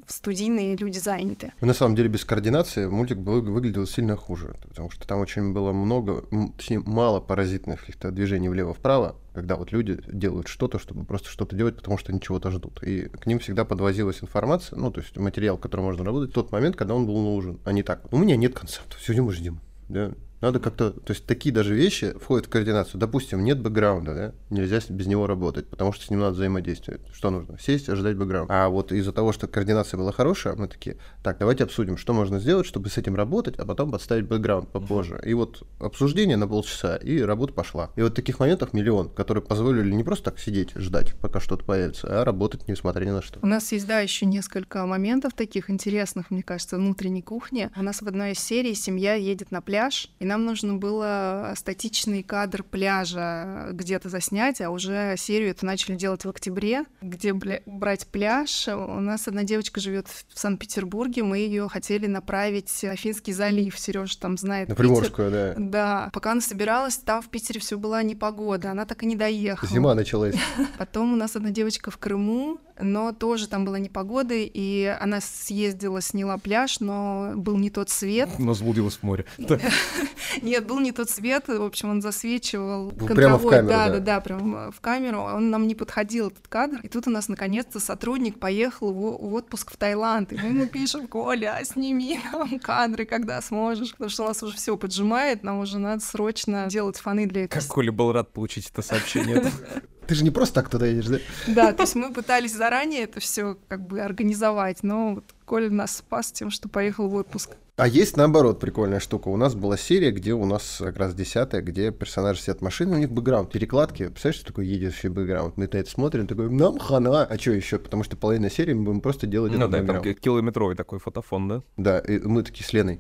студийные 0.08 0.76
люди 0.76 0.99
заняты. 0.99 1.54
На 1.62 1.74
самом 1.74 1.95
деле 1.95 2.10
без 2.10 2.26
координации 2.26 2.88
мультик 2.88 3.18
выглядел 3.18 3.86
сильно 3.86 4.16
хуже, 4.16 4.56
потому 4.68 4.89
что 4.91 5.08
там 5.08 5.20
очень 5.20 5.54
было 5.54 5.72
много, 5.72 6.24
точнее 6.58 6.80
мало 6.80 7.20
паразитных 7.20 7.82
каких-то 7.82 8.12
движений 8.12 8.49
влево-вправо, 8.49 9.16
когда 9.34 9.56
вот 9.56 9.72
люди 9.72 9.99
делают 10.08 10.47
что-то, 10.47 10.80
чтобы 10.80 11.06
просто 11.06 11.30
что-то 11.30 11.56
делать, 11.56 11.78
потому 11.78 11.97
что 11.97 12.12
они 12.12 12.22
чего-то 12.22 12.52
ждут. 12.52 12.82
И 12.84 13.04
к 13.04 13.26
ним 13.26 13.39
всегда 13.39 13.66
подвозилась 13.66 14.22
информация, 14.22 14.78
ну, 14.78 14.91
то 14.91 15.02
есть 15.02 15.16
материал, 15.18 15.58
который 15.58 15.82
можно 15.82 16.04
работать 16.04 16.32
в 16.32 16.34
тот 16.34 16.52
момент, 16.52 16.76
когда 16.76 16.95
он 16.95 17.06
был 17.06 17.22
нужен, 17.22 17.60
а 17.64 17.72
не 17.72 17.84
так. 17.84 18.12
У 18.12 18.18
меня 18.18 18.36
нет 18.36 18.54
концепта, 18.54 18.97
сегодня 18.99 19.24
мы 19.24 19.34
ждем. 19.34 19.60
Да? 19.89 20.14
Надо 20.41 20.59
как-то, 20.59 20.91
то 20.91 21.13
есть 21.13 21.25
такие 21.25 21.53
даже 21.53 21.75
вещи 21.75 22.13
входят 22.19 22.47
в 22.47 22.49
координацию. 22.49 22.99
Допустим, 22.99 23.43
нет 23.43 23.61
бэкграунда, 23.61 24.13
да, 24.15 24.33
нельзя 24.49 24.79
без 24.89 25.05
него 25.05 25.27
работать, 25.27 25.67
потому 25.67 25.93
что 25.93 26.05
с 26.05 26.09
ним 26.09 26.19
надо 26.19 26.33
взаимодействовать. 26.33 27.01
Что 27.13 27.29
нужно? 27.29 27.59
Сесть, 27.59 27.89
ожидать 27.89 28.17
бэкграунд. 28.17 28.49
А 28.51 28.69
вот 28.69 28.91
из-за 28.91 29.11
того, 29.11 29.31
что 29.33 29.47
координация 29.47 29.97
была 29.97 30.11
хорошая, 30.11 30.55
мы 30.55 30.67
такие, 30.67 30.97
так, 31.23 31.37
давайте 31.37 31.63
обсудим, 31.63 31.97
что 31.97 32.13
можно 32.13 32.39
сделать, 32.39 32.65
чтобы 32.65 32.89
с 32.89 32.97
этим 32.97 33.15
работать, 33.15 33.59
а 33.59 33.65
потом 33.65 33.91
подставить 33.91 34.27
бэкграунд 34.27 34.69
попозже. 34.69 35.21
И 35.23 35.33
вот 35.33 35.63
обсуждение 35.79 36.37
на 36.37 36.47
полчаса, 36.47 36.95
и 36.95 37.21
работа 37.21 37.53
пошла. 37.53 37.91
И 37.95 38.01
вот 38.01 38.15
таких 38.15 38.39
моментов 38.39 38.73
миллион, 38.73 39.09
которые 39.09 39.43
позволили 39.43 39.93
не 39.93 40.03
просто 40.03 40.31
так 40.31 40.39
сидеть, 40.39 40.71
ждать, 40.75 41.13
пока 41.19 41.39
что-то 41.39 41.65
появится, 41.65 42.21
а 42.21 42.25
работать 42.25 42.67
несмотря 42.67 43.05
ни 43.05 43.11
на 43.11 43.21
что. 43.21 43.39
У 43.43 43.47
нас 43.47 43.71
есть, 43.71 43.85
да, 43.85 43.99
еще 43.99 44.25
несколько 44.25 44.85
моментов 44.87 45.33
таких 45.33 45.69
интересных, 45.69 46.31
мне 46.31 46.41
кажется, 46.41 46.77
внутренней 46.77 47.21
кухни. 47.21 47.69
У 47.75 47.83
нас 47.83 48.01
в 48.01 48.07
одной 48.07 48.31
из 48.31 48.39
серий 48.39 48.73
семья 48.73 49.13
едет 49.13 49.51
на 49.51 49.61
пляж, 49.61 50.09
и 50.19 50.30
нам 50.32 50.45
нужно 50.45 50.75
было 50.75 51.53
статичный 51.57 52.23
кадр 52.23 52.63
пляжа 52.63 53.67
где-то 53.73 54.07
заснять, 54.07 54.61
а 54.61 54.69
уже 54.69 55.15
серию 55.17 55.49
это 55.49 55.65
начали 55.65 55.95
делать 55.95 56.23
в 56.23 56.29
октябре, 56.29 56.86
где 57.01 57.34
брать 57.34 58.07
пляж. 58.07 58.69
У 58.69 58.99
нас 59.01 59.27
одна 59.27 59.43
девочка 59.43 59.82
живет 59.82 60.07
в 60.07 60.39
Санкт-Петербурге, 60.39 61.23
мы 61.23 61.39
ее 61.39 61.67
хотели 61.67 62.07
направить 62.07 62.71
на 62.84 62.95
Финский 62.95 63.34
залив. 63.34 63.77
Сережа 63.77 64.17
там 64.17 64.38
знает. 64.38 64.69
На 64.69 64.75
Приморскую, 64.75 65.29
Питер. 65.29 65.55
да. 65.57 65.71
Да. 65.71 66.09
Пока 66.13 66.32
она 66.32 66.41
собиралась, 66.41 66.95
там 66.95 67.21
в 67.21 67.27
Питере 67.27 67.59
все 67.59 67.77
была 67.77 68.01
непогода, 68.01 68.71
она 68.71 68.86
так 68.86 69.03
и 69.03 69.05
не 69.05 69.17
доехала. 69.17 69.69
Зима 69.69 69.95
началась. 69.95 70.36
Потом 70.77 71.11
у 71.11 71.15
нас 71.17 71.36
одна 71.36 71.49
девочка 71.49 71.91
в 71.91 71.97
Крыму, 71.97 72.59
но 72.82 73.11
тоже 73.13 73.47
там 73.47 73.65
была 73.65 73.79
непогода, 73.79 74.34
и 74.36 74.86
она 74.99 75.21
съездила, 75.21 76.01
сняла 76.01 76.38
пляж, 76.38 76.79
но 76.79 77.34
был 77.36 77.57
не 77.57 77.69
тот 77.69 77.89
свет. 77.89 78.29
Но 78.39 78.53
заблудилась 78.53 78.97
в 78.97 79.03
море. 79.03 79.25
Нет, 80.41 80.65
был 80.65 80.79
не 80.79 80.91
тот 80.91 81.09
свет, 81.09 81.47
в 81.47 81.63
общем, 81.63 81.89
он 81.89 82.01
засвечивал 82.01 82.91
Прямо 82.91 83.38
в 83.38 83.47
камеру, 83.47 83.67
да, 83.67 83.88
да, 83.88 83.93
да, 83.93 83.99
да, 83.99 84.21
прямо 84.21 84.71
в 84.71 84.79
камеру, 84.79 85.21
он 85.21 85.49
нам 85.49 85.67
не 85.67 85.75
подходил, 85.75 86.27
этот 86.27 86.47
кадр, 86.47 86.79
и 86.84 86.88
тут 86.88 87.07
у 87.07 87.09
нас 87.09 87.27
наконец-то 87.27 87.79
сотрудник 87.79 88.39
поехал 88.39 88.93
в 88.93 89.34
отпуск 89.34 89.71
в 89.71 89.77
Таиланд, 89.77 90.32
и 90.34 90.38
мы 90.38 90.49
ему 90.49 90.67
пишем, 90.67 91.07
Коля, 91.07 91.59
сними 91.63 92.19
нам 92.32 92.59
кадры, 92.59 93.05
когда 93.05 93.41
сможешь, 93.41 93.91
потому 93.91 94.09
что 94.09 94.23
у 94.23 94.27
нас 94.27 94.41
уже 94.43 94.55
все 94.55 94.77
поджимает, 94.77 95.43
нам 95.43 95.59
уже 95.59 95.79
надо 95.79 96.03
срочно 96.03 96.67
делать 96.67 96.97
фаны 96.97 97.27
для 97.27 97.45
этого. 97.45 97.61
Как 97.61 97.69
Коля 97.69 97.91
был 97.91 98.11
рад 98.11 98.32
получить 98.32 98.69
это 98.69 98.82
сообщение. 98.82 99.51
Ты 100.08 100.16
же 100.16 100.24
не 100.24 100.32
просто 100.32 100.56
так 100.56 100.70
туда 100.70 100.86
едешь, 100.86 101.08
да? 101.08 101.18
Да, 101.47 101.74
то 101.74 101.84
есть 101.84 101.95
мы 101.95 102.12
пытались 102.12 102.54
заранее 102.54 103.04
это 103.04 103.20
все 103.20 103.58
как 103.68 103.86
бы 103.86 104.02
организовать, 104.02 104.84
но 104.84 105.16
вот 105.16 105.26
Коля 105.45 105.70
нас 105.70 105.97
спас 105.97 106.32
тем, 106.32 106.49
что 106.49 106.70
поехал 106.70 107.08
в 107.08 107.16
отпуск. 107.16 107.52
А 107.78 107.88
есть 107.88 108.16
наоборот 108.16 108.60
прикольная 108.60 108.99
штука. 108.99 109.30
У 109.30 109.38
нас 109.38 109.56
была 109.56 109.76
серия, 109.76 110.12
где 110.12 110.34
у 110.34 110.45
нас 110.45 110.78
как 110.80 110.97
раз 110.97 111.16
десятая, 111.16 111.62
где 111.62 111.91
персонажи 111.91 112.41
сидят 112.41 112.60
в 112.60 112.62
машине, 112.62 112.93
у 112.93 112.97
них 112.97 113.10
бэкграунд, 113.10 113.52
перекладки. 113.52 114.08
Представляешь, 114.10 114.36
что 114.36 114.47
такое 114.47 114.66
едущий 114.66 115.10
бэкграунд? 115.10 115.58
Мы 115.58 115.68
на 115.72 115.78
это 115.78 115.89
смотрим, 115.89 116.28
такой, 116.28 116.49
нам 116.52 116.78
хана. 116.78 117.24
А 117.24 117.38
что 117.39 117.52
еще? 117.52 117.80
Потому 117.80 118.04
что 118.04 118.18
половина 118.18 118.52
серии 118.52 118.74
мы 118.74 118.84
будем 118.84 119.02
просто 119.02 119.26
делать 119.26 119.54
Ну 119.54 119.68
да, 119.68 119.84
там 119.84 120.04
километровый 120.04 120.76
такой 120.76 120.99
фотофон, 120.99 121.47
да? 121.47 121.64
Да, 121.78 121.99
и 121.99 122.20
мы 122.20 122.43
такие 122.43 122.66
с 122.66 122.74
Леной. 122.74 122.99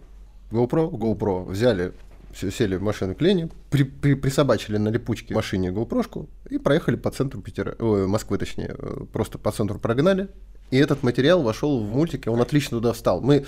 GoPro, 0.51 0.89
GoPro, 0.89 1.49
взяли 1.49 1.93
сели 2.35 2.75
в 2.75 2.81
машину 2.81 3.15
к 3.15 3.21
Лене, 3.21 3.49
при, 3.69 3.83
при, 3.83 4.15
присобачили 4.15 4.77
на 4.77 4.89
липучке 4.89 5.33
машине 5.33 5.69
GoPro 5.69 6.27
и 6.49 6.57
проехали 6.57 6.95
по 6.95 7.11
центру 7.11 7.41
Питера, 7.41 7.75
ой, 7.79 8.07
Москвы 8.07 8.37
точнее, 8.37 8.75
э, 8.77 9.05
просто 9.11 9.37
по 9.37 9.51
центру 9.51 9.79
прогнали. 9.79 10.29
И 10.71 10.77
этот 10.77 11.03
материал 11.03 11.41
вошел 11.41 11.83
в 11.83 11.89
мультик, 11.89 12.27
и 12.27 12.29
он 12.29 12.41
отлично 12.41 12.77
туда 12.77 12.93
встал. 12.93 13.21
Мы 13.21 13.45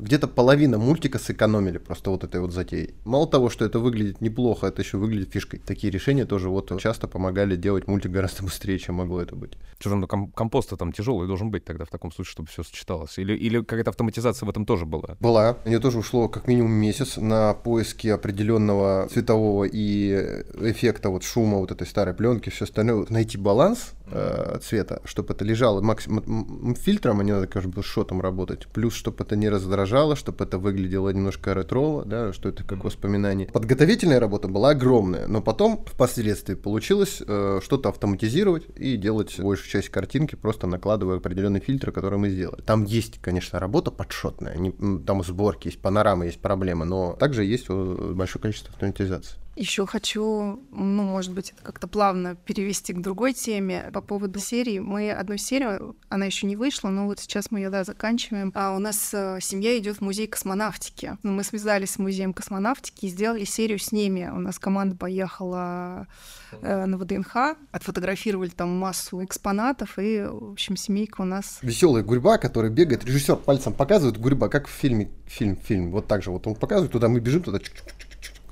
где-то 0.00 0.28
половина 0.28 0.78
мультика 0.78 1.18
сэкономили 1.18 1.78
просто 1.78 2.10
вот 2.10 2.24
этой 2.24 2.40
вот 2.40 2.52
затеей. 2.52 2.94
Мало 3.04 3.26
того, 3.26 3.50
что 3.50 3.64
это 3.64 3.78
выглядит 3.78 4.20
неплохо, 4.20 4.66
это 4.66 4.82
еще 4.82 4.98
выглядит 4.98 5.32
фишкой. 5.32 5.60
Такие 5.60 5.90
решения 5.90 6.24
тоже 6.24 6.48
вот 6.48 6.72
часто 6.80 7.08
помогали 7.08 7.56
делать 7.56 7.86
мультик 7.86 8.10
гораздо 8.10 8.42
быстрее, 8.44 8.78
чем 8.78 8.96
могло 8.96 9.20
это 9.20 9.36
быть. 9.36 9.52
Что 9.78 9.90
же, 9.90 9.96
ну, 9.96 10.06
ком- 10.06 10.30
компост 10.30 10.70
там 10.78 10.92
тяжелый 10.92 11.26
должен 11.26 11.50
быть 11.50 11.64
тогда 11.64 11.84
в 11.84 11.90
таком 11.90 12.12
случае, 12.12 12.32
чтобы 12.32 12.48
все 12.48 12.62
сочеталось? 12.62 13.18
Или, 13.18 13.34
или 13.34 13.60
какая-то 13.60 13.90
автоматизация 13.90 14.46
в 14.46 14.50
этом 14.50 14.64
тоже 14.64 14.86
была? 14.86 15.16
Была. 15.20 15.56
Мне 15.64 15.78
тоже 15.78 15.98
ушло 15.98 16.28
как 16.28 16.46
минимум 16.48 16.72
месяц 16.72 17.16
на 17.16 17.54
поиски 17.54 18.08
определенного 18.08 19.08
цветового 19.12 19.64
и 19.64 20.44
эффекта 20.60 21.10
вот 21.10 21.24
шума 21.24 21.58
вот 21.58 21.70
этой 21.70 21.86
старой 21.86 22.14
пленки, 22.14 22.50
все 22.50 22.64
остальное. 22.64 23.06
Найти 23.08 23.38
баланс 23.38 23.92
э, 24.06 24.58
цвета, 24.62 25.00
чтобы 25.04 25.34
это 25.34 25.44
лежало 25.44 25.80
максимум 25.80 26.74
фильтром, 26.74 27.20
а 27.20 27.24
не 27.24 27.32
надо, 27.32 27.46
конечно, 27.46 27.70
было 27.72 27.82
шотом 27.82 28.20
работать. 28.20 28.66
Плюс, 28.68 28.94
чтобы 28.94 29.24
это 29.24 29.36
не 29.36 29.48
раздражало, 29.48 29.89
чтобы 30.16 30.44
это 30.44 30.58
выглядело 30.58 31.10
немножко 31.10 31.52
ретро, 31.52 32.02
да, 32.04 32.32
что 32.32 32.48
это 32.48 32.64
как 32.64 32.84
воспоминание. 32.84 33.46
Подготовительная 33.48 34.20
работа 34.20 34.48
была 34.48 34.70
огромная, 34.70 35.26
но 35.26 35.42
потом 35.42 35.84
впоследствии 35.84 36.54
получилось 36.54 37.22
э, 37.26 37.60
что-то 37.62 37.88
автоматизировать 37.88 38.64
и 38.76 38.96
делать 38.96 39.38
большую 39.38 39.68
часть 39.68 39.88
картинки, 39.88 40.36
просто 40.36 40.66
накладывая 40.66 41.16
определенный 41.16 41.60
фильтр, 41.60 41.92
который 41.92 42.18
мы 42.18 42.30
сделали. 42.30 42.62
Там 42.62 42.84
есть, 42.84 43.18
конечно, 43.20 43.58
работа 43.58 43.90
подшотная, 43.90 44.56
не, 44.56 44.72
там 45.00 45.22
сборки 45.24 45.68
есть, 45.68 45.80
панорамы 45.80 46.26
есть 46.26 46.40
проблемы, 46.40 46.84
но 46.84 47.14
также 47.18 47.44
есть 47.44 47.68
большое 47.68 48.40
количество 48.40 48.72
автоматизации. 48.72 49.39
Еще 49.60 49.84
хочу, 49.84 50.58
ну, 50.70 51.02
может 51.02 51.34
быть, 51.34 51.50
это 51.50 51.62
как-то 51.62 51.86
плавно 51.86 52.34
перевести 52.34 52.94
к 52.94 53.02
другой 53.02 53.34
теме. 53.34 53.90
По 53.92 54.00
поводу 54.00 54.38
серии. 54.38 54.78
Мы 54.78 55.12
одну 55.12 55.36
серию, 55.36 55.96
она 56.08 56.24
еще 56.24 56.46
не 56.46 56.56
вышла, 56.56 56.88
но 56.88 57.04
вот 57.04 57.18
сейчас 57.18 57.50
мы 57.50 57.58
ее, 57.58 57.68
да, 57.68 57.84
заканчиваем. 57.84 58.52
А 58.54 58.74
у 58.74 58.78
нас 58.78 59.12
э, 59.12 59.36
семья 59.42 59.76
идет 59.76 59.98
в 59.98 60.00
музей 60.00 60.28
космонавтики. 60.28 61.18
Ну, 61.22 61.32
мы 61.32 61.44
связались 61.44 61.90
с 61.90 61.98
музеем 61.98 62.32
космонавтики 62.32 63.04
и 63.04 63.08
сделали 63.10 63.44
серию 63.44 63.78
с 63.78 63.92
ними. 63.92 64.30
У 64.34 64.38
нас 64.38 64.58
команда 64.58 64.96
поехала 64.96 66.06
э, 66.52 66.86
на 66.86 66.96
ВДНХ, 66.96 67.58
отфотографировали 67.70 68.48
там 68.48 68.70
массу 68.70 69.22
экспонатов, 69.22 69.98
и, 69.98 70.22
в 70.22 70.52
общем, 70.52 70.74
семейка 70.78 71.20
у 71.20 71.26
нас... 71.26 71.58
Веселая 71.60 72.02
гурьба, 72.02 72.38
которая 72.38 72.70
бегает, 72.70 73.04
режиссер 73.04 73.36
пальцем 73.36 73.74
показывает 73.74 74.16
гурьба, 74.16 74.48
как 74.48 74.68
в 74.68 74.70
фильме, 74.70 75.10
фильм, 75.26 75.56
фильм, 75.56 75.90
вот 75.90 76.06
так 76.06 76.22
же, 76.22 76.30
вот 76.30 76.46
он 76.46 76.54
показывает, 76.54 76.92
туда 76.92 77.08
мы 77.08 77.20
бежим, 77.20 77.42
туда, 77.42 77.58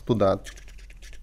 туда, 0.04 0.42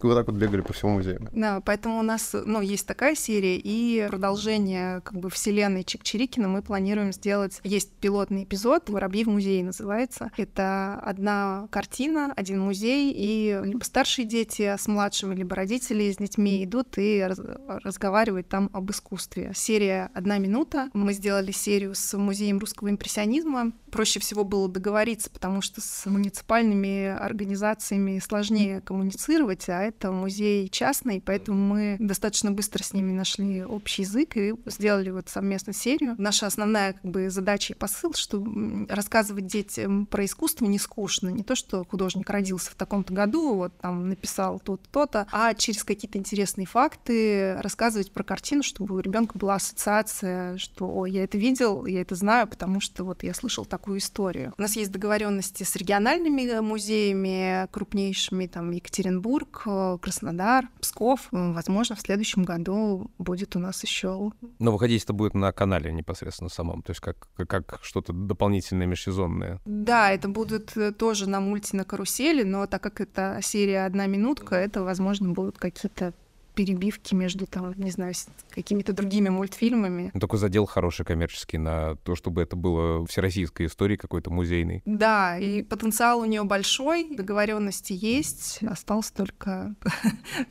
вот 0.07 0.15
так 0.15 0.27
вот 0.27 0.35
бегали 0.35 0.61
по 0.61 0.73
всему 0.73 0.93
музею. 0.93 1.27
Да, 1.31 1.61
поэтому 1.61 1.99
у 1.99 2.03
нас, 2.03 2.33
ну, 2.33 2.61
есть 2.61 2.87
такая 2.87 3.15
серия, 3.15 3.57
и 3.57 4.07
продолжение 4.09 5.01
как 5.01 5.19
бы 5.19 5.29
вселенной 5.29 5.83
Чикчирикина 5.83 6.47
мы 6.47 6.61
планируем 6.61 7.11
сделать. 7.11 7.59
Есть 7.63 7.91
пилотный 7.93 8.43
эпизод, 8.43 8.89
«Воробьи 8.89 9.23
в 9.23 9.29
музее» 9.29 9.63
называется. 9.63 10.31
Это 10.37 10.99
одна 11.03 11.67
картина, 11.71 12.33
один 12.35 12.59
музей, 12.59 13.13
и 13.15 13.59
либо 13.63 13.83
старшие 13.83 14.25
дети 14.25 14.75
с 14.77 14.87
младшими, 14.87 15.35
либо 15.35 15.55
родители 15.55 16.11
с 16.11 16.17
детьми 16.17 16.63
идут 16.63 16.97
и 16.97 17.21
раз 17.21 17.39
разговаривают 17.83 18.47
там 18.49 18.69
об 18.73 18.91
искусстве. 18.91 19.51
Серия 19.55 20.09
«Одна 20.13 20.37
минута». 20.37 20.89
Мы 20.93 21.13
сделали 21.13 21.51
серию 21.51 21.95
с 21.95 22.17
музеем 22.17 22.59
русского 22.59 22.89
импрессионизма. 22.89 23.71
Проще 23.91 24.19
всего 24.19 24.43
было 24.43 24.67
договориться, 24.67 25.29
потому 25.29 25.61
что 25.61 25.81
с 25.81 26.05
муниципальными 26.05 27.07
организациями 27.07 28.19
сложнее 28.19 28.81
коммуницировать, 28.81 29.69
а 29.69 29.81
это 29.81 29.94
это 29.97 30.11
музей 30.11 30.67
частный, 30.69 31.21
поэтому 31.21 31.57
мы 31.57 31.97
достаточно 31.99 32.51
быстро 32.51 32.83
с 32.83 32.93
ними 32.93 33.11
нашли 33.11 33.63
общий 33.63 34.03
язык 34.03 34.37
и 34.37 34.53
сделали 34.65 35.09
вот 35.09 35.29
совместную 35.29 35.75
серию. 35.75 36.15
Наша 36.17 36.47
основная 36.47 36.93
как 36.93 37.05
бы 37.05 37.29
задача 37.29 37.73
и 37.73 37.75
посыл, 37.75 38.13
что 38.13 38.45
рассказывать 38.89 39.47
детям 39.47 40.05
про 40.05 40.25
искусство 40.25 40.65
не 40.65 40.79
скучно. 40.79 41.29
Не 41.29 41.43
то, 41.43 41.55
что 41.55 41.83
художник 41.85 42.29
родился 42.29 42.71
в 42.71 42.75
таком-то 42.75 43.13
году, 43.13 43.55
вот 43.55 43.77
там 43.79 44.09
написал 44.09 44.59
то-то, 44.59 44.87
то-то, 44.91 45.27
а 45.31 45.53
через 45.53 45.83
какие-то 45.83 46.17
интересные 46.17 46.67
факты 46.67 47.55
рассказывать 47.61 48.11
про 48.11 48.23
картину, 48.23 48.63
чтобы 48.63 48.95
у 48.95 48.99
ребенка 48.99 49.37
была 49.37 49.55
ассоциация, 49.55 50.57
что 50.57 50.85
О, 50.87 51.05
я 51.05 51.23
это 51.23 51.37
видел, 51.37 51.85
я 51.85 52.01
это 52.01 52.15
знаю, 52.15 52.47
потому 52.47 52.81
что 52.81 53.03
вот 53.03 53.23
я 53.23 53.33
слышал 53.33 53.65
такую 53.65 53.99
историю. 53.99 54.53
У 54.57 54.61
нас 54.61 54.75
есть 54.75 54.91
договоренности 54.91 55.63
с 55.63 55.75
региональными 55.75 56.59
музеями 56.59 57.67
крупнейшими, 57.71 58.47
там 58.47 58.71
Екатеринбург, 58.71 59.63
Краснодар, 60.01 60.69
Псков. 60.79 61.27
Возможно, 61.31 61.95
в 61.95 62.01
следующем 62.01 62.43
году 62.43 63.11
будет 63.17 63.55
у 63.55 63.59
нас 63.59 63.83
еще. 63.83 64.31
Но 64.59 64.71
выходить 64.71 65.03
это 65.03 65.13
будет 65.13 65.33
на 65.33 65.51
канале 65.51 65.91
непосредственно 65.91 66.49
самом, 66.49 66.81
то 66.81 66.91
есть 66.91 67.01
как, 67.01 67.27
как 67.47 67.79
что-то 67.81 68.13
дополнительное 68.13 68.87
межсезонное. 68.87 69.61
Да, 69.65 70.11
это 70.11 70.27
будут 70.27 70.75
э, 70.77 70.91
тоже 70.91 71.29
на 71.29 71.39
мульти 71.39 71.75
на 71.75 71.83
карусели, 71.83 72.43
но 72.43 72.67
так 72.67 72.81
как 72.81 73.01
это 73.01 73.39
серия 73.41 73.85
одна 73.85 74.05
минутка, 74.05 74.55
это, 74.55 74.83
возможно, 74.83 75.29
будут 75.29 75.57
какие-то 75.57 76.13
перебивки 76.55 77.13
между 77.13 77.45
там, 77.45 77.73
не 77.77 77.91
знаю, 77.91 78.13
какими-то 78.49 78.93
другими 78.93 79.29
мультфильмами. 79.29 80.11
Такой 80.19 80.39
задел 80.39 80.65
хороший 80.65 81.05
коммерческий 81.05 81.57
на 81.57 81.95
то, 81.97 82.15
чтобы 82.15 82.41
это 82.41 82.55
было 82.55 83.05
всероссийской 83.05 83.67
историей 83.67 83.97
какой-то 83.97 84.31
музейной. 84.31 84.81
Да, 84.85 85.37
и 85.37 85.61
потенциал 85.61 86.19
у 86.19 86.25
нее 86.25 86.43
большой, 86.43 87.15
договоренности 87.15 87.93
есть, 87.93 88.59
осталось 88.63 89.11
только... 89.11 89.75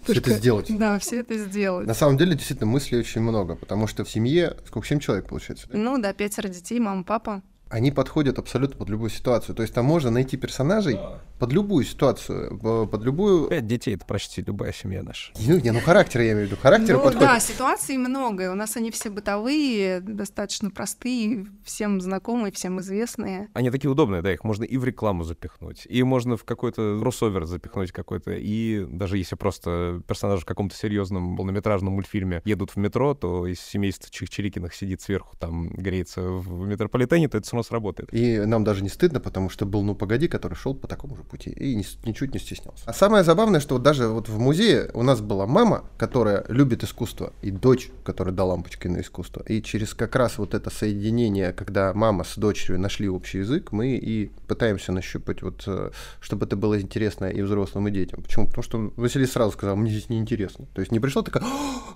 Все 0.02 0.14
это 0.14 0.30
сделать. 0.30 0.66
Да, 0.76 0.98
все 0.98 1.20
это 1.20 1.38
сделать. 1.38 1.86
На 1.86 1.94
самом 1.94 2.16
деле, 2.18 2.34
действительно, 2.34 2.70
мыслей 2.70 2.98
очень 2.98 3.22
много, 3.22 3.56
потому 3.56 3.86
что 3.86 4.04
в 4.04 4.10
семье 4.10 4.56
сколько, 4.66 4.86
семь 4.86 5.00
человек 5.00 5.28
получается? 5.28 5.68
Ну 5.72 5.98
да, 5.98 6.12
пятеро 6.12 6.48
детей, 6.48 6.78
мама, 6.78 7.04
папа 7.04 7.42
они 7.74 7.90
подходят 7.90 8.38
абсолютно 8.38 8.76
под 8.76 8.88
любую 8.88 9.10
ситуацию. 9.10 9.56
То 9.56 9.62
есть 9.62 9.74
там 9.74 9.84
можно 9.84 10.08
найти 10.08 10.36
персонажей 10.36 10.94
да. 10.94 11.20
под 11.40 11.52
любую 11.52 11.84
ситуацию, 11.84 12.56
под 12.60 13.02
любую... 13.02 13.48
Пять 13.48 13.66
детей— 13.66 13.94
это 13.96 14.06
почти 14.06 14.42
любая 14.42 14.72
семья 14.72 15.02
наша. 15.02 15.32
Ну, 15.40 15.58
не, 15.58 15.72
ну 15.72 15.80
характер 15.80 16.20
я 16.20 16.32
имею 16.34 16.46
в 16.46 16.50
виду, 16.52 16.60
характер 16.60 16.94
ну, 16.94 17.02
подходит. 17.02 17.28
Да, 17.28 17.40
ситуаций 17.40 17.96
много. 17.96 18.52
У 18.52 18.54
нас 18.54 18.76
они 18.76 18.92
все 18.92 19.10
бытовые, 19.10 19.98
достаточно 19.98 20.70
простые, 20.70 21.46
всем 21.64 22.00
знакомые, 22.00 22.52
всем 22.52 22.78
известные. 22.78 23.48
Они 23.54 23.72
такие 23.72 23.90
удобные, 23.90 24.22
да, 24.22 24.32
их 24.32 24.44
можно 24.44 24.62
и 24.62 24.76
в 24.76 24.84
рекламу 24.84 25.24
запихнуть, 25.24 25.84
и 25.90 26.00
можно 26.04 26.36
в 26.36 26.44
какой-то 26.44 26.96
кроссовер 27.00 27.44
запихнуть 27.44 27.90
какой-то, 27.90 28.34
и 28.34 28.86
даже 28.88 29.18
если 29.18 29.34
просто 29.34 30.00
персонажи 30.06 30.42
в 30.42 30.46
каком-то 30.46 30.76
серьезном 30.76 31.36
полнометражном 31.36 31.94
мультфильме 31.94 32.40
едут 32.44 32.70
в 32.70 32.76
метро, 32.76 33.14
то 33.14 33.48
из 33.48 33.58
семейства 33.58 34.08
Чирикиных 34.12 34.74
сидит 34.74 35.00
сверху, 35.00 35.36
там 35.40 35.70
греется 35.70 36.22
в 36.22 36.68
метрополитене, 36.68 37.28
то 37.28 37.38
это 37.38 37.48
само 37.48 37.63
сработает. 37.64 38.08
И 38.12 38.38
нам 38.38 38.64
даже 38.64 38.82
не 38.82 38.88
стыдно, 38.88 39.20
потому 39.20 39.50
что 39.50 39.66
был 39.66 39.82
«Ну, 39.82 39.94
погоди», 39.94 40.28
который 40.28 40.54
шел 40.54 40.74
по 40.74 40.88
такому 40.88 41.16
же 41.16 41.22
пути 41.22 41.50
и 41.50 41.74
ни, 41.74 41.84
ничуть 42.06 42.32
не 42.32 42.40
стеснялся. 42.40 42.82
А 42.86 42.92
самое 42.92 43.24
забавное, 43.24 43.60
что 43.60 43.74
вот 43.74 43.82
даже 43.82 44.08
вот 44.08 44.28
в 44.28 44.38
музее 44.38 44.90
у 44.94 45.02
нас 45.02 45.20
была 45.20 45.46
мама, 45.46 45.84
которая 45.98 46.44
любит 46.48 46.84
искусство, 46.84 47.32
и 47.42 47.50
дочь, 47.50 47.90
которая 48.04 48.34
дала 48.34 48.54
лампочки 48.54 48.88
на 48.88 49.00
искусство. 49.00 49.42
И 49.42 49.62
через 49.62 49.94
как 49.94 50.14
раз 50.16 50.38
вот 50.38 50.54
это 50.54 50.70
соединение, 50.70 51.52
когда 51.52 51.92
мама 51.92 52.24
с 52.24 52.36
дочерью 52.36 52.80
нашли 52.80 53.08
общий 53.08 53.38
язык, 53.38 53.72
мы 53.72 53.96
и 53.96 54.30
пытаемся 54.46 54.92
нащупать, 54.92 55.42
вот, 55.42 55.64
э, 55.66 55.90
чтобы 56.20 56.46
это 56.46 56.56
было 56.56 56.80
интересно 56.80 57.26
и 57.26 57.42
взрослым, 57.42 57.88
и 57.88 57.90
детям. 57.90 58.22
Почему? 58.22 58.46
Потому 58.46 58.62
что 58.62 58.92
Василий 58.96 59.26
сразу 59.26 59.52
сказал, 59.52 59.76
мне 59.76 59.90
здесь 59.90 60.08
неинтересно. 60.08 60.66
То 60.74 60.80
есть 60.80 60.92
не 60.92 61.00
пришла 61.00 61.22
такая, 61.22 61.42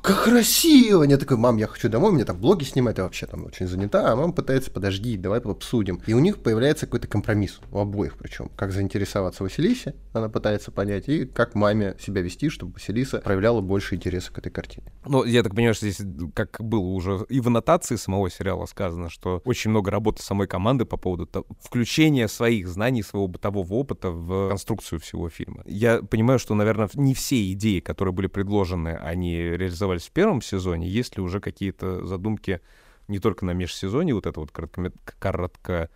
как 0.03 0.25
красиво! 0.25 1.05
Я 1.05 1.17
такой, 1.17 1.37
мам, 1.37 1.57
я 1.57 1.67
хочу 1.67 1.89
домой, 1.89 2.13
мне 2.13 2.25
там 2.25 2.39
блоги 2.39 2.65
снимать, 2.65 2.99
я 2.99 3.05
вообще 3.05 3.27
там 3.27 3.45
очень 3.47 3.67
занята, 3.67 4.13
а 4.13 4.17
мама 4.17 4.33
пытается, 4.33 4.71
подожди, 4.71 5.17
давай 5.17 5.41
обсудим. 5.51 6.01
И 6.07 6.15
у 6.15 6.19
них 6.19 6.39
появляется 6.39 6.87
какой-то 6.87 7.09
компромисс, 7.09 7.61
у 7.73 7.79
обоих 7.79 8.17
причем. 8.19 8.51
Как 8.57 8.73
заинтересоваться 8.73 9.43
Василисе, 9.43 9.95
она 10.13 10.29
пытается 10.29 10.71
понять, 10.71 11.09
и 11.09 11.27
как 11.27 11.55
маме 11.55 11.97
себя 12.01 12.23
вести, 12.23 12.49
чтобы 12.49 12.75
Василиса 12.75 13.19
проявляла 13.19 13.61
больше 13.61 13.95
интереса 13.95 14.33
к 14.33 14.39
этой 14.39 14.51
картине. 14.51 14.93
Ну, 15.07 15.25
я 15.25 15.43
так 15.43 15.55
понимаю, 15.55 15.75
что 15.75 15.89
здесь, 15.89 16.07
как 16.35 16.57
было 16.61 16.81
уже 16.81 17.27
и 17.29 17.41
в 17.41 17.47
аннотации 17.47 17.97
самого 17.97 18.31
сериала 18.31 18.67
сказано, 18.67 19.11
что 19.11 19.43
очень 19.45 19.71
много 19.71 19.91
работы 19.91 20.23
самой 20.23 20.47
команды 20.47 20.85
по 20.85 20.97
поводу 20.97 21.29
включения 21.63 22.29
своих 22.29 22.69
знаний, 22.69 23.03
своего 23.03 23.29
бытового 23.29 23.75
опыта 23.75 24.11
в 24.11 24.49
конструкцию 24.49 25.01
всего 25.01 25.29
фильма. 25.29 25.63
Я 25.67 26.03
понимаю, 26.03 26.39
что, 26.39 26.55
наверное, 26.55 26.89
не 26.95 27.15
все 27.15 27.53
идеи, 27.53 27.81
которые 27.81 28.13
были 28.13 28.27
предложены, 28.27 28.97
они 28.97 29.37
реализовались 29.37 30.07
в 30.07 30.13
первом 30.13 30.43
сезоне. 30.43 30.89
Есть 30.89 31.17
ли 31.17 31.23
уже 31.23 31.41
какие-то 31.41 32.05
задумки 32.07 32.61
не 33.09 33.19
только 33.19 33.45
на 33.45 33.53
межсезонье, 33.53 34.15
вот 34.15 34.27
это 34.27 34.39
вот 34.41 34.53
коротко, 34.53 34.93
коротко 35.19 35.91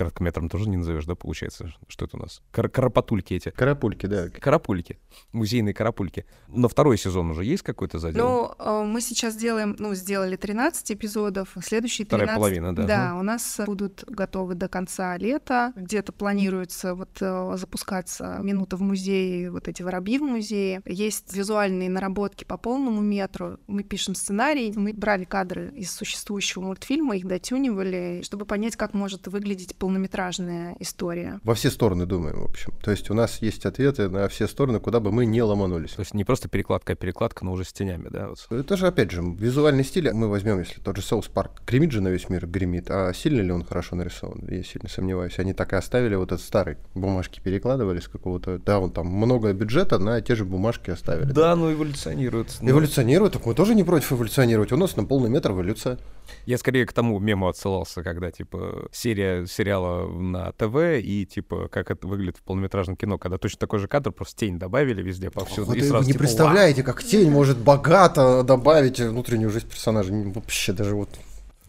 короткометром 0.00 0.48
тоже 0.48 0.66
не 0.70 0.78
назовешь, 0.78 1.04
да, 1.04 1.14
получается? 1.14 1.74
Что 1.86 2.06
это 2.06 2.16
у 2.16 2.20
нас? 2.20 2.40
Кар 2.52 2.70
карапатульки 2.70 3.34
эти. 3.34 3.50
Карапульки, 3.50 4.06
да. 4.06 4.30
Карапульки. 4.30 4.98
Музейные 5.32 5.74
карапульки. 5.74 6.24
Но 6.48 6.68
второй 6.68 6.96
сезон 6.96 7.30
уже 7.32 7.44
есть 7.44 7.62
какой-то 7.62 7.98
задел? 7.98 8.26
Ну, 8.26 8.54
э, 8.58 8.84
мы 8.86 9.02
сейчас 9.02 9.36
делаем, 9.36 9.76
ну, 9.78 9.94
сделали 9.94 10.36
13 10.36 10.92
эпизодов, 10.92 11.54
следующие 11.62 12.06
13... 12.06 12.08
Вторая 12.08 12.34
половина, 12.34 12.74
да. 12.74 12.86
Да, 12.86 13.16
у 13.18 13.22
нас 13.22 13.60
будут 13.66 14.04
готовы 14.06 14.54
до 14.54 14.68
конца 14.68 15.18
лета. 15.18 15.74
Где-то 15.76 16.12
планируется 16.12 16.94
вот 16.94 17.18
э, 17.20 17.52
запускаться 17.56 18.38
«Минута 18.42 18.78
в 18.78 18.80
музее», 18.80 19.50
вот 19.50 19.68
эти 19.68 19.82
«Воробьи 19.82 20.18
в 20.18 20.22
музее». 20.22 20.80
Есть 20.86 21.36
визуальные 21.36 21.90
наработки 21.90 22.44
по 22.44 22.56
полному 22.56 23.02
метру. 23.02 23.58
Мы 23.66 23.82
пишем 23.82 24.14
сценарий, 24.14 24.72
мы 24.74 24.94
брали 24.94 25.24
кадры 25.24 25.70
из 25.76 25.92
существующего 25.92 26.62
мультфильма, 26.62 27.18
их 27.18 27.26
дотюнивали, 27.26 28.22
чтобы 28.24 28.46
понять, 28.46 28.76
как 28.76 28.94
может 28.94 29.28
выглядеть 29.28 29.76
полнометражный 29.76 29.89
полнометражная 29.90 30.76
история. 30.78 31.40
Во 31.42 31.54
все 31.54 31.68
стороны 31.68 32.06
думаем, 32.06 32.40
в 32.40 32.44
общем. 32.44 32.72
То 32.80 32.92
есть 32.92 33.10
у 33.10 33.14
нас 33.14 33.42
есть 33.42 33.66
ответы 33.66 34.08
на 34.08 34.28
все 34.28 34.46
стороны, 34.46 34.78
куда 34.78 35.00
бы 35.00 35.10
мы 35.10 35.26
не 35.26 35.42
ломанулись. 35.42 35.94
То 35.94 36.02
есть 36.02 36.14
не 36.14 36.22
просто 36.24 36.48
перекладка, 36.48 36.92
а 36.92 36.96
перекладка, 36.96 37.44
но 37.44 37.52
уже 37.52 37.64
с 37.64 37.72
тенями, 37.72 38.06
да? 38.08 38.28
Вот. 38.28 38.46
Это 38.50 38.76
же, 38.76 38.86
опять 38.86 39.10
же, 39.10 39.20
визуальный 39.20 39.82
стиль. 39.82 40.12
Мы 40.12 40.28
возьмем, 40.28 40.60
если 40.60 40.80
тот 40.80 40.96
же 40.96 41.02
Соус 41.02 41.26
Парк 41.26 41.62
гремит 41.66 41.90
же 41.90 42.00
на 42.00 42.08
весь 42.08 42.28
мир, 42.28 42.46
гремит, 42.46 42.88
а 42.88 43.12
сильно 43.12 43.40
ли 43.40 43.50
он 43.50 43.64
хорошо 43.64 43.96
нарисован? 43.96 44.46
Я 44.48 44.62
сильно 44.62 44.88
сомневаюсь. 44.88 45.40
Они 45.40 45.54
так 45.54 45.72
и 45.72 45.76
оставили 45.76 46.14
вот 46.14 46.30
этот 46.30 46.44
старый. 46.44 46.76
Бумажки 46.94 47.40
перекладывали 47.40 47.98
с 47.98 48.06
какого-то... 48.06 48.58
Да, 48.58 48.78
он 48.78 48.92
там 48.92 49.08
много 49.08 49.52
бюджета 49.52 49.98
на 49.98 50.20
те 50.20 50.36
же 50.36 50.44
бумажки 50.44 50.90
оставили. 50.90 51.32
Да, 51.32 51.56
ну 51.56 51.72
эволюционирует. 51.72 52.58
Эволюционирует, 52.60 53.32
так 53.32 53.44
мы 53.44 53.54
тоже 53.54 53.74
не 53.74 53.82
против 53.82 54.12
эволюционировать. 54.12 54.70
У 54.70 54.76
нас 54.76 54.94
на 54.96 55.04
полный 55.04 55.30
метр 55.30 55.50
эволюция. 55.50 55.98
Я 56.46 56.58
скорее 56.58 56.86
к 56.86 56.92
тому 56.92 57.18
мему 57.18 57.48
отсылался, 57.48 58.02
когда, 58.02 58.30
типа, 58.30 58.88
серия 58.92 59.46
сериала 59.46 60.08
на 60.08 60.52
ТВ 60.52 61.02
и, 61.02 61.26
типа, 61.26 61.68
как 61.68 61.90
это 61.90 62.06
выглядит 62.06 62.38
в 62.38 62.42
полнометражном 62.42 62.96
кино, 62.96 63.18
когда 63.18 63.38
точно 63.38 63.58
такой 63.58 63.78
же 63.78 63.88
кадр, 63.88 64.12
просто 64.12 64.40
тень 64.40 64.58
добавили 64.58 65.02
везде 65.02 65.30
повсюду. 65.30 65.66
Вот 65.66 65.76
и 65.76 65.80
сразу, 65.80 65.98
вы 65.98 66.06
не 66.06 66.12
типа, 66.12 66.18
представляете, 66.20 66.82
как 66.82 67.02
тень 67.02 67.30
может 67.30 67.58
богато 67.58 68.42
добавить 68.42 69.00
внутреннюю 69.00 69.50
жизнь 69.50 69.68
персонажа. 69.68 70.12
Вообще 70.12 70.72
даже 70.72 70.94
вот 70.94 71.10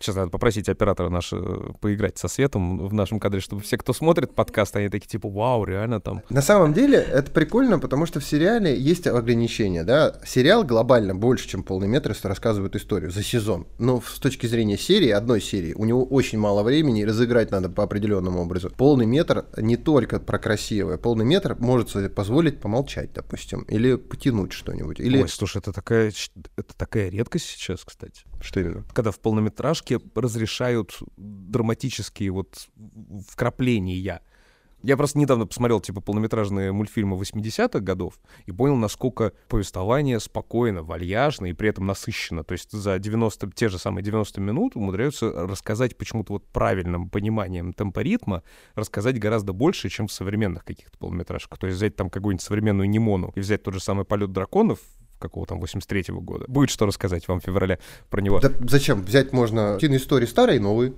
Сейчас 0.01 0.15
надо 0.15 0.31
попросить 0.31 0.67
оператора 0.67 1.09
наш 1.09 1.31
поиграть 1.79 2.17
со 2.17 2.27
светом 2.27 2.87
в 2.87 2.93
нашем 2.93 3.19
кадре, 3.19 3.39
чтобы 3.39 3.61
все, 3.61 3.77
кто 3.77 3.93
смотрит 3.93 4.33
подкаст, 4.33 4.75
они 4.75 4.89
такие 4.89 5.07
типа, 5.07 5.29
вау, 5.29 5.63
реально 5.63 6.01
там. 6.01 6.23
На 6.29 6.41
самом 6.41 6.73
деле 6.73 6.97
это 6.97 7.31
прикольно, 7.31 7.77
потому 7.79 8.05
что 8.05 8.19
в 8.19 8.25
сериале 8.25 8.75
есть 8.77 9.05
ограничения, 9.07 9.83
да. 9.83 10.19
Сериал 10.25 10.63
глобально 10.63 11.13
больше, 11.13 11.47
чем 11.47 11.63
полный 11.63 11.87
метр, 11.87 12.11
если 12.11 12.27
рассказывает 12.27 12.75
историю 12.75 13.11
за 13.11 13.23
сезон. 13.23 13.67
Но 13.77 14.01
с 14.01 14.19
точки 14.19 14.47
зрения 14.47 14.77
серии, 14.77 15.09
одной 15.09 15.39
серии, 15.39 15.73
у 15.73 15.85
него 15.85 16.03
очень 16.03 16.39
мало 16.39 16.63
времени, 16.63 17.01
и 17.01 17.05
разыграть 17.05 17.51
надо 17.51 17.69
по 17.69 17.83
определенному 17.83 18.41
образу. 18.41 18.71
Полный 18.71 19.05
метр 19.05 19.45
не 19.57 19.77
только 19.77 20.19
про 20.19 20.39
красивое. 20.39 20.97
Полный 20.97 21.25
метр 21.25 21.55
может 21.59 21.89
себе 21.89 22.09
позволить 22.09 22.59
помолчать, 22.59 23.13
допустим, 23.13 23.61
или 23.63 23.95
потянуть 23.95 24.53
что-нибудь. 24.53 24.99
Или... 24.99 25.21
Ой, 25.21 25.29
слушай, 25.29 25.57
это 25.57 25.71
такая, 25.71 26.11
это 26.57 26.75
такая 26.75 27.09
редкость 27.09 27.45
сейчас, 27.45 27.83
кстати. 27.85 28.23
Именно? 28.55 28.83
Когда 28.93 29.11
в 29.11 29.19
полнометражке 29.19 29.99
разрешают 30.15 30.99
драматические 31.17 32.31
вот 32.31 32.67
вкрапления. 33.27 34.21
Я 34.83 34.97
просто 34.97 35.19
недавно 35.19 35.45
посмотрел, 35.45 35.79
типа, 35.79 36.01
полнометражные 36.01 36.71
мультфильмы 36.71 37.15
80-х 37.15 37.79
годов 37.81 38.15
и 38.47 38.51
понял, 38.51 38.75
насколько 38.75 39.31
повествование 39.47 40.19
спокойно, 40.19 40.81
вальяжно 40.81 41.45
и 41.45 41.53
при 41.53 41.69
этом 41.69 41.85
насыщенно. 41.85 42.43
То 42.43 42.53
есть 42.53 42.71
за 42.71 42.97
90, 42.97 43.51
те 43.51 43.69
же 43.69 43.77
самые 43.77 44.03
90 44.03 44.41
минут 44.41 44.75
умудряются 44.75 45.31
рассказать 45.31 45.95
почему-то 45.97 46.33
вот 46.33 46.47
правильным 46.47 47.11
пониманием 47.11 47.73
темпоритма, 47.73 48.41
рассказать 48.73 49.19
гораздо 49.19 49.53
больше, 49.53 49.87
чем 49.89 50.07
в 50.07 50.11
современных 50.11 50.65
каких-то 50.65 50.97
полнометражках. 50.97 51.59
То 51.59 51.67
есть 51.67 51.77
взять 51.77 51.95
там 51.95 52.09
какую-нибудь 52.09 52.43
современную 52.43 52.89
Немону 52.89 53.31
и 53.35 53.39
взять 53.39 53.61
тот 53.61 53.75
же 53.75 53.79
самый 53.79 54.03
«Полет 54.03 54.31
драконов», 54.31 54.79
какого 55.21 55.45
там 55.45 55.61
83-го 55.61 56.19
года. 56.19 56.45
Будет 56.47 56.69
что 56.69 56.85
рассказать 56.85 57.27
вам 57.27 57.39
в 57.39 57.43
феврале 57.43 57.79
про 58.09 58.21
него. 58.21 58.39
Да 58.39 58.51
зачем? 58.67 59.03
Взять 59.03 59.31
можно 59.31 59.77
киноистории 59.79 60.25
старые 60.25 60.57
и 60.57 60.59
новые. 60.59 60.93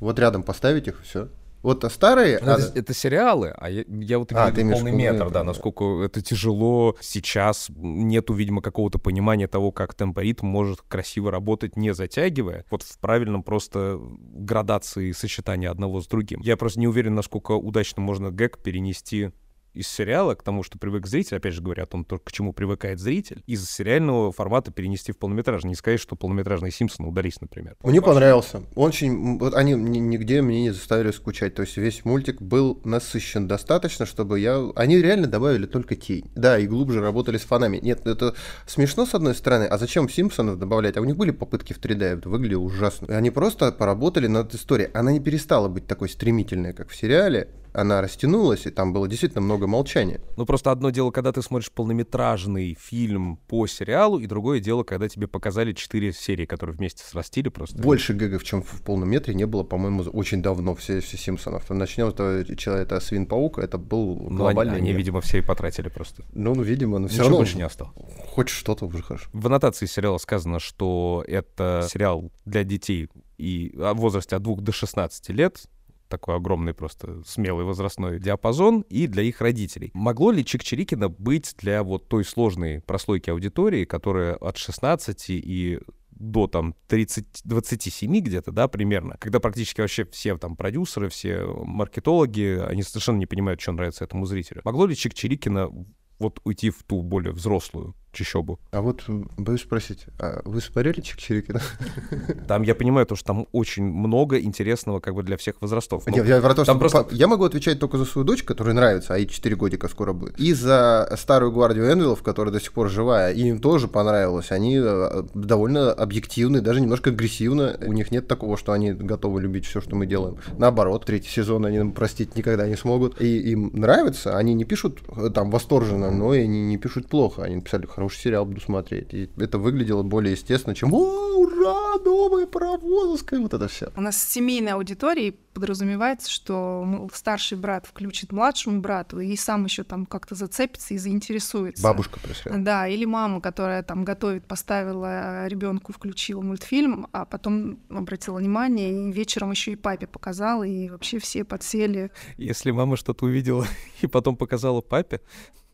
Вот 0.00 0.18
рядом 0.18 0.42
поставить 0.42 0.88
их, 0.88 1.00
все. 1.02 1.28
Вот 1.62 1.84
а 1.84 1.90
старые... 1.90 2.38
Ну, 2.40 2.52
а- 2.52 2.58
это, 2.58 2.78
это 2.78 2.94
сериалы, 2.94 3.52
а 3.56 3.68
я, 3.68 3.84
я 3.88 4.18
вот 4.18 4.32
А, 4.32 4.34
имею 4.34 4.50
виду 4.52 4.60
имеешь 4.62 4.76
полный 4.76 4.92
метр, 4.92 5.12
метр, 5.14 5.24
да, 5.26 5.40
да. 5.40 5.44
насколько 5.44 6.02
это 6.04 6.22
тяжело 6.22 6.96
сейчас. 7.00 7.68
Нету, 7.76 8.34
видимо, 8.34 8.62
какого-то 8.62 8.98
понимания 8.98 9.48
того, 9.48 9.72
как 9.72 9.94
темпоритм 9.94 10.46
может 10.46 10.82
красиво 10.82 11.30
работать, 11.30 11.76
не 11.76 11.92
затягивая. 11.94 12.64
Вот 12.70 12.82
в 12.82 12.98
правильном 12.98 13.42
просто 13.42 13.98
градации 14.00 15.10
сочетания 15.12 15.70
одного 15.70 16.00
с 16.00 16.06
другим. 16.06 16.40
Я 16.40 16.56
просто 16.56 16.78
не 16.78 16.86
уверен, 16.86 17.14
насколько 17.16 17.52
удачно 17.52 18.02
можно 18.02 18.30
гэг 18.30 18.58
перенести 18.58 19.32
из 19.78 19.86
сериала 19.86 20.34
к 20.34 20.42
тому, 20.42 20.64
что 20.64 20.76
привык 20.76 21.06
зритель, 21.06 21.36
опять 21.36 21.54
же 21.54 21.62
говоря 21.62 21.84
о 21.84 21.86
том, 21.86 22.04
то, 22.04 22.18
к 22.18 22.32
чему 22.32 22.52
привыкает 22.52 22.98
зритель, 22.98 23.42
из 23.46 23.70
сериального 23.70 24.32
формата 24.32 24.72
перенести 24.72 25.12
в 25.12 25.18
полнометражный. 25.18 25.70
Не 25.70 25.76
сказать, 25.76 26.00
что 26.00 26.16
полнометражные 26.16 26.72
Симпсоны 26.72 27.08
удались, 27.08 27.40
например. 27.40 27.76
Мне 27.84 28.02
понравился. 28.02 28.62
Очень, 28.74 29.38
вот 29.38 29.54
они 29.54 29.74
ни- 29.74 29.98
нигде 29.98 30.40
меня 30.40 30.62
не 30.62 30.70
заставили 30.70 31.12
скучать. 31.12 31.54
То 31.54 31.62
есть 31.62 31.76
весь 31.76 32.04
мультик 32.04 32.42
был 32.42 32.80
насыщен 32.84 33.46
достаточно, 33.46 34.04
чтобы 34.04 34.40
я... 34.40 34.68
Они 34.74 35.00
реально 35.00 35.28
добавили 35.28 35.66
только 35.66 35.94
тень. 35.94 36.28
Да, 36.34 36.58
и 36.58 36.66
глубже 36.66 37.00
работали 37.00 37.38
с 37.38 37.42
фонами. 37.42 37.78
Нет, 37.80 38.04
это 38.04 38.34
смешно 38.66 39.06
с 39.06 39.14
одной 39.14 39.36
стороны, 39.36 39.64
а 39.64 39.78
зачем 39.78 40.08
Симпсонов 40.08 40.58
добавлять? 40.58 40.96
А 40.96 41.00
у 41.00 41.04
них 41.04 41.16
были 41.16 41.30
попытки 41.30 41.72
в 41.72 41.78
3D, 41.78 42.02
это 42.02 42.28
выглядело 42.28 42.62
ужасно. 42.62 43.06
И 43.06 43.12
они 43.12 43.30
просто 43.30 43.70
поработали 43.70 44.26
над 44.26 44.52
историей. 44.54 44.90
Она 44.92 45.12
не 45.12 45.20
перестала 45.20 45.68
быть 45.68 45.86
такой 45.86 46.08
стремительной, 46.08 46.72
как 46.72 46.88
в 46.88 46.96
сериале. 46.96 47.48
Она 47.78 48.00
растянулась, 48.00 48.66
и 48.66 48.70
там 48.70 48.92
было 48.92 49.06
действительно 49.06 49.40
много 49.40 49.68
молчания. 49.68 50.20
Ну, 50.36 50.44
просто 50.46 50.72
одно 50.72 50.90
дело, 50.90 51.12
когда 51.12 51.30
ты 51.30 51.42
смотришь 51.42 51.70
полнометражный 51.70 52.76
фильм 52.78 53.36
по 53.46 53.68
сериалу, 53.68 54.18
и 54.18 54.26
другое 54.26 54.58
дело, 54.58 54.82
когда 54.82 55.08
тебе 55.08 55.28
показали 55.28 55.72
четыре 55.72 56.12
серии, 56.12 56.44
которые 56.44 56.74
вместе 56.74 57.04
срастили 57.04 57.50
просто. 57.50 57.80
Больше 57.80 58.14
гэгов, 58.14 58.42
чем 58.42 58.62
в 58.62 58.82
полном 58.82 59.08
метре, 59.08 59.32
не 59.34 59.46
было, 59.46 59.62
по-моему, 59.62 60.02
очень 60.12 60.42
давно 60.42 60.74
все, 60.74 61.00
все 61.00 61.16
Симпсонов. 61.16 61.70
Начнем 61.70 62.10
с 62.10 62.56
человека 62.56 62.98
Свин-паук, 62.98 63.58
это 63.58 63.78
был 63.78 64.16
Ну, 64.16 64.26
они, 64.26 64.36
глобальный 64.36 64.78
они, 64.78 64.92
видимо, 64.92 65.20
все 65.20 65.38
и 65.38 65.40
потратили 65.40 65.88
просто. 65.88 66.24
Ну, 66.32 66.56
ну, 66.56 66.62
видимо, 66.62 66.98
но 66.98 67.06
все 67.06 67.18
Ничего 67.18 67.24
равно 67.26 67.38
больше 67.38 67.56
не 67.58 67.62
осталось. 67.62 67.94
хоть 68.26 68.48
что-то 68.48 68.86
уже 68.86 69.02
хорошо. 69.02 69.28
В 69.32 69.46
аннотации 69.46 69.86
сериала 69.86 70.18
сказано, 70.18 70.58
что 70.58 71.24
это 71.28 71.86
сериал 71.88 72.32
для 72.44 72.64
детей 72.64 73.08
и 73.36 73.72
в 73.76 73.94
возрасте 73.94 74.34
от 74.34 74.42
2 74.42 74.56
до 74.56 74.72
16 74.72 75.28
лет, 75.30 75.62
такой 76.08 76.36
огромный 76.36 76.74
просто 76.74 77.22
смелый 77.24 77.64
возрастной 77.64 78.18
диапазон, 78.18 78.82
и 78.88 79.06
для 79.06 79.22
их 79.22 79.40
родителей. 79.40 79.90
Могло 79.94 80.30
ли 80.30 80.42
Чик-Чирикина 80.42 81.08
быть 81.08 81.54
для 81.58 81.82
вот 81.82 82.08
той 82.08 82.24
сложной 82.24 82.80
прослойки 82.80 83.30
аудитории, 83.30 83.84
которая 83.84 84.34
от 84.34 84.56
16 84.56 85.24
и 85.30 85.80
до 86.10 86.46
там 86.48 86.74
30, 86.88 87.42
27 87.44 88.18
где-то, 88.20 88.50
да, 88.50 88.68
примерно, 88.68 89.16
когда 89.18 89.40
практически 89.40 89.80
вообще 89.80 90.04
все 90.06 90.36
там 90.36 90.56
продюсеры, 90.56 91.08
все 91.08 91.44
маркетологи, 91.46 92.60
они 92.66 92.82
совершенно 92.82 93.18
не 93.18 93.26
понимают, 93.26 93.60
что 93.60 93.72
нравится 93.72 94.04
этому 94.04 94.26
зрителю. 94.26 94.62
Могло 94.64 94.86
ли 94.86 94.94
Чик-Чирикина 94.94 95.86
вот 96.18 96.40
уйти 96.44 96.70
в 96.70 96.82
ту 96.82 97.02
более 97.02 97.32
взрослую 97.32 97.94
чищобу? 98.18 98.58
А 98.72 98.80
вот 98.80 99.04
боюсь 99.36 99.62
спросить, 99.62 100.06
а 100.18 100.40
вы 100.44 100.60
смотрели 100.60 101.00
Чик-Чирикина? 101.02 101.60
Там 102.48 102.62
я 102.62 102.74
понимаю 102.74 103.06
то, 103.06 103.16
что 103.16 103.26
там 103.26 103.46
очень 103.52 103.84
много 103.84 104.38
интересного 104.40 105.00
как 105.00 105.14
бы 105.14 105.22
для 105.22 105.36
всех 105.36 105.56
возрастов. 105.60 106.04
Ну, 106.06 106.16
Я, 106.16 106.24
я 106.36 106.40
про 106.40 106.54
то, 106.54 106.64
там 106.64 106.78
просто- 106.78 107.06
я 107.12 107.26
могу 107.28 107.44
отвечать 107.44 107.78
только 107.78 107.98
за 107.98 108.04
свою 108.04 108.24
дочь, 108.26 108.42
которой 108.42 108.74
нравится, 108.74 109.14
а 109.14 109.18
ей 109.18 109.26
4 109.26 109.56
годика 109.56 109.88
скоро 109.88 110.12
будет. 110.12 110.38
И 110.38 110.52
за 110.52 111.08
старую 111.16 111.52
гвардию 111.52 111.90
Энвилов, 111.92 112.22
которая 112.22 112.52
до 112.52 112.60
сих 112.60 112.72
пор 112.72 112.88
живая, 112.88 113.32
и 113.32 113.42
им 113.48 113.58
тоже 113.60 113.88
понравилось. 113.88 114.50
Они 114.50 114.78
э, 114.82 115.22
довольно 115.34 115.92
объективны, 115.92 116.60
даже 116.60 116.80
немножко 116.80 117.10
агрессивно. 117.10 117.78
У 117.86 117.92
них 117.92 118.10
нет 118.10 118.26
такого, 118.28 118.56
что 118.56 118.72
они 118.72 118.92
готовы 118.92 119.40
любить 119.40 119.66
все, 119.66 119.80
что 119.80 119.96
мы 119.96 120.06
делаем. 120.06 120.38
Наоборот, 120.58 121.04
третий 121.04 121.28
сезон 121.30 121.64
они 121.66 121.78
нам 121.78 121.92
простить 121.92 122.36
никогда 122.36 122.66
не 122.66 122.76
смогут. 122.76 123.20
И 123.20 123.38
им 123.52 123.70
нравится, 123.74 124.36
они 124.36 124.54
не 124.54 124.64
пишут 124.64 125.00
э, 125.16 125.30
там 125.34 125.50
восторженно, 125.50 126.10
но 126.10 126.34
и 126.34 126.40
они 126.40 126.62
не 126.62 126.78
пишут 126.78 127.08
плохо. 127.08 127.42
Они 127.44 127.56
написали, 127.56 127.86
хороший 128.08 128.22
сериал 128.22 128.44
буду 128.46 128.60
смотреть. 128.60 129.12
И 129.12 129.30
это 129.36 129.58
выглядело 129.58 130.02
более 130.02 130.32
естественно, 130.32 130.74
чем 130.74 130.94
«О, 130.94 131.36
ура, 131.36 131.98
новая 132.04 132.46
паровозовская!» 132.46 133.40
Вот 133.40 133.54
это 133.54 133.68
все. 133.68 133.90
У 133.96 134.00
нас 134.00 134.16
в 134.16 134.30
семейной 134.30 134.72
аудитории 134.72 135.38
подразумевается, 135.52 136.30
что 136.30 136.82
м, 136.84 137.10
старший 137.12 137.58
брат 137.58 137.86
включит 137.86 138.32
младшему 138.32 138.80
брату 138.80 139.20
и 139.20 139.36
сам 139.36 139.64
еще 139.64 139.82
там 139.82 140.06
как-то 140.06 140.34
зацепится 140.34 140.94
и 140.94 140.98
заинтересуется. 140.98 141.82
Бабушка 141.82 142.18
пришла. 142.20 142.56
Да, 142.56 142.88
или 142.88 143.04
мама, 143.04 143.40
которая 143.40 143.82
там 143.82 144.04
готовит, 144.04 144.46
поставила 144.46 145.46
ребенку, 145.46 145.92
включила 145.92 146.40
мультфильм, 146.40 147.08
а 147.12 147.24
потом 147.24 147.80
обратила 147.90 148.38
внимание 148.38 149.08
и 149.08 149.12
вечером 149.12 149.50
еще 149.50 149.72
и 149.72 149.76
папе 149.76 150.06
показала, 150.06 150.62
и 150.62 150.88
вообще 150.88 151.18
все 151.18 151.44
подсели. 151.44 152.10
Если 152.36 152.70
мама 152.70 152.96
что-то 152.96 153.26
увидела 153.26 153.66
и 154.00 154.06
потом 154.06 154.36
показала 154.36 154.80
папе, 154.80 155.20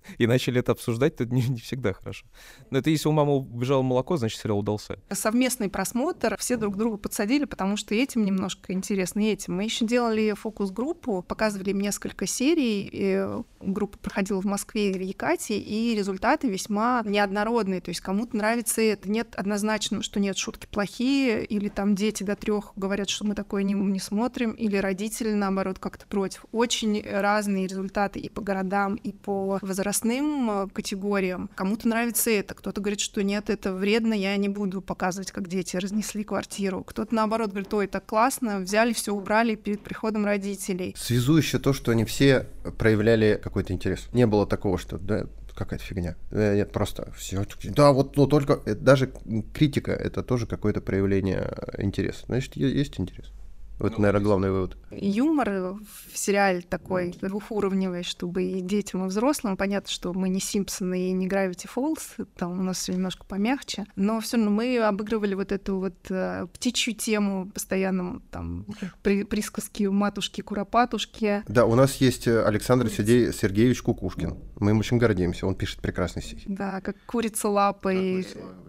и 0.19 0.27
начали 0.27 0.61
это 0.61 0.73
обсуждать, 0.73 1.17
то 1.17 1.25
не, 1.25 1.43
не 1.49 1.61
всегда 1.61 1.93
хорошо. 1.93 2.27
Но 2.71 2.79
это 2.79 2.91
если 2.91 3.09
у 3.09 3.13
мамы 3.13 3.37
убежало 3.37 3.83
молоко, 3.83 4.17
значит 4.17 4.41
сериал 4.41 4.59
удался. 4.59 4.99
Совместный 5.11 5.69
просмотр, 5.69 6.37
все 6.39 6.57
друг 6.57 6.77
друга 6.77 6.97
подсадили, 6.97 7.45
потому 7.45 7.77
что 7.77 7.95
этим 7.95 8.25
немножко 8.25 8.73
интересно, 8.73 9.21
и 9.21 9.33
этим. 9.33 9.57
Мы 9.57 9.65
еще 9.65 9.87
делали 9.87 10.35
фокус-группу, 10.35 11.23
показывали 11.23 11.71
им 11.71 11.81
несколько 11.81 12.27
серий, 12.27 12.89
и 12.91 13.27
группа 13.61 13.99
проходила 13.99 14.41
в 14.41 14.45
Москве 14.45 14.91
и 14.91 14.99
в 14.99 15.01
Якате, 15.01 15.59
и 15.59 15.95
результаты 15.95 16.49
весьма 16.49 17.03
неоднородные, 17.05 17.81
то 17.81 17.91
есть 17.91 18.01
кому-то 18.01 18.37
нравится 18.37 18.81
это. 18.81 19.11
Нет 19.11 19.35
однозначно, 19.35 20.03
что 20.03 20.21
нет, 20.21 20.37
шутки 20.37 20.67
плохие, 20.67 21.45
или 21.45 21.69
там 21.69 21.95
дети 21.95 22.23
до 22.23 22.37
трех 22.37 22.73
говорят, 22.77 23.09
что 23.09 23.25
мы 23.25 23.35
такое 23.35 23.63
не, 23.63 23.75
не 23.75 24.01
смотрим, 24.01 24.53
или 24.53 24.77
родители, 24.77 25.33
наоборот, 25.33 25.79
как-то 25.79 26.07
против. 26.07 26.45
Очень 26.53 27.03
разные 27.03 27.67
результаты 27.67 28.19
и 28.19 28.29
по 28.29 28.41
городам, 28.41 28.97
и 28.97 29.13
по 29.13 29.59
возрастным 29.95 30.51
э, 30.51 30.69
категориям. 30.73 31.51
Кому-то 31.55 31.89
нравится 31.89 32.31
это, 32.31 32.55
кто-то 32.55 32.81
говорит, 32.81 33.01
что 33.01 33.23
нет, 33.23 33.51
это 33.51 33.73
вредно, 33.73 34.15
я 34.15 34.37
не 34.37 34.49
буду 34.49 34.83
показывать, 34.83 35.31
как 35.31 35.49
дети 35.49 35.77
разнесли 35.77 36.25
квартиру. 36.25 36.83
Кто-то, 36.85 37.15
наоборот, 37.15 37.51
говорит, 37.51 37.73
ой, 37.75 37.87
так 37.87 38.07
классно, 38.07 38.61
взяли, 38.61 38.93
все 38.93 39.13
убрали 39.13 39.55
перед 39.55 39.81
приходом 39.81 40.25
родителей. 40.25 40.95
Связующе 40.97 41.59
то, 41.59 41.73
что 41.73 41.93
они 41.93 42.05
все 42.05 42.47
проявляли 42.79 43.41
какой-то 43.43 43.73
интерес. 43.73 44.09
Не 44.13 44.27
было 44.27 44.47
такого, 44.47 44.79
что 44.79 44.99
да, 44.99 45.27
какая-то 45.55 45.85
фигня. 45.85 46.17
Э, 46.31 46.57
Нет, 46.57 46.73
просто 46.73 47.13
все. 47.17 47.45
Да, 47.65 47.93
вот 47.93 48.17
ну, 48.17 48.27
только 48.27 48.61
э, 48.67 48.75
даже 48.75 49.13
критика 49.53 49.93
это 49.93 50.23
тоже 50.23 50.47
какое-то 50.47 50.81
проявление 50.81 51.53
интереса. 51.79 52.25
Значит, 52.27 52.57
есть 52.57 52.99
интерес. 52.99 53.33
Вот, 53.79 53.99
наверное, 53.99 54.23
главный 54.23 54.51
вывод. 54.51 54.77
Юмор 54.93 55.51
в 56.13 56.17
сериале 56.17 56.61
такой 56.61 57.15
двухуровневый, 57.21 58.05
чтобы 58.05 58.45
и 58.45 58.61
детям, 58.61 59.05
и 59.05 59.09
взрослым. 59.09 59.57
Понятно, 59.57 59.91
что 59.91 60.13
мы 60.13 60.29
не 60.29 60.41
Симпсоны 60.41 61.09
и 61.09 61.13
не 61.13 61.27
Gravity 61.27 61.69
Falls, 61.75 62.27
там 62.37 62.61
у 62.61 62.63
нас 62.63 62.79
все 62.79 62.93
немножко 62.93 63.25
помягче, 63.25 63.87
но 63.97 64.21
все 64.21 64.37
равно 64.37 64.53
мы 64.53 64.79
обыгрывали 64.79 65.35
вот 65.35 65.51
эту 65.51 65.79
вот 65.79 65.95
э, 66.11 66.47
птичью 66.53 66.95
тему 66.95 67.51
постоянно, 67.53 68.21
там, 68.31 68.67
при, 69.03 69.25
присказки 69.25 69.85
матушки, 69.85 70.41
куропатушки. 70.41 71.43
Да, 71.49 71.67
у 71.67 71.75
нас 71.75 71.97
есть 71.97 72.27
э, 72.29 72.45
Александр 72.45 72.87
Сергей- 72.87 73.33
Сергеевич 73.33 73.83
Кукушкин. 73.83 74.37
Мы 74.61 74.71
им 74.71 74.79
очень 74.79 74.99
гордимся. 74.99 75.47
Он 75.47 75.55
пишет 75.57 75.81
прекрасные 75.81 76.23
стихи. 76.23 76.45
Да, 76.47 76.81
как 76.81 76.97
курица 77.07 77.49
лапой. 77.49 78.27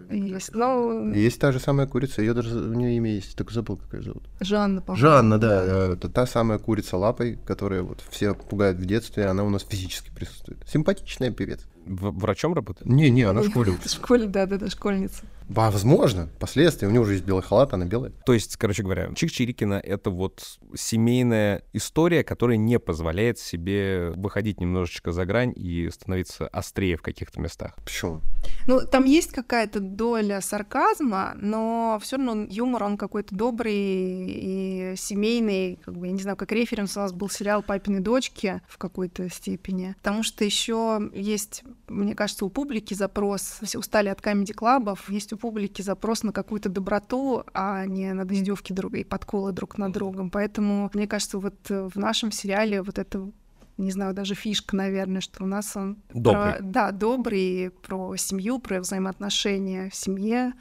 Есть. 0.09 0.53
Ну, 0.53 1.11
И 1.13 1.19
Есть 1.19 1.39
та 1.39 1.51
же 1.51 1.59
самая 1.59 1.87
курица, 1.87 2.21
ее 2.21 2.33
даже 2.33 2.55
у 2.55 2.73
нее 2.73 2.95
имя 2.97 3.11
есть, 3.15 3.35
только 3.35 3.53
забыл, 3.53 3.77
как 3.77 3.93
ее 3.93 4.03
зовут. 4.03 4.23
Жанна, 4.39 4.81
по 4.81 4.94
Жанна, 4.95 5.37
да, 5.37 5.63
э, 5.63 5.93
это 5.93 6.09
та 6.09 6.25
самая 6.25 6.57
курица 6.59 6.97
лапой, 6.97 7.37
которая 7.45 7.83
вот 7.83 8.03
все 8.09 8.33
пугают 8.33 8.77
в 8.77 8.85
детстве, 8.85 9.25
она 9.25 9.43
у 9.43 9.49
нас 9.49 9.65
физически 9.67 10.09
присутствует. 10.13 10.59
Симпатичная 10.67 11.31
певец. 11.31 11.61
В- 11.85 12.19
врачом 12.19 12.53
работает? 12.53 12.87
Не, 12.89 13.09
не, 13.09 13.23
она 13.23 13.41
в 13.41 13.45
школе. 13.49 13.73
В 13.73 13.89
школе, 13.89 14.25
да, 14.27 14.45
да, 14.45 14.57
да, 14.57 14.69
школьница. 14.69 15.23
Возможно, 15.47 16.27
последствия. 16.39 16.87
У 16.87 16.91
нее 16.91 17.01
уже 17.01 17.13
есть 17.13 17.25
белый 17.25 17.43
халат, 17.43 17.73
она 17.73 17.85
белая. 17.85 18.11
То 18.25 18.33
есть, 18.33 18.57
короче 18.57 18.81
говоря, 18.81 19.09
Чик-Чирикина— 19.09 19.79
это 19.83 20.09
вот 20.09 20.57
семейная 20.75 21.61
история, 21.71 22.23
которая 22.23 22.57
не 22.57 22.79
позволяет 22.79 23.37
себе 23.37 24.09
выходить 24.15 24.59
немножечко 24.59 25.11
за 25.11 25.25
грань 25.25 25.53
и 25.55 25.87
становиться 25.91 26.47
острее 26.47 26.97
в 26.97 27.03
каких-то 27.03 27.39
местах. 27.39 27.75
Почему? 27.83 28.21
Ну, 28.65 28.81
там 28.87 29.05
есть 29.05 29.31
какая-то 29.31 29.79
доля 29.79 30.41
сарказма, 30.41 31.33
но 31.35 31.99
все 32.01 32.17
равно 32.17 32.47
юмор, 32.49 32.83
он 32.83 32.97
какой-то 32.97 33.35
добрый 33.35 33.75
и 33.75 34.93
семейный, 34.97 35.79
как 35.85 35.95
бы, 35.95 36.07
я 36.07 36.13
не 36.13 36.21
знаю, 36.21 36.37
как 36.37 36.51
референс 36.51 36.97
у 36.97 37.01
нас 37.01 37.13
был 37.13 37.29
сериал 37.29 37.61
«Папины 37.61 37.99
дочки» 37.99 38.61
в 38.67 38.79
какой-то 38.79 39.29
степени. 39.29 39.93
Потому 39.99 40.23
что 40.23 40.43
еще 40.43 41.11
есть, 41.13 41.63
мне 41.87 42.15
кажется, 42.15 42.45
у 42.45 42.49
публики 42.49 42.93
запрос, 42.93 43.59
все 43.61 43.79
устали 43.79 44.09
от 44.09 44.21
комедий-клабов, 44.21 45.09
есть 45.09 45.33
у 45.33 45.37
публики 45.37 45.81
запрос 45.81 46.23
на 46.23 46.31
какую-то 46.31 46.69
доброту, 46.69 47.43
а 47.53 47.85
не 47.85 48.13
на 48.13 48.23
издевки 48.23 48.73
друг 48.73 48.93
и 48.93 49.03
подколы 49.03 49.51
друг 49.51 49.77
над 49.77 49.93
другом. 49.93 50.29
Поэтому, 50.29 50.89
мне 50.93 51.07
кажется, 51.07 51.39
вот 51.39 51.55
э, 51.69 51.89
в 51.93 51.97
нашем 51.97 52.31
сериале 52.31 52.81
вот 52.81 52.99
это 52.99 53.29
не 53.77 53.91
знаю, 53.91 54.13
даже 54.13 54.35
фишка, 54.35 54.73
наверное, 54.75 55.19
что 55.19 55.43
у 55.43 55.47
нас 55.47 55.75
он 55.75 55.97
Добрый. 56.13 56.53
про- 56.53 56.57
да, 56.61 56.91
добрый, 56.91 57.71
про 57.85 58.15
семью, 58.15 58.59
про 58.59 58.79
взаимоотношения 58.79 59.89
в 59.89 59.95
семье, 59.95 60.53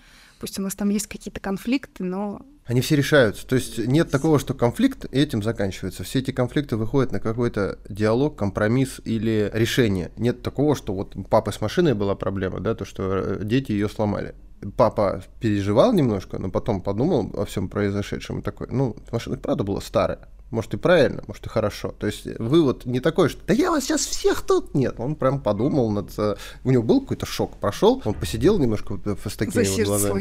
Пусть 0.45 0.59
у 0.59 0.62
нас 0.62 0.75
там 0.75 0.91
есть 0.91 1.07
какие-то 1.07 1.41
конфликты, 1.41 2.05
но 2.05 2.43
Они 2.67 2.81
все 2.81 2.97
решаются. 2.97 3.47
То 3.47 3.57
есть 3.57 3.79
нет 3.79 4.11
такого, 4.11 4.39
что 4.39 4.55
конфликт 4.55 5.05
этим 5.12 5.43
заканчивается. 5.43 6.03
Все 6.03 6.21
эти 6.21 6.31
конфликты 6.31 6.77
выходят 6.77 7.12
на 7.12 7.21
какой-то 7.21 7.79
диалог, 7.89 8.37
компромисс 8.37 9.01
или 9.05 9.51
решение. 9.53 10.11
Нет 10.17 10.43
такого, 10.43 10.75
что 10.75 10.95
вот 10.95 11.15
у 11.15 11.25
папы 11.25 11.53
с 11.53 11.61
машиной 11.61 11.95
была 11.95 12.15
проблема, 12.15 12.61
да, 12.61 12.75
то, 12.75 12.85
что 12.85 13.03
э, 13.03 13.45
дети 13.45 13.73
ее 13.73 13.89
сломали. 13.89 14.35
Папа 14.79 15.23
переживал 15.41 15.93
немножко, 15.93 16.39
но 16.39 16.51
потом 16.51 16.81
подумал 16.81 17.31
о 17.35 17.45
всем 17.45 17.69
произошедшем 17.69 18.39
и 18.39 18.43
такой, 18.43 18.69
ну, 18.71 18.97
машина 19.12 19.37
правда 19.37 19.62
была 19.62 19.83
старая. 19.83 20.21
Может 20.55 20.74
и 20.74 20.76
правильно, 20.76 21.24
может 21.26 21.44
и 21.46 21.48
хорошо. 21.48 21.92
То 21.98 22.07
есть 22.07 22.26
вывод 22.38 22.86
не 22.86 23.00
такой, 23.00 23.28
что 23.28 23.44
да 23.44 23.52
я 23.52 23.70
вас 23.72 23.84
сейчас 23.84 24.02
всех 24.07 24.42
тут. 24.42 24.72
Нет, 24.74 24.94
он 24.98 25.16
прям 25.16 25.40
подумал 25.40 25.90
над... 25.90 26.11
э, 26.16 26.36
У 26.62 26.70
него 26.70 26.84
был 26.84 27.00
какой-то 27.00 27.26
шок, 27.26 27.57
прошел, 27.57 28.00
он 28.05 28.14
посидел 28.14 28.59
немножко 28.59 29.00
э, 29.05 29.16
с 29.28 29.36
такими 29.36 29.52
вот 29.64 29.88
глазами. 29.88 30.12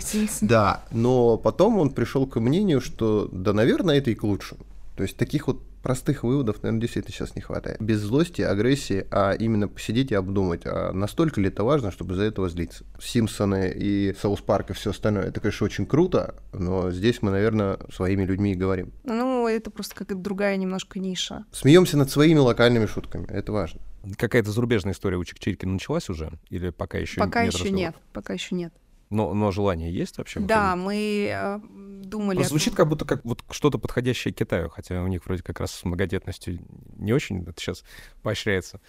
Да, 0.41 0.85
но 0.91 1.37
потом 1.37 1.77
он 1.77 1.91
пришел 1.91 2.25
к 2.25 2.39
мнению, 2.39 2.81
что 2.81 3.29
да, 3.31 3.53
наверное, 3.53 3.99
это 3.99 4.09
и 4.09 4.15
к 4.15 4.23
лучшему. 4.23 4.61
То 4.95 5.03
есть 5.03 5.17
таких 5.17 5.47
вот 5.47 5.63
простых 5.81 6.23
выводов, 6.23 6.63
наверное, 6.63 6.81
действительно 6.81 7.13
сейчас 7.13 7.35
не 7.35 7.41
хватает. 7.41 7.81
Без 7.81 7.99
злости, 7.99 8.41
агрессии, 8.41 9.05
а 9.11 9.33
именно 9.33 9.67
посидеть 9.67 10.11
и 10.11 10.15
обдумать, 10.15 10.61
а 10.65 10.93
настолько 10.93 11.41
ли 11.41 11.49
это 11.49 11.63
важно, 11.63 11.91
чтобы 11.91 12.15
за 12.15 12.23
этого 12.23 12.49
злиться. 12.49 12.85
Симпсоны 13.01 13.71
и 13.75 14.15
Соус 14.19 14.41
Парк 14.41 14.69
и 14.71 14.73
все 14.73 14.91
остальное, 14.91 15.25
это, 15.25 15.41
конечно, 15.41 15.65
очень 15.65 15.85
круто, 15.85 16.35
но 16.53 16.89
здесь 16.91 17.21
мы, 17.21 17.31
наверное, 17.31 17.79
своими 17.93 18.23
людьми 18.23 18.53
и 18.53 18.55
говорим. 18.55 18.93
Ну, 19.03 19.47
это 19.47 19.69
просто 19.69 19.93
как 19.95 20.21
другая 20.21 20.55
немножко 20.55 20.99
ниша. 20.99 21.45
Смеемся 21.51 21.97
над 21.97 22.09
своими 22.09 22.39
локальными 22.39 22.85
шутками, 22.85 23.27
это 23.29 23.51
важно. 23.51 23.81
Какая-то 24.17 24.51
зарубежная 24.51 24.93
история 24.93 25.17
у 25.17 25.23
Чикчирикина 25.23 25.73
началась 25.73 26.09
уже? 26.09 26.31
Или 26.49 26.69
пока 26.69 26.97
еще 26.97 27.19
пока 27.19 27.43
нет 27.43 27.53
еще 27.53 27.63
разговора? 27.63 27.85
нет, 27.85 27.95
пока 28.13 28.33
еще 28.33 28.55
нет. 28.55 28.73
Но, 29.09 29.33
но 29.33 29.51
желание 29.51 29.93
есть 29.93 30.17
вообще? 30.17 30.39
Да, 30.39 30.75
мы 30.75 31.29
э, 31.31 31.59
думали... 32.05 32.37
Просто 32.37 32.49
звучит 32.49 32.75
как 32.75 32.87
будто 32.87 33.05
как 33.05 33.23
вот 33.23 33.43
что-то 33.51 33.77
подходящее 33.77 34.33
Китаю, 34.33 34.69
хотя 34.69 35.01
у 35.03 35.07
них 35.07 35.25
вроде 35.25 35.43
как 35.43 35.59
раз 35.59 35.71
с 35.71 35.83
многодетностью 35.83 36.59
не 36.97 37.13
очень 37.13 37.43
это 37.43 37.53
сейчас 37.57 37.83
поощряется. 38.21 38.81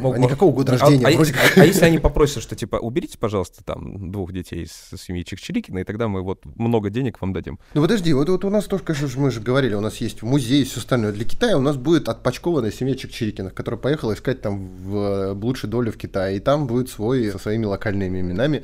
Мог- 0.00 0.14
А 0.16 0.18
никакого 0.18 0.52
года 0.52 0.72
А- 0.74 0.78
рождения, 0.78 1.06
а, 1.06 1.10
вроде 1.16 1.32
а- 1.32 1.60
а 1.60 1.64
если 1.64 1.84
они 1.84 1.98
попросят, 1.98 2.42
что 2.42 2.54
типа 2.56 2.76
уберите, 2.76 3.18
пожалуйста, 3.18 3.62
там 3.64 4.10
двух 4.10 4.32
детей 4.32 4.64
из 4.64 5.00
семьи 5.00 5.22
Чикчирикина, 5.24 5.80
и 5.80 5.84
тогда 5.84 6.08
мы 6.08 6.22
вот 6.22 6.44
много 6.56 6.90
денег 6.90 7.20
вам 7.20 7.32
дадим. 7.32 7.58
Ну 7.74 7.82
подожди, 7.82 8.12
вот, 8.12 8.28
вот 8.28 8.44
у 8.44 8.50
нас 8.50 8.64
тоже, 8.64 8.82
конечно 8.82 9.08
же, 9.08 9.18
мы 9.18 9.30
же 9.30 9.40
говорили, 9.40 9.74
у 9.74 9.80
нас 9.80 9.96
есть 9.98 10.22
музей 10.22 10.62
и 10.62 10.64
все 10.64 10.80
остальное. 10.80 11.12
Для 11.12 11.24
Китая 11.24 11.56
у 11.56 11.60
нас 11.62 11.76
будет 11.76 12.08
отпочкованная 12.08 12.70
семья 12.72 12.94
Чикчирикиных, 12.94 13.54
которая 13.54 13.80
поехала 13.80 14.14
искать 14.14 14.40
там 14.42 14.68
в, 14.68 14.96
э, 14.96 15.32
лучшей 15.32 15.68
доле 15.70 15.90
в 15.90 15.96
Китае. 15.96 16.36
И 16.36 16.40
там 16.40 16.66
будет 16.66 16.88
свой 16.88 17.30
со 17.30 17.38
своими 17.38 17.64
локальными 17.66 18.20
именами. 18.20 18.62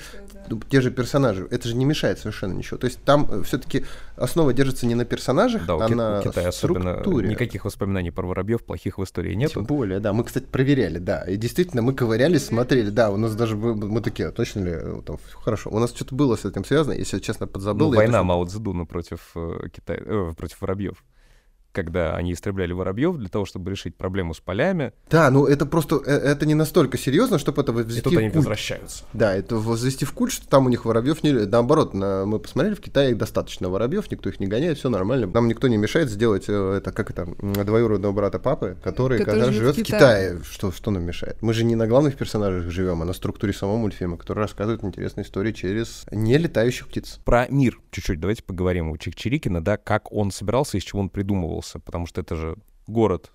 Ну, 0.49 0.61
Те 0.68 0.80
же 0.80 0.91
персонажи. 0.91 1.47
Это 1.51 1.68
же 1.68 1.76
не 1.76 1.85
мешает 1.85 2.18
совершенно 2.18 2.53
ничего. 2.53 2.76
То 2.76 2.87
есть 2.87 2.99
там 3.05 3.45
все-таки 3.45 3.85
основа 4.16 4.53
держится 4.53 4.87
не 4.87 4.95
на 4.95 5.05
персонажах, 5.05 5.64
Да, 5.66 5.76
у 5.76 5.80
а 5.80 5.89
Ки- 5.89 5.95
на 5.95 6.20
Китая 6.22 6.49
особенно 6.49 6.93
структуре. 6.95 7.28
никаких 7.28 7.64
воспоминаний 7.64 8.11
про 8.11 8.26
воробьев 8.26 8.62
плохих 8.64 8.99
в 8.99 9.05
истории 9.05 9.30
Тем 9.30 9.39
нету. 9.39 9.62
более, 9.62 10.01
да. 10.01 10.12
Мы, 10.12 10.24
кстати, 10.24 10.45
проверяли, 10.45 10.99
да. 10.99 11.22
И 11.29 11.37
действительно, 11.37 11.83
мы 11.83 11.95
ковырялись, 11.95 12.45
смотрели, 12.45 12.91
да. 12.91 13.11
У 13.11 13.16
нас 13.16 13.35
даже 13.35 13.57
бы- 13.57 13.75
мы 13.75 14.01
такие, 14.01 14.29
«А 14.29 14.33
точно 14.33 14.61
ли 14.61 14.70
э, 14.73 15.03
там 15.07 15.18
хорошо. 15.43 15.70
У 15.70 15.79
нас 15.79 15.91
что-то 15.95 16.14
было 16.14 16.37
с 16.37 16.45
этим 16.45 16.64
связано, 16.64 16.93
если 16.95 17.18
честно 17.18 17.47
подзабыл. 17.47 17.91
Ну, 17.91 17.97
война 17.97 18.18
точно- 18.18 18.25
Мао 18.25 18.45
Цзэдуна 18.45 18.85
против 18.87 19.31
э, 19.35 19.68
Китая, 19.73 20.01
э, 20.05 20.33
против 20.37 20.61
воробьев. 20.61 21.05
Когда 21.73 22.14
они 22.16 22.33
истребляли 22.35 22.73
воробьев 22.73 23.16
для 23.16 23.29
того, 23.29 23.45
чтобы 23.47 23.70
решить 23.70 23.97
проблему 23.97 24.35
с 24.35 24.41
полями, 24.41 24.93
Да, 25.11 25.31
ну 25.31 25.47
это 25.47 25.64
просто, 25.66 25.97
э, 26.07 26.11
это 26.11 26.45
не 26.47 26.55
настолько 26.55 26.99
серьезно, 26.99 27.39
чтобы 27.39 27.62
это 27.62 27.73
и 27.73 27.75
возвести 27.77 28.03
тут 28.03 28.14
в 28.14 28.18
они 28.18 28.29
культ. 28.29 28.37
возвращаются. 28.37 29.05
Да, 29.14 29.35
это 29.35 29.57
возвести 29.57 30.05
в 30.05 30.12
культ, 30.12 30.33
что 30.33 30.47
там 30.49 30.66
у 30.66 30.68
них 30.68 30.85
воробьев 30.85 31.23
не... 31.23 31.33
Наоборот, 31.33 31.95
на- 31.95 32.27
мы 32.27 32.39
посмотрели, 32.39 32.75
в 32.75 32.81
Китае 32.81 33.14
достаточно 33.14 33.68
воробьев, 33.70 34.11
никто 34.11 34.29
их 34.29 34.39
не 34.39 34.47
гоняет, 34.47 34.79
все 34.79 34.89
нормально. 34.91 35.27
Нам 35.29 35.49
никто 35.49 35.68
не 35.68 35.77
мешает 35.79 36.11
сделать 36.11 36.45
э, 36.49 36.75
это, 36.79 36.93
как 36.93 37.11
это, 37.11 37.27
двоюродного 37.64 38.12
брата 38.12 38.39
папы, 38.39 38.77
который, 38.83 39.18
Который 39.18 39.41
когда 39.41 39.53
живет 39.53 39.77
в 39.77 39.81
в 39.81 39.83
Китае. 39.83 40.41
Что, 40.45 40.70
что 40.73 40.91
нам 40.91 41.05
мешает? 41.05 41.37
Мы 41.41 41.55
же 41.55 41.64
не 41.64 41.75
на 41.75 41.87
главных 41.87 42.16
персонажах 42.16 42.70
живем, 42.70 43.01
а 43.03 43.05
на 43.05 43.12
структуре 43.12 43.53
самого 43.53 43.79
мультфильма, 43.79 44.16
который 44.16 44.41
рассказывает 44.41 44.85
интересные 44.85 45.25
истории 45.25 45.53
через 45.53 46.05
нелетающих 46.11 46.89
птиц. 46.89 47.18
Про 47.25 47.47
мир 47.49 47.79
чуть-чуть 47.91 48.20
давайте 48.20 48.43
поговорим 48.43 48.91
у 48.91 48.97
Чикчирикина, 48.99 49.62
да, 49.64 49.77
как 49.77 50.12
он 50.12 50.31
собирался, 50.31 50.77
из 50.79 50.83
чего 50.85 51.01
он 51.01 51.09
придумывался, 51.63 51.79
потому 51.79 52.07
что 52.07 52.21
это 52.21 52.37
же 52.37 52.57
город 52.87 53.31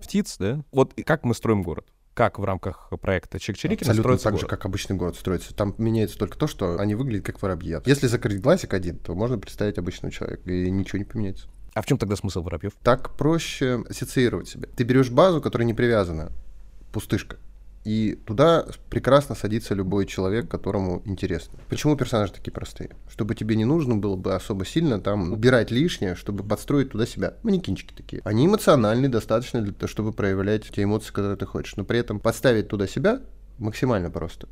птиц, 0.00 0.36
да? 0.38 0.62
Вот 0.72 0.94
как 1.04 1.24
мы 1.24 1.34
строим 1.34 1.62
город? 1.62 1.86
Как 2.14 2.38
в 2.38 2.44
рамках 2.44 2.90
проекта 3.00 3.38
Чикчирикина 3.38 3.90
Абсолютно 3.90 4.18
так 4.18 4.34
же, 4.34 4.40
город? 4.40 4.50
как 4.50 4.66
обычный 4.66 4.96
город 4.96 5.16
строится. 5.16 5.54
Там 5.54 5.74
меняется 5.78 6.18
только 6.18 6.36
то, 6.36 6.46
что 6.46 6.78
они 6.78 6.94
выглядят 6.94 7.24
как 7.24 7.40
воробьи. 7.40 7.78
Если 7.86 8.08
закрыть 8.08 8.40
глазик 8.40 8.74
один, 8.74 8.98
то 8.98 9.14
можно 9.14 9.38
представить 9.38 9.78
обычного 9.78 10.12
человека, 10.12 10.50
и 10.50 10.70
ничего 10.70 10.98
не 10.98 11.04
поменяется. 11.04 11.46
А 11.72 11.82
в 11.82 11.86
чем 11.86 11.98
тогда 11.98 12.16
смысл 12.16 12.42
воробьев? 12.42 12.72
так 12.82 13.16
проще 13.16 13.84
ассоциировать 13.88 14.48
себя. 14.48 14.68
Ты 14.76 14.82
берешь 14.84 15.10
базу, 15.10 15.40
которая 15.40 15.66
не 15.66 15.74
привязана, 15.74 16.32
пустышка, 16.92 17.38
и 17.84 18.18
туда 18.26 18.66
прекрасно 18.90 19.34
садится 19.34 19.74
любой 19.74 20.06
человек, 20.06 20.48
которому 20.48 21.02
интересно. 21.06 21.58
Почему 21.68 21.96
персонажи 21.96 22.32
такие 22.32 22.52
простые? 22.52 22.90
Чтобы 23.08 23.34
тебе 23.34 23.56
не 23.56 23.64
нужно 23.64 23.96
было 23.96 24.16
бы 24.16 24.34
особо 24.34 24.64
сильно 24.64 25.00
там 25.00 25.32
убирать 25.32 25.70
лишнее, 25.70 26.14
чтобы 26.14 26.44
подстроить 26.44 26.90
туда 26.90 27.06
себя. 27.06 27.34
Манекенчики 27.42 27.94
такие. 27.94 28.20
Они 28.24 28.46
эмоциональны 28.46 29.08
достаточно 29.08 29.62
для 29.62 29.72
того, 29.72 29.88
чтобы 29.88 30.12
проявлять 30.12 30.68
те 30.70 30.82
эмоции, 30.82 31.12
которые 31.12 31.36
ты 31.36 31.46
хочешь. 31.46 31.76
Но 31.76 31.84
при 31.84 31.98
этом 31.98 32.20
подставить 32.20 32.68
туда 32.68 32.86
себя 32.86 33.22
максимально 33.58 34.10
просто. 34.10 34.48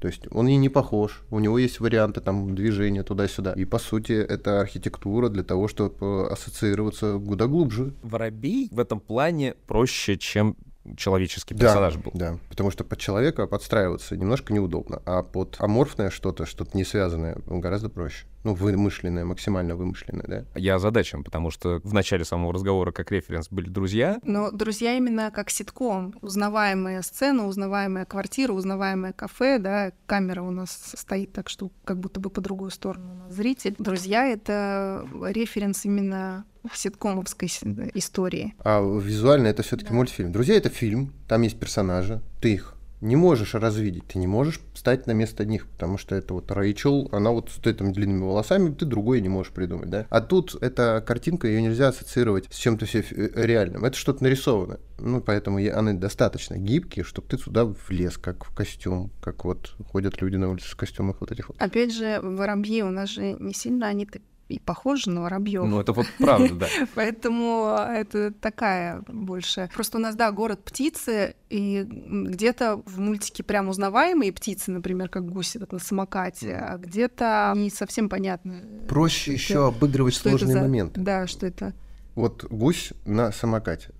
То 0.00 0.08
есть 0.08 0.22
он 0.30 0.48
и 0.48 0.56
не 0.56 0.70
похож, 0.70 1.22
у 1.30 1.40
него 1.40 1.58
есть 1.58 1.78
варианты 1.78 2.22
там 2.22 2.54
движения 2.54 3.02
туда-сюда. 3.02 3.52
И 3.52 3.66
по 3.66 3.78
сути 3.78 4.12
это 4.12 4.60
архитектура 4.60 5.28
для 5.28 5.42
того, 5.42 5.68
чтобы 5.68 6.26
ассоциироваться 6.30 7.18
куда 7.18 7.46
глубже. 7.46 7.92
Воробей 8.02 8.70
в 8.72 8.80
этом 8.80 8.98
плане 8.98 9.56
проще, 9.66 10.16
чем 10.16 10.56
человеческий 10.96 11.54
Да, 11.54 11.66
персонаж 11.66 11.96
был. 11.96 12.12
Да, 12.14 12.38
потому 12.48 12.70
что 12.70 12.84
под 12.84 12.98
человека 12.98 13.46
подстраиваться 13.46 14.16
немножко 14.16 14.52
неудобно, 14.52 15.02
а 15.04 15.22
под 15.22 15.56
аморфное 15.58 16.10
что-то, 16.10 16.46
что-то 16.46 16.76
не 16.76 16.84
связанное, 16.84 17.36
гораздо 17.46 17.88
проще. 17.88 18.26
Ну, 18.42 18.54
вымышленное, 18.54 19.24
максимально 19.24 19.76
вымышленное, 19.76 20.26
да. 20.26 20.44
Я 20.58 20.76
озадачен, 20.76 21.24
потому 21.24 21.50
что 21.50 21.80
в 21.84 21.92
начале 21.92 22.24
самого 22.24 22.52
разговора 22.52 22.90
как 22.92 23.10
референс 23.12 23.48
были 23.50 23.68
друзья. 23.68 24.18
Но 24.22 24.50
друзья 24.50 24.94
именно 24.94 25.30
как 25.30 25.50
ситком. 25.50 26.14
Узнаваемая 26.22 27.02
сцена, 27.02 27.46
узнаваемая 27.46 28.06
квартира, 28.06 28.52
узнаваемое 28.52 29.12
кафе, 29.12 29.58
да, 29.58 29.92
камера 30.06 30.42
у 30.42 30.50
нас 30.50 30.94
стоит 30.96 31.32
так, 31.32 31.48
что 31.48 31.70
как 31.84 31.98
будто 31.98 32.20
бы 32.20 32.30
по 32.30 32.40
другую 32.40 32.70
сторону 32.70 33.12
у 33.12 33.14
нас 33.16 33.34
зритель. 33.34 33.74
Друзья— 33.78 34.26
это 34.28 35.06
референс 35.22 35.84
именно 35.84 36.44
ситкомовской 36.72 37.48
истории. 37.94 38.54
А 38.64 38.80
визуально 38.80 39.48
это 39.48 39.62
все-таки 39.62 39.92
мультфильм. 39.92 40.32
Друзья, 40.32 40.56
это 40.56 40.68
фильм, 40.68 41.12
там 41.28 41.42
есть 41.42 41.58
персонажи, 41.58 42.20
ты 42.40 42.54
их 42.54 42.74
не 43.00 43.16
можешь 43.16 43.54
развидеть, 43.54 44.06
ты 44.08 44.18
не 44.18 44.26
можешь 44.26 44.60
встать 44.74 45.06
на 45.06 45.12
место 45.12 45.44
них, 45.44 45.66
потому 45.66 45.98
что 45.98 46.14
это 46.14 46.34
вот 46.34 46.50
Рэйчел, 46.50 47.08
она 47.12 47.30
вот 47.30 47.50
с 47.50 47.66
этими 47.66 47.92
длинными 47.92 48.22
волосами, 48.22 48.72
ты 48.72 48.84
другой 48.84 49.20
не 49.20 49.28
можешь 49.28 49.52
придумать, 49.52 49.90
да? 49.90 50.06
А 50.10 50.20
тут 50.20 50.56
эта 50.62 51.02
картинка, 51.06 51.48
ее 51.48 51.62
нельзя 51.62 51.88
ассоциировать 51.88 52.46
с 52.50 52.56
чем-то 52.56 52.86
все 52.86 53.04
реальным. 53.34 53.84
Это 53.84 53.96
что-то 53.96 54.22
нарисовано. 54.22 54.78
Ну, 54.98 55.20
поэтому 55.20 55.58
они 55.58 55.92
достаточно 55.94 56.56
гибкие, 56.56 57.04
чтобы 57.04 57.28
ты 57.28 57.38
туда 57.38 57.64
влез, 57.64 58.18
как 58.18 58.44
в 58.44 58.54
костюм, 58.54 59.10
как 59.22 59.44
вот 59.44 59.74
ходят 59.90 60.20
люди 60.20 60.36
на 60.36 60.50
улице 60.50 60.68
в 60.68 60.76
костюмах 60.76 61.16
вот 61.20 61.32
этих 61.32 61.48
вот. 61.48 61.60
Опять 61.60 61.94
же, 61.94 62.20
воробьи 62.22 62.82
у 62.82 62.90
нас 62.90 63.10
же 63.10 63.32
не 63.32 63.54
сильно 63.54 63.86
они 63.86 64.06
так 64.06 64.22
и 64.50 64.58
похожи 64.58 65.08
на 65.10 65.22
воробьев. 65.22 65.64
Ну, 65.64 65.80
это 65.80 65.92
вот 65.92 66.06
правда, 66.18 66.54
да. 66.54 66.66
Поэтому 66.94 67.68
это 67.88 68.32
такая 68.32 69.02
больше. 69.06 69.70
Просто 69.74 69.98
у 69.98 70.00
нас, 70.00 70.16
да, 70.16 70.32
город 70.32 70.64
птицы, 70.64 71.34
и 71.48 71.86
где-то 71.88 72.82
в 72.84 72.98
мультике 73.00 73.42
прям 73.42 73.68
узнаваемые 73.68 74.32
птицы, 74.32 74.70
например, 74.72 75.08
как 75.08 75.30
гуси 75.30 75.58
вот 75.58 75.72
на 75.72 75.78
самокате, 75.78 76.54
а 76.56 76.76
где-то 76.78 77.52
не 77.56 77.70
совсем 77.70 78.08
понятно. 78.08 78.60
Проще 78.88 79.32
это- 79.32 79.40
еще 79.40 79.66
обыгрывать 79.68 80.14
сложные 80.14 80.54
за- 80.54 80.60
моменты. 80.62 81.00
Да, 81.00 81.26
что 81.26 81.46
это. 81.46 81.72
Вот 82.16 82.44
гусь 82.50 82.92
на 83.06 83.30
самокате. 83.32 83.90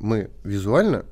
Мы 0.00 0.30
визуально 0.44 1.04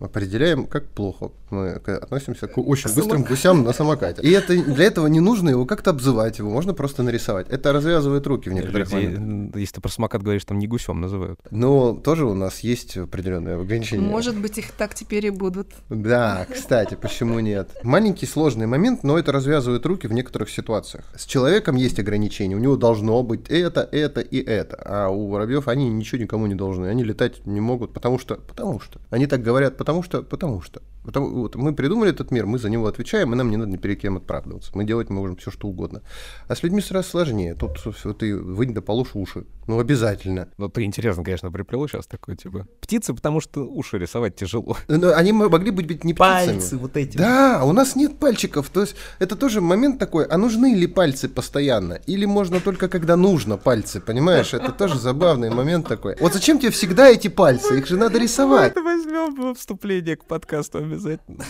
определяем 0.00 0.66
как 0.66 0.86
плохо. 0.90 1.30
Мы 1.50 1.70
относимся 1.70 2.46
к 2.46 2.58
очень 2.58 2.94
быстрым 2.94 3.22
гусям 3.22 3.64
на 3.64 3.72
самокате. 3.72 4.22
И 4.22 4.30
это, 4.30 4.54
для 4.62 4.84
этого 4.84 5.06
не 5.06 5.20
нужно 5.20 5.50
его 5.50 5.66
как-то 5.66 5.90
обзывать, 5.90 6.38
его 6.38 6.50
можно 6.50 6.74
просто 6.74 7.02
нарисовать. 7.02 7.48
Это 7.50 7.72
развязывает 7.72 8.26
руки 8.26 8.50
в 8.50 8.52
некоторых 8.52 8.92
Люди, 8.92 9.16
моментах. 9.16 9.60
если 9.60 9.74
ты 9.74 9.80
про 9.80 9.90
самокат 9.90 10.22
говоришь, 10.22 10.44
там 10.44 10.58
не 10.58 10.66
гусем 10.66 11.00
называют. 11.00 11.40
Но 11.50 11.94
тоже 11.94 12.26
у 12.26 12.34
нас 12.34 12.60
есть 12.60 12.96
определенные 12.96 13.56
ограничения. 13.56 14.06
Может 14.06 14.36
быть, 14.36 14.58
их 14.58 14.72
так 14.72 14.94
теперь 14.94 15.26
и 15.26 15.30
будут. 15.30 15.68
Да, 15.88 16.46
кстати, 16.52 16.96
почему 17.00 17.40
нет? 17.40 17.70
Маленький 17.82 18.26
сложный 18.26 18.66
момент, 18.66 19.02
но 19.02 19.18
это 19.18 19.32
развязывает 19.32 19.84
руки 19.86 20.06
в 20.06 20.12
некоторых 20.12 20.50
ситуациях. 20.50 21.04
С 21.16 21.24
человеком 21.24 21.76
есть 21.76 21.98
ограничения, 21.98 22.56
у 22.56 22.60
него 22.60 22.76
должно 22.76 23.22
быть 23.22 23.48
это, 23.48 23.88
это 23.92 24.20
и 24.20 24.42
это. 24.42 24.76
А 24.84 25.08
у 25.08 25.28
воробьев 25.28 25.68
они 25.68 25.88
ничего 25.88 26.20
никому 26.20 26.46
не 26.46 26.54
должны. 26.54 26.86
Они 26.86 27.04
летать 27.04 27.46
не 27.46 27.60
могут, 27.60 27.92
потому 27.92 28.18
что, 28.18 28.36
потому 28.36 28.80
что. 28.80 29.00
Они 29.10 29.26
так 29.26 29.42
говорят, 29.42 29.76
потому 29.76 30.02
что, 30.02 30.22
потому 30.22 30.60
что. 30.60 30.82
Потому, 31.04 31.30
вот, 31.40 31.54
мы 31.56 31.74
придумали 31.74 32.10
этот 32.10 32.30
мир, 32.30 32.46
мы 32.46 32.58
за 32.58 32.68
него 32.68 32.86
отвечаем, 32.86 33.32
и 33.32 33.36
нам 33.36 33.50
не 33.50 33.56
надо 33.56 33.70
ни 33.70 33.76
перед 33.76 34.00
кем 34.00 34.16
оправдываться. 34.16 34.72
Мы 34.74 34.84
делать 34.84 35.10
можем 35.10 35.36
все, 35.36 35.50
что 35.50 35.68
угодно. 35.68 36.02
А 36.48 36.54
с 36.54 36.62
людьми 36.62 36.80
сразу 36.80 37.08
сложнее. 37.08 37.54
Тут 37.54 37.78
все, 37.78 38.12
ты 38.12 38.36
вынь 38.36 38.74
да 38.74 38.82
полушь 38.82 39.14
уши. 39.14 39.46
Ну, 39.66 39.78
обязательно. 39.78 40.48
Ну, 40.56 40.68
ты 40.68 40.84
интересно, 40.84 41.24
конечно, 41.24 41.50
приплел 41.50 41.86
сейчас 41.88 42.06
такой, 42.06 42.36
типа, 42.36 42.66
птицы, 42.80 43.12
потому 43.12 43.40
что 43.40 43.66
уши 43.66 43.98
рисовать 43.98 44.34
тяжело. 44.36 44.76
Но 44.88 45.14
они 45.14 45.32
могли 45.32 45.70
быть 45.70 46.04
не 46.04 46.14
птицами. 46.14 46.46
Пальцы 46.46 46.76
вот 46.76 46.96
эти. 46.96 47.18
Да, 47.18 47.62
у 47.64 47.72
нас 47.72 47.94
нет 47.94 48.18
пальчиков. 48.18 48.68
То 48.70 48.82
есть 48.82 48.96
это 49.18 49.36
тоже 49.36 49.60
момент 49.60 49.98
такой, 49.98 50.24
а 50.24 50.38
нужны 50.38 50.74
ли 50.74 50.86
пальцы 50.86 51.28
постоянно? 51.28 51.94
Или 52.06 52.24
можно 52.24 52.60
только 52.60 52.88
когда 52.88 53.16
нужно 53.16 53.56
пальцы, 53.56 54.00
понимаешь? 54.00 54.54
Это 54.54 54.72
тоже 54.72 54.98
забавный 54.98 55.50
момент 55.50 55.86
такой. 55.86 56.16
Вот 56.20 56.32
зачем 56.32 56.58
тебе 56.58 56.70
всегда 56.70 57.08
эти 57.08 57.28
пальцы? 57.28 57.78
Их 57.78 57.86
же 57.86 57.96
надо 57.96 58.18
рисовать. 58.18 58.72
Это 58.72 58.82
возьмем 58.82 59.34
во 59.34 59.54
вступление 59.54 60.16
к 60.16 60.24
подкасту 60.24 60.78
обязательно. 60.98 61.44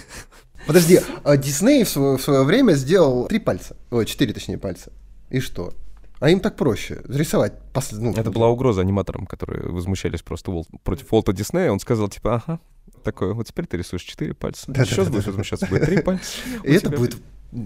Подожди, 0.66 1.00
а 1.24 1.36
Дисней 1.36 1.84
в 1.84 1.88
свое, 1.88 2.18
в 2.18 2.22
свое 2.22 2.42
время 2.44 2.72
сделал 2.74 3.26
три 3.26 3.38
пальца. 3.38 3.76
Ой, 3.90 4.04
четыре 4.06 4.32
точнее 4.34 4.58
пальца. 4.58 4.92
И 5.30 5.40
что? 5.40 5.72
А 6.20 6.30
им 6.30 6.40
так 6.40 6.56
проще 6.56 7.00
рисовать. 7.08 7.54
Пос... 7.72 7.92
Ну, 7.92 8.12
Это 8.12 8.30
была 8.30 8.48
угроза 8.48 8.80
аниматорам, 8.80 9.26
которые 9.26 9.70
возмущались 9.70 10.22
просто 10.22 10.50
Уолт- 10.50 10.68
против 10.82 11.12
Уолта 11.12 11.32
Диснея. 11.32 11.70
Он 11.70 11.78
сказал, 11.80 12.08
типа, 12.08 12.42
ага, 12.44 12.60
такое, 13.04 13.34
вот 13.34 13.46
теперь 13.46 13.66
ты 13.66 13.76
рисуешь 13.76 14.02
четыре 14.02 14.34
пальца. 14.34 14.64
Да, 14.68 14.84
Сейчас 14.84 15.06
да, 15.06 15.12
будешь 15.12 15.24
да, 15.24 15.30
возмущаться, 15.30 15.66
будет 15.66 15.84
три 15.84 16.02
пальца. 16.02 16.24
И 16.64 16.72
это 16.72 16.90
будет 16.90 17.16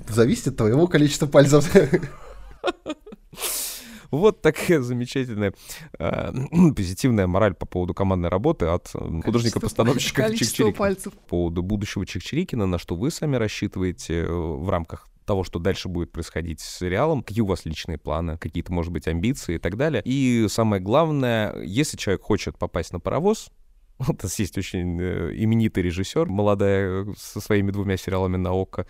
зависеть 0.08 0.48
от 0.48 0.56
твоего 0.58 0.86
количества 0.86 1.26
пальцев. 1.26 1.68
Вот 4.12 4.42
такая 4.42 4.82
замечательная 4.82 5.54
э, 5.98 6.32
позитивная 6.76 7.26
мораль 7.26 7.54
по 7.54 7.64
поводу 7.64 7.94
командной 7.94 8.28
работы 8.28 8.66
от 8.66 8.90
э, 8.94 9.20
художника-постановщика 9.24 10.30
Чикчирикина. 10.36 10.94
По 11.10 11.28
поводу 11.28 11.62
будущего 11.62 12.04
Чикчирикина, 12.04 12.66
на 12.66 12.78
что 12.78 12.94
вы 12.94 13.10
сами 13.10 13.36
рассчитываете 13.36 14.24
э, 14.24 14.30
в 14.30 14.68
рамках 14.68 15.08
того, 15.24 15.44
что 15.44 15.58
дальше 15.58 15.88
будет 15.88 16.12
происходить 16.12 16.60
с 16.60 16.78
сериалом, 16.78 17.22
какие 17.22 17.40
у 17.40 17.46
вас 17.46 17.64
личные 17.64 17.96
планы, 17.96 18.36
какие-то, 18.36 18.70
может 18.70 18.92
быть, 18.92 19.08
амбиции 19.08 19.54
и 19.54 19.58
так 19.58 19.78
далее. 19.78 20.02
И 20.04 20.46
самое 20.48 20.82
главное, 20.82 21.58
если 21.62 21.96
человек 21.96 22.22
хочет 22.22 22.58
попасть 22.58 22.92
на 22.92 23.00
паровоз, 23.00 23.50
у 24.08 24.12
нас 24.22 24.38
есть 24.38 24.58
очень 24.58 25.00
э, 25.00 25.32
именитый 25.34 25.82
режиссер, 25.82 26.26
молодая, 26.26 27.04
э, 27.04 27.06
со 27.16 27.40
своими 27.40 27.70
двумя 27.70 27.96
сериалами 27.96 28.36
на 28.36 28.50
ОККО, 28.52 28.86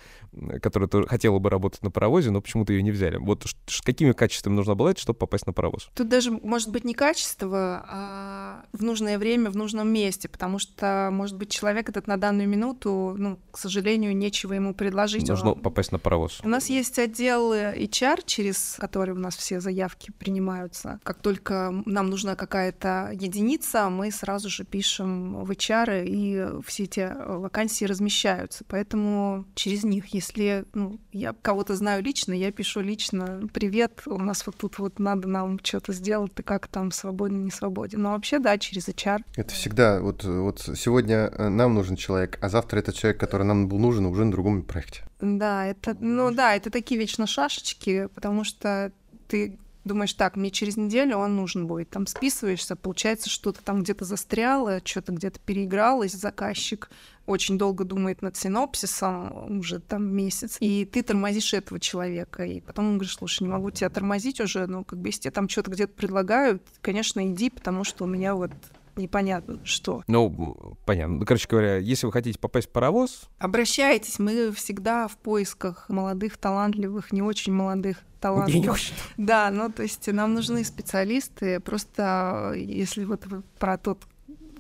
которая 0.63 0.89
тоже 0.89 1.07
хотела 1.07 1.39
бы 1.39 1.51
работать 1.51 1.83
на 1.83 1.91
паровозе, 1.91 2.31
но 2.31 2.41
почему-то 2.41 2.73
ее 2.73 2.83
не 2.83 2.91
взяли. 2.91 3.17
Вот 3.17 3.45
ш- 3.67 3.83
какими 3.85 4.13
качествами 4.13 4.55
нужно 4.55 4.73
обладать, 4.73 4.99
чтобы 4.99 5.19
попасть 5.19 5.47
на 5.47 5.53
паровоз? 5.53 5.91
Тут 5.95 6.09
даже 6.09 6.31
может 6.31 6.71
быть 6.71 6.85
не 6.85 6.95
качество, 6.95 7.85
а 7.89 8.65
в 8.73 8.83
нужное 8.83 9.19
время, 9.19 9.51
в 9.51 9.57
нужном 9.57 9.89
месте, 9.93 10.29
потому 10.29 10.59
что, 10.59 11.11
может 11.13 11.37
быть, 11.37 11.51
человек 11.51 11.89
этот 11.89 12.07
на 12.07 12.17
данную 12.17 12.49
минуту, 12.49 13.15
ну, 13.19 13.39
к 13.51 13.59
сожалению, 13.59 14.17
нечего 14.17 14.55
ему 14.55 14.75
предложить. 14.75 15.29
Нужно 15.29 15.53
Он- 15.53 15.61
попасть 15.61 15.93
на 15.93 15.99
паровоз. 15.99 16.41
У 16.43 16.49
нас 16.49 16.71
есть 16.71 16.99
отдел 16.99 17.53
э, 17.53 17.77
HR, 17.77 18.21
через 18.25 18.77
который 18.79 19.15
у 19.15 19.19
нас 19.19 19.37
все 19.37 19.61
заявки 19.61 20.13
принимаются. 20.19 21.01
Как 21.03 21.19
только 21.21 21.73
нам 21.87 22.09
нужна 22.09 22.35
какая-то 22.37 23.11
единица, 23.13 23.91
мы 23.91 24.11
сразу 24.11 24.49
же 24.49 24.65
пишем 24.65 24.92
в 24.99 25.51
HR, 25.51 26.05
и 26.05 26.63
все 26.65 26.85
эти 26.85 27.01
э, 27.01 27.37
вакансии 27.37 27.85
размещаются. 27.85 28.65
Поэтому 28.69 29.45
через 29.55 29.85
них, 29.85 30.07
если 30.09 30.65
ну, 30.75 30.99
я 31.13 31.35
кого-то 31.43 31.77
знаю 31.77 32.03
лично, 32.03 32.33
я 32.33 32.53
пишу 32.53 32.81
лично 32.81 33.49
«Привет, 33.53 34.03
у 34.07 34.19
нас 34.19 34.47
вот 34.47 34.57
тут 34.57 34.79
вот 34.79 34.99
надо 34.99 35.29
нам 35.29 35.59
что-то 35.63 35.93
сделать, 35.93 36.35
ты 36.35 36.43
как 36.43 36.69
там, 36.69 36.91
свободен, 36.91 37.45
не 37.45 37.51
свободен?» 37.51 38.03
Но 38.03 38.13
вообще, 38.13 38.39
да, 38.39 38.59
через 38.59 38.89
HR. 38.89 39.23
Это 39.37 39.55
всегда, 39.55 40.01
вот, 40.01 40.25
вот 40.25 40.61
сегодня 40.61 41.31
э, 41.33 41.49
нам 41.49 41.75
нужен 41.75 41.97
человек, 41.97 42.39
а 42.41 42.49
завтра 42.49 42.79
этот 42.79 42.95
человек, 42.95 43.21
который 43.21 43.45
нам 43.45 43.69
был 43.69 43.79
нужен, 43.79 44.07
уже 44.07 44.25
на 44.25 44.33
другом 44.33 44.63
проекте. 44.63 45.03
Да, 45.21 45.67
это, 45.67 45.97
ну 46.01 46.33
да, 46.33 46.57
это 46.57 46.71
такие 46.71 46.99
вечно 46.99 47.27
шашечки, 47.27 48.09
потому 48.15 48.45
что 48.45 48.93
ты 49.29 49.59
думаешь, 49.85 50.15
так, 50.15 50.37
мне 50.37 50.51
через 50.51 50.77
неделю 50.77 51.17
он 51.17 51.37
нужен 51.37 51.67
будет. 51.67 51.91
Там 51.91 52.07
списываешься, 52.07 52.77
получается, 52.77 53.29
что-то 53.29 53.63
там 53.63 53.83
где-то 53.83 54.05
застряло, 54.05 54.81
что-то 54.85 55.13
где-то 55.13 55.41
переигралось, 55.41 56.13
заказчик 56.13 56.91
очень 57.27 57.57
долго 57.57 57.85
думает 57.85 58.21
над 58.21 58.37
синопсисом, 58.37 59.59
уже 59.59 59.79
там 59.79 60.05
месяц, 60.05 60.57
и 60.61 60.85
ты 60.85 61.03
тормозишь 61.03 61.55
этого 61.55 61.79
человека, 61.79 62.45
и 62.45 62.61
потом 62.61 62.87
он 62.87 62.95
говорит, 62.95 63.13
слушай, 63.13 63.45
не 63.45 63.49
могу 63.49 63.71
тебя 63.71 63.91
тормозить 63.91 64.41
уже, 64.41 64.67
ну, 64.67 64.85
как 64.85 64.99
бы, 64.99 65.09
если 65.09 65.23
тебе 65.23 65.31
там 65.31 65.49
что-то 65.49 65.71
где-то 65.71 65.93
предлагают, 65.93 66.63
конечно, 66.81 67.25
иди, 67.25 67.51
потому 67.51 67.85
что 67.85 68.05
у 68.05 68.09
меня 68.09 68.35
вот 68.35 68.51
непонятно 68.97 69.59
что. 69.65 70.03
Ну, 70.07 70.77
понятно. 70.85 71.17
Ну, 71.17 71.25
короче 71.27 71.49
говоря, 71.49 71.77
если 71.79 72.07
вы 72.07 72.13
хотите 72.13 72.39
попасть 72.39 72.69
в 72.69 72.71
паровоз, 72.71 73.29
Обращайтесь, 73.39 74.19
мы 74.19 74.53
всегда 74.53 75.09
в 75.09 75.17
поисках 75.17 75.89
молодых, 75.89 76.37
талантливых, 76.37 77.13
не 77.13 77.23
очень 77.23 77.53
молодых, 77.53 77.99
талантливых. 78.21 78.79
Да, 79.17 79.51
ну 79.51 79.71
то 79.71 79.83
есть 79.83 80.07
нам 80.13 80.35
нужны 80.35 80.65
специалисты. 80.65 81.61
Просто 81.61 82.55
если 82.57 83.05
вот 83.05 83.27
вы 83.27 83.43
про 83.59 83.79
тот 83.79 84.03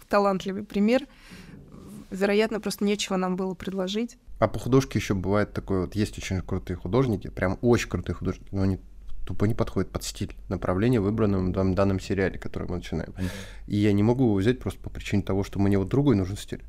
талантливый 0.09 0.65
пример, 0.65 1.07
вероятно, 2.11 2.61
просто 2.61 2.85
нечего 2.85 3.17
нам 3.17 3.37
было 3.37 3.55
предложить. 3.55 4.19
А 4.39 4.49
по 4.49 4.59
художке 4.59 4.99
еще 4.99 5.15
бывает 5.15 5.53
такое, 5.53 5.83
вот 5.83 5.95
есть 5.95 6.19
очень 6.19 6.43
крутые 6.43 6.77
художники, 6.77 7.29
прям 7.29 7.59
очень 7.63 7.89
крутые 7.89 8.17
художники, 8.17 8.49
но 8.51 8.63
они 8.63 8.81
тупо 9.25 9.45
не 9.47 9.55
подходят 9.55 9.91
под 9.91 10.03
стиль 10.05 10.35
направления, 10.49 11.01
выбранным 11.01 11.51
в 11.51 11.53
дан- 11.53 11.75
данном 11.75 12.01
сериале, 12.01 12.39
который 12.39 12.69
мы 12.69 12.77
начинаем. 12.77 13.13
И 13.67 13.77
я 13.77 13.93
не 13.93 14.03
могу 14.03 14.25
его 14.25 14.35
взять 14.35 14.59
просто 14.59 14.81
по 14.81 14.91
причине 14.91 15.23
того, 15.23 15.45
что 15.45 15.59
мне 15.59 15.79
вот 15.79 15.89
другой 15.89 16.17
нужен 16.17 16.37
стиль. 16.37 16.63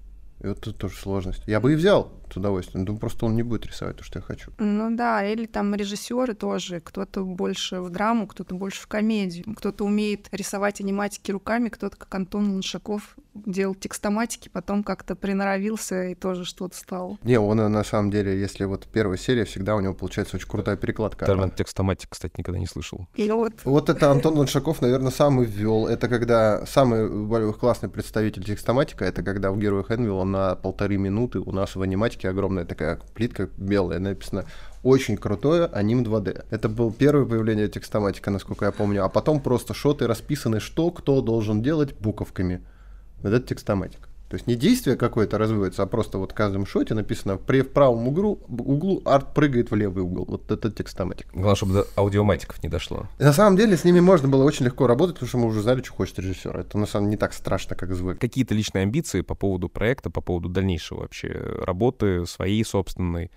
И 0.44 0.48
вот 0.48 0.60
тут 0.60 0.78
тоже 0.78 0.96
сложность. 0.98 1.44
Я 1.48 1.60
бы 1.60 1.72
и 1.72 1.76
взял 1.76 2.12
с 2.34 2.38
удовольствием, 2.38 2.86
но 2.86 2.98
просто 2.98 3.26
он 3.26 3.36
не 3.36 3.44
будет 3.44 3.66
рисовать 3.66 3.98
то, 3.98 4.04
что 4.04 4.20
я 4.20 4.24
хочу. 4.24 4.52
Ну 4.58 4.96
да, 4.96 5.26
или 5.26 5.46
там 5.46 5.74
режиссеры 5.76 6.34
тоже. 6.34 6.80
Кто-то 6.80 7.24
больше 7.24 7.80
в 7.82 7.90
драму, 7.90 8.28
кто-то 8.28 8.56
больше 8.56 8.82
в 8.82 8.88
комедию. 8.88 9.46
Кто-то 9.56 9.86
умеет 9.86 10.28
рисовать 10.32 10.82
аниматики 10.82 11.32
руками, 11.32 11.70
кто-то, 11.70 11.96
как 11.96 12.14
Антон 12.16 12.50
Луншаков, 12.50 13.16
делал 13.34 13.76
текстоматики, 13.76 14.50
потом 14.50 14.84
как-то 14.84 15.16
приноровился 15.16 16.10
и 16.10 16.16
тоже 16.16 16.46
что-то 16.46 16.76
стал. 16.76 17.18
Не, 17.24 17.40
он 17.40 17.60
э, 17.60 17.68
на 17.68 17.84
самом 17.84 18.12
деле, 18.12 18.40
если 18.40 18.66
вот 18.66 18.88
первая 18.92 19.18
серия, 19.18 19.46
всегда 19.46 19.76
у 19.76 19.80
него 19.80 19.94
получается 19.94 20.36
очень 20.38 20.48
крутая 20.48 20.78
перекладка. 20.78 21.26
термин 21.26 21.52
текстоматик, 21.52 22.10
кстати, 22.10 22.34
никогда 22.38 22.60
не 22.60 22.68
слышал. 22.68 23.08
И 23.16 23.30
вот 23.32 23.54
Вот 23.64 23.90
это 23.90 24.12
Антон 24.12 24.36
Луншаков, 24.36 24.82
наверное, 24.82 25.12
сам 25.12 25.42
и 25.42 25.46
ввел. 25.46 25.88
Это 25.88 26.08
когда 26.08 26.66
самый 26.66 27.54
классный 27.54 27.90
представитель 27.90 28.44
текстоматика, 28.44 29.06
это 29.06 29.24
когда 29.24 29.52
в 29.52 29.58
Героях 29.58 29.92
Энвилла 29.92 30.24
на 30.24 30.56
полторы 30.56 30.98
минуты 30.98 31.40
у 31.40 31.52
нас 31.52 31.76
в 31.76 31.82
аниматике 31.82 32.23
огромная 32.30 32.66
такая 32.66 33.00
плитка 33.14 33.50
белая, 33.58 34.00
написано 34.00 34.46
очень 34.84 35.18
крутое 35.18 35.66
аним 35.66 36.04
2D. 36.04 36.46
Это 36.50 36.70
был 36.70 36.92
первое 36.92 37.26
появление 37.26 37.70
текстоматика, 37.70 38.32
насколько 38.32 38.66
я 38.66 38.72
помню. 38.72 39.06
А 39.06 39.10
потом 39.10 39.40
просто 39.40 39.74
шоты 39.74 40.08
расписаны, 40.08 40.60
что 40.60 40.92
кто 40.92 41.22
должен 41.22 41.62
делать 41.62 41.96
буковками. 42.00 42.62
Вот 43.22 43.32
это 43.32 43.48
текстоматика. 43.48 44.10
То 44.34 44.38
есть 44.38 44.48
не 44.48 44.56
действие 44.56 44.98
какое-то 44.98 45.38
развивается, 45.38 45.84
а 45.84 45.86
просто 45.86 46.18
вот 46.18 46.32
в 46.32 46.34
каждом 46.34 46.66
шоте 46.66 46.96
написано 46.96 47.38
при 47.38 47.62
в 47.62 47.70
правом 47.70 48.08
углу, 48.08 48.40
углу 48.48 49.00
арт 49.06 49.32
прыгает 49.36 49.70
в 49.70 49.76
левый 49.76 50.04
угол. 50.04 50.26
Вот 50.28 50.50
это 50.50 50.72
текстоматика. 50.72 51.30
Главное, 51.34 51.54
чтобы 51.54 51.74
до 51.74 51.88
аудиоматиков 51.96 52.64
не 52.64 52.68
дошло. 52.68 53.06
И 53.20 53.24
На 53.24 53.32
самом 53.32 53.58
деле 53.58 53.78
с 53.78 53.84
ними 53.84 54.00
можно 54.00 54.28
было 54.28 54.44
очень 54.44 54.66
легко 54.66 54.88
работать, 54.88 55.18
потому 55.18 55.30
что 55.30 55.38
мы 55.38 55.46
уже 55.46 55.62
знали, 55.62 55.84
что 55.84 55.94
хочет 55.94 56.18
режиссер. 56.18 56.58
Это 56.58 56.80
на 56.80 56.88
самом 56.88 57.06
деле 57.06 57.12
не 57.12 57.18
так 57.18 57.32
страшно, 57.34 57.76
как 57.76 57.94
звук. 57.94 58.18
Какие-то 58.18 58.56
личные 58.56 58.82
амбиции 58.82 59.22
по 59.22 59.36
поводу 59.36 59.70
проекта, 59.70 60.10
по 60.10 60.22
поводу 60.22 60.50
дальнейшего 60.50 61.02
вообще 61.02 61.30
работы 61.62 62.26
своей 62.26 62.66
собственной, 62.66 63.30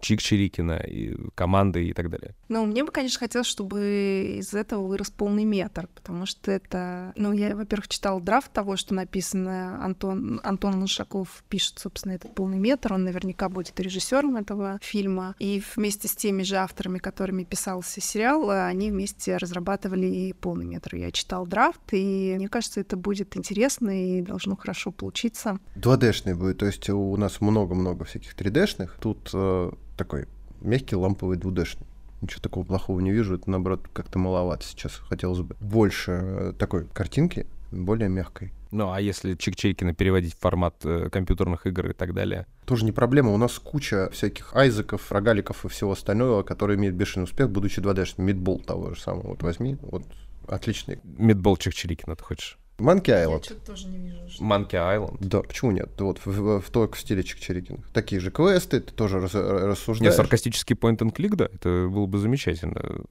Чик-Чирикина, 0.00 0.84
и 0.86 1.16
команды 1.34 1.88
и 1.88 1.92
так 1.92 2.10
далее. 2.10 2.34
Ну, 2.48 2.66
мне 2.66 2.84
бы, 2.84 2.90
конечно, 2.90 3.18
хотелось, 3.18 3.46
чтобы 3.46 4.36
из 4.38 4.54
этого 4.54 4.86
вырос 4.86 5.10
полный 5.10 5.44
метр, 5.44 5.88
потому 5.94 6.26
что 6.26 6.50
это... 6.50 7.12
Ну, 7.16 7.32
я, 7.32 7.54
во-первых, 7.54 7.88
читал 7.88 8.20
драфт 8.20 8.52
того, 8.52 8.76
что 8.76 8.94
написано. 8.94 9.84
Антон, 9.84 10.40
Антон 10.42 10.76
Луншаков 10.76 11.44
пишет, 11.48 11.78
собственно, 11.78 12.12
этот 12.12 12.34
полный 12.34 12.58
метр. 12.58 12.92
Он 12.92 13.04
наверняка 13.04 13.48
будет 13.48 13.78
режиссером 13.78 14.36
этого 14.36 14.78
фильма. 14.82 15.34
И 15.38 15.62
вместе 15.76 16.08
с 16.08 16.16
теми 16.16 16.42
же 16.42 16.56
авторами, 16.56 16.98
которыми 16.98 17.44
писался 17.44 18.00
сериал, 18.00 18.50
они 18.50 18.90
вместе 18.90 19.36
разрабатывали 19.36 20.06
и 20.06 20.32
полный 20.32 20.66
метр. 20.66 20.96
Я 20.96 21.10
читал 21.12 21.46
драфт, 21.46 21.92
и 21.92 22.34
мне 22.36 22.48
кажется, 22.48 22.80
это 22.80 22.96
будет 22.96 23.36
интересно 23.36 24.18
и 24.18 24.22
должно 24.22 24.56
хорошо 24.56 24.90
получиться. 24.90 25.58
2D-шный 25.76 26.34
будет, 26.34 26.58
то 26.58 26.66
есть 26.66 26.88
у 26.90 27.16
нас 27.16 27.40
много-много 27.40 28.04
всяких 28.04 28.34
3D-шных. 28.34 28.90
Тут 29.00 29.30
э, 29.32 29.70
такой 29.96 30.26
мягкий 30.60 30.96
ламповый 30.96 31.38
2D-шный. 31.38 31.86
Ничего 32.20 32.40
такого 32.40 32.64
плохого 32.64 33.00
не 33.00 33.12
вижу, 33.12 33.34
это 33.34 33.50
наоборот 33.50 33.86
как-то 33.92 34.18
маловато 34.18 34.64
сейчас. 34.64 34.94
Хотелось 34.94 35.40
бы 35.40 35.56
больше 35.60 36.12
э, 36.12 36.52
такой 36.58 36.86
картинки, 36.86 37.46
более 37.70 38.08
мягкой. 38.08 38.52
Ну, 38.70 38.90
а 38.90 39.00
если 39.00 39.36
Чик-Чирикина 39.36 39.94
переводить 39.94 40.34
в 40.34 40.38
формат 40.40 40.74
э, 40.84 41.08
компьютерных 41.10 41.66
игр 41.66 41.90
и 41.90 41.92
так 41.92 42.14
далее? 42.14 42.46
Тоже 42.64 42.84
не 42.84 42.92
проблема, 42.92 43.30
у 43.30 43.36
нас 43.36 43.58
куча 43.58 44.08
всяких 44.10 44.56
айзеков, 44.56 45.12
рогаликов 45.12 45.64
и 45.64 45.68
всего 45.68 45.92
остального, 45.92 46.42
которые 46.42 46.76
имеют 46.78 46.96
бешеный 46.96 47.24
успех, 47.24 47.50
будучи 47.50 47.80
2D-шным. 47.80 48.22
Мидбол 48.22 48.60
того 48.60 48.94
же 48.94 49.00
самого, 49.00 49.28
вот 49.28 49.42
возьми, 49.42 49.76
вот 49.82 50.04
отличный. 50.48 50.98
Мидбол 51.04 51.56
Чик-Чирикина, 51.56 52.16
ты 52.16 52.24
хочешь? 52.24 52.58
Monkey 52.78 53.10
Я 53.10 53.24
Island. 53.24 53.44
что-то 53.44 53.66
тоже 53.66 53.86
не 53.88 53.98
вижу. 53.98 54.16
что- 54.28 54.42
Monkey 54.42 54.72
Island. 54.72 55.16
Да, 55.20 55.42
почему 55.42 55.70
нет? 55.70 55.90
Вот 55.98 56.18
в, 56.18 56.26
в, 56.26 56.60
в 56.60 56.70
только 56.70 56.96
в 56.96 57.00
стиле 57.00 57.22
Чикчирикина. 57.22 57.78
Такие 57.92 58.20
же 58.20 58.32
квесты, 58.32 58.80
ты 58.80 58.92
тоже 58.92 59.20
рас- 59.20 59.34
Нет, 59.34 59.44
рассуждаешь. 59.44 60.14
саркастический 60.14 60.74
point 60.74 60.98
and 60.98 61.14
click, 61.14 61.36
да, 61.36 61.44
это 61.52 61.88
было 61.88 62.06
бы 62.06 62.18
замечательно. 62.18 63.04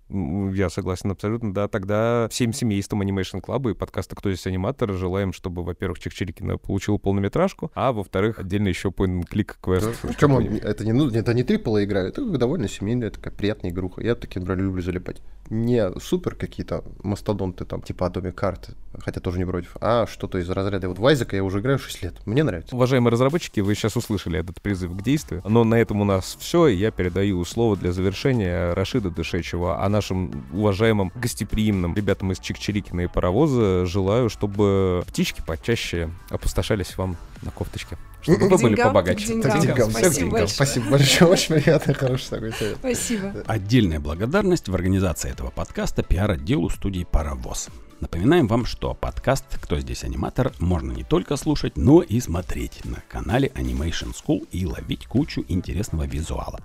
Я 0.53 0.69
согласен 0.69 1.11
абсолютно, 1.11 1.53
да. 1.53 1.67
Тогда 1.69 2.27
всем 2.29 2.51
семейством 2.51 3.01
Animation 3.03 3.41
Club 3.41 3.71
и 3.71 3.73
подкаста 3.73 4.15
«Кто 4.17 4.29
здесь 4.31 4.45
аниматор» 4.47 4.91
желаем, 4.93 5.31
чтобы, 5.31 5.63
во-первых, 5.63 5.99
Чикчирикина 5.99 6.57
получил 6.57 6.99
полнометражку, 6.99 7.71
а 7.73 7.93
во-вторых, 7.93 8.39
отдельно 8.39 8.67
еще 8.67 8.89
point 8.89 9.21
and 9.21 9.29
click 9.31 9.55
квест. 9.61 9.85
Да, 9.85 10.07
Причем 10.09 10.35
это 10.37 10.85
не, 10.85 10.91
ну, 10.91 11.09
это 11.09 11.33
не 11.33 11.43
AAA 11.43 11.85
игра, 11.85 12.01
это 12.01 12.25
довольно 12.25 12.67
семейная, 12.67 13.11
такая 13.11 13.33
приятная 13.33 13.71
игруха. 13.71 14.01
Я 14.01 14.15
такие, 14.15 14.41
например, 14.41 14.65
люблю 14.65 14.81
залипать. 14.81 15.21
Не 15.53 15.91
супер 15.99 16.33
какие-то 16.33 16.83
мастодонты 17.03 17.63
там, 17.63 17.83
типа 17.83 18.05
Atomic 18.05 18.33
Heart, 18.33 18.75
хотя 18.97 19.19
тоже 19.19 19.37
не 19.37 19.45
против, 19.45 19.77
а 19.79 20.07
что-то 20.07 20.39
из 20.39 20.49
разряда. 20.49 20.89
Вот 20.89 20.97
Вайзека 20.97 21.35
я 21.35 21.43
уже 21.43 21.59
играю 21.59 21.77
6 21.77 22.01
лет, 22.01 22.15
мне 22.25 22.43
нравится. 22.43 22.75
Уважаемые 22.75 23.11
разработчики, 23.11 23.59
вы 23.59 23.75
сейчас 23.75 23.95
услышали 23.95 24.39
этот 24.39 24.59
призыв 24.63 24.91
к 24.97 25.03
действию, 25.03 25.43
но 25.45 25.63
на 25.63 25.75
этом 25.75 26.01
у 26.01 26.05
нас 26.05 26.35
все. 26.39 26.65
Я 26.65 26.89
передаю 26.89 27.45
слово 27.45 27.77
для 27.77 27.91
завершения 27.91 28.73
Рашида 28.73 29.11
Дышечева, 29.11 29.83
а 29.83 29.89
нашим 29.89 30.43
уважаемым 30.51 31.11
гостеприимным 31.13 31.93
ребятам 31.93 32.31
из 32.31 32.39
Чикчирикина 32.39 33.01
и 33.01 33.07
Паровоза 33.07 33.85
желаю, 33.85 34.31
чтобы 34.31 35.03
птички 35.05 35.43
почаще 35.45 36.09
опустошались 36.31 36.97
вам 36.97 37.15
на 37.43 37.51
кофточке. 37.51 37.97
Чтобы 38.21 38.47
вы 38.47 38.57
были 38.57 38.75
побогаче. 38.75 39.25
к 39.25 39.27
деньгам. 39.27 39.51
Так, 39.51 39.61
деньгам. 39.61 39.89
Спасибо 39.89 40.13
деньгам. 40.13 40.29
большое. 40.31 40.47
Спасибо 40.47 40.89
большое, 40.89 41.31
очень 41.31 41.55
приятно, 41.55 41.93
хороший 41.93 42.29
такой 42.29 42.53
совет. 42.53 42.77
Спасибо. 42.79 43.33
Отдельная 43.45 43.99
благодарность 43.99 44.69
в 44.69 44.75
организации 44.75 45.29
этого 45.29 45.49
подкаста 45.49 46.03
пиар-отделу 46.03 46.69
студии 46.69 47.05
«Паровоз». 47.09 47.69
Напоминаем 48.03 48.47
вам, 48.47 48.65
что 48.65 48.93
подкаст 48.93 49.45
«Кто 49.61 49.79
здесь 49.79 50.03
аниматор» 50.03 50.51
можно 50.59 50.91
не 50.91 51.05
только 51.05 51.37
слушать, 51.37 51.77
но 51.77 52.01
и 52.01 52.19
смотреть 52.19 52.83
на 52.83 53.01
канале 53.07 53.47
Animation 53.55 54.13
School 54.13 54.45
и 54.51 54.65
ловить 54.65 55.07
кучу 55.07 55.45
интересного 55.47 56.03
визуала. 56.03 56.59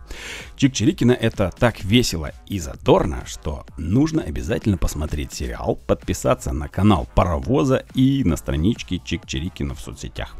Чик-Чирикина 0.57 1.13
это 1.13 1.53
так 1.57 1.85
весело 1.85 2.33
и 2.49 2.59
задорно, 2.59 3.23
что 3.25 3.65
нужно 3.77 4.23
обязательно 4.23 4.79
посмотреть 4.79 5.33
сериал, 5.33 5.79
подписаться 5.87 6.53
на 6.53 6.69
канал 6.69 7.07
Паровоза 7.15 7.85
и 7.95 8.25
на 8.25 8.37
странички 8.37 9.01
Чик-Чирикина 9.05 9.77
в 9.77 9.81
соцсетях. 9.81 10.35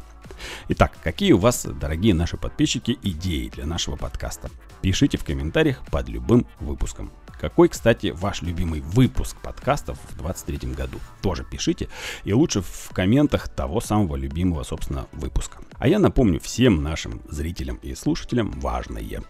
Итак, 0.69 0.93
какие 1.03 1.31
у 1.33 1.37
вас, 1.37 1.65
дорогие 1.65 2.13
наши 2.13 2.37
подписчики, 2.37 2.97
идеи 3.03 3.49
для 3.49 3.65
нашего 3.65 3.95
подкаста? 3.95 4.49
Пишите 4.81 5.17
в 5.17 5.23
комментариях 5.23 5.83
под 5.91 6.09
любым 6.09 6.47
выпуском. 6.59 7.11
Какой, 7.39 7.69
кстати, 7.69 8.07
ваш 8.07 8.41
любимый 8.41 8.81
выпуск 8.81 9.37
подкастов 9.41 9.97
в 10.09 10.17
2023 10.17 10.71
году? 10.73 10.99
Тоже 11.21 11.45
пишите. 11.49 11.87
И 12.25 12.33
лучше 12.33 12.61
в 12.61 12.89
комментах 12.93 13.47
того 13.47 13.79
самого 13.79 14.17
любимого, 14.17 14.63
собственно, 14.63 15.07
выпуска. 15.13 15.59
А 15.77 15.87
я 15.87 15.99
напомню 15.99 16.39
всем 16.41 16.83
нашим 16.83 17.21
зрителям 17.29 17.77
и 17.77 17.95
слушателям 17.95 18.51
важное. 18.59 19.23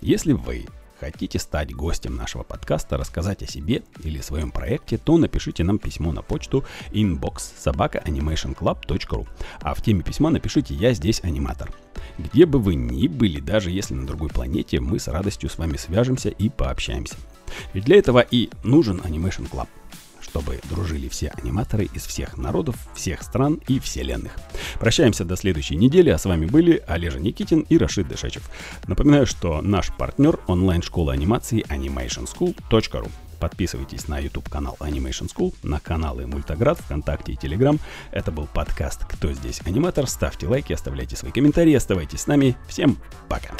Если 0.00 0.32
вы 0.32 0.66
хотите 0.98 1.38
стать 1.38 1.74
гостем 1.74 2.16
нашего 2.16 2.42
подкаста, 2.42 2.96
рассказать 2.96 3.42
о 3.42 3.46
себе 3.46 3.82
или 4.02 4.20
своем 4.20 4.50
проекте, 4.50 4.98
то 4.98 5.18
напишите 5.18 5.64
нам 5.64 5.78
письмо 5.78 6.12
на 6.12 6.22
почту 6.22 6.64
inbox 6.90 7.40
А 9.60 9.74
в 9.74 9.82
теме 9.82 10.02
письма 10.02 10.30
напишите 10.30 10.74
«Я 10.74 10.92
здесь 10.92 11.20
аниматор». 11.22 11.72
Где 12.18 12.46
бы 12.46 12.58
вы 12.58 12.74
ни 12.74 13.08
были, 13.08 13.40
даже 13.40 13.70
если 13.70 13.94
на 13.94 14.06
другой 14.06 14.28
планете, 14.28 14.80
мы 14.80 14.98
с 14.98 15.08
радостью 15.08 15.50
с 15.50 15.58
вами 15.58 15.76
свяжемся 15.76 16.30
и 16.30 16.48
пообщаемся. 16.48 17.16
Ведь 17.72 17.84
для 17.84 17.96
этого 17.96 18.20
и 18.20 18.50
нужен 18.64 19.00
Animation 19.00 19.48
Club, 19.50 19.68
чтобы 20.36 20.60
дружили 20.68 21.08
все 21.08 21.32
аниматоры 21.42 21.88
из 21.94 22.04
всех 22.04 22.36
народов, 22.36 22.76
всех 22.94 23.22
стран 23.22 23.58
и 23.68 23.80
вселенных. 23.80 24.32
Прощаемся 24.78 25.24
до 25.24 25.34
следующей 25.34 25.76
недели, 25.76 26.10
а 26.10 26.18
с 26.18 26.26
вами 26.26 26.44
были 26.44 26.84
Олежа 26.86 27.18
Никитин 27.18 27.60
и 27.60 27.78
Рашид 27.78 28.06
Дышечев. 28.08 28.50
Напоминаю, 28.86 29.24
что 29.24 29.62
наш 29.62 29.90
партнер 29.96 30.38
онлайн-школа 30.46 31.14
анимации 31.14 31.64
animationschool.ru. 31.66 33.10
Подписывайтесь 33.40 34.08
на 34.08 34.18
YouTube 34.18 34.50
канал 34.50 34.76
Animation 34.80 35.30
School, 35.34 35.54
на 35.62 35.80
каналы 35.80 36.26
Мультоград, 36.26 36.78
ВКонтакте 36.80 37.32
и 37.32 37.36
Телеграм. 37.36 37.78
Это 38.10 38.30
был 38.30 38.46
подкаст 38.46 39.06
«Кто 39.06 39.32
здесь 39.32 39.62
аниматор?». 39.64 40.06
Ставьте 40.06 40.46
лайки, 40.46 40.74
оставляйте 40.74 41.16
свои 41.16 41.32
комментарии, 41.32 41.72
оставайтесь 41.72 42.20
с 42.20 42.26
нами. 42.26 42.56
Всем 42.68 42.98
пока! 43.30 43.54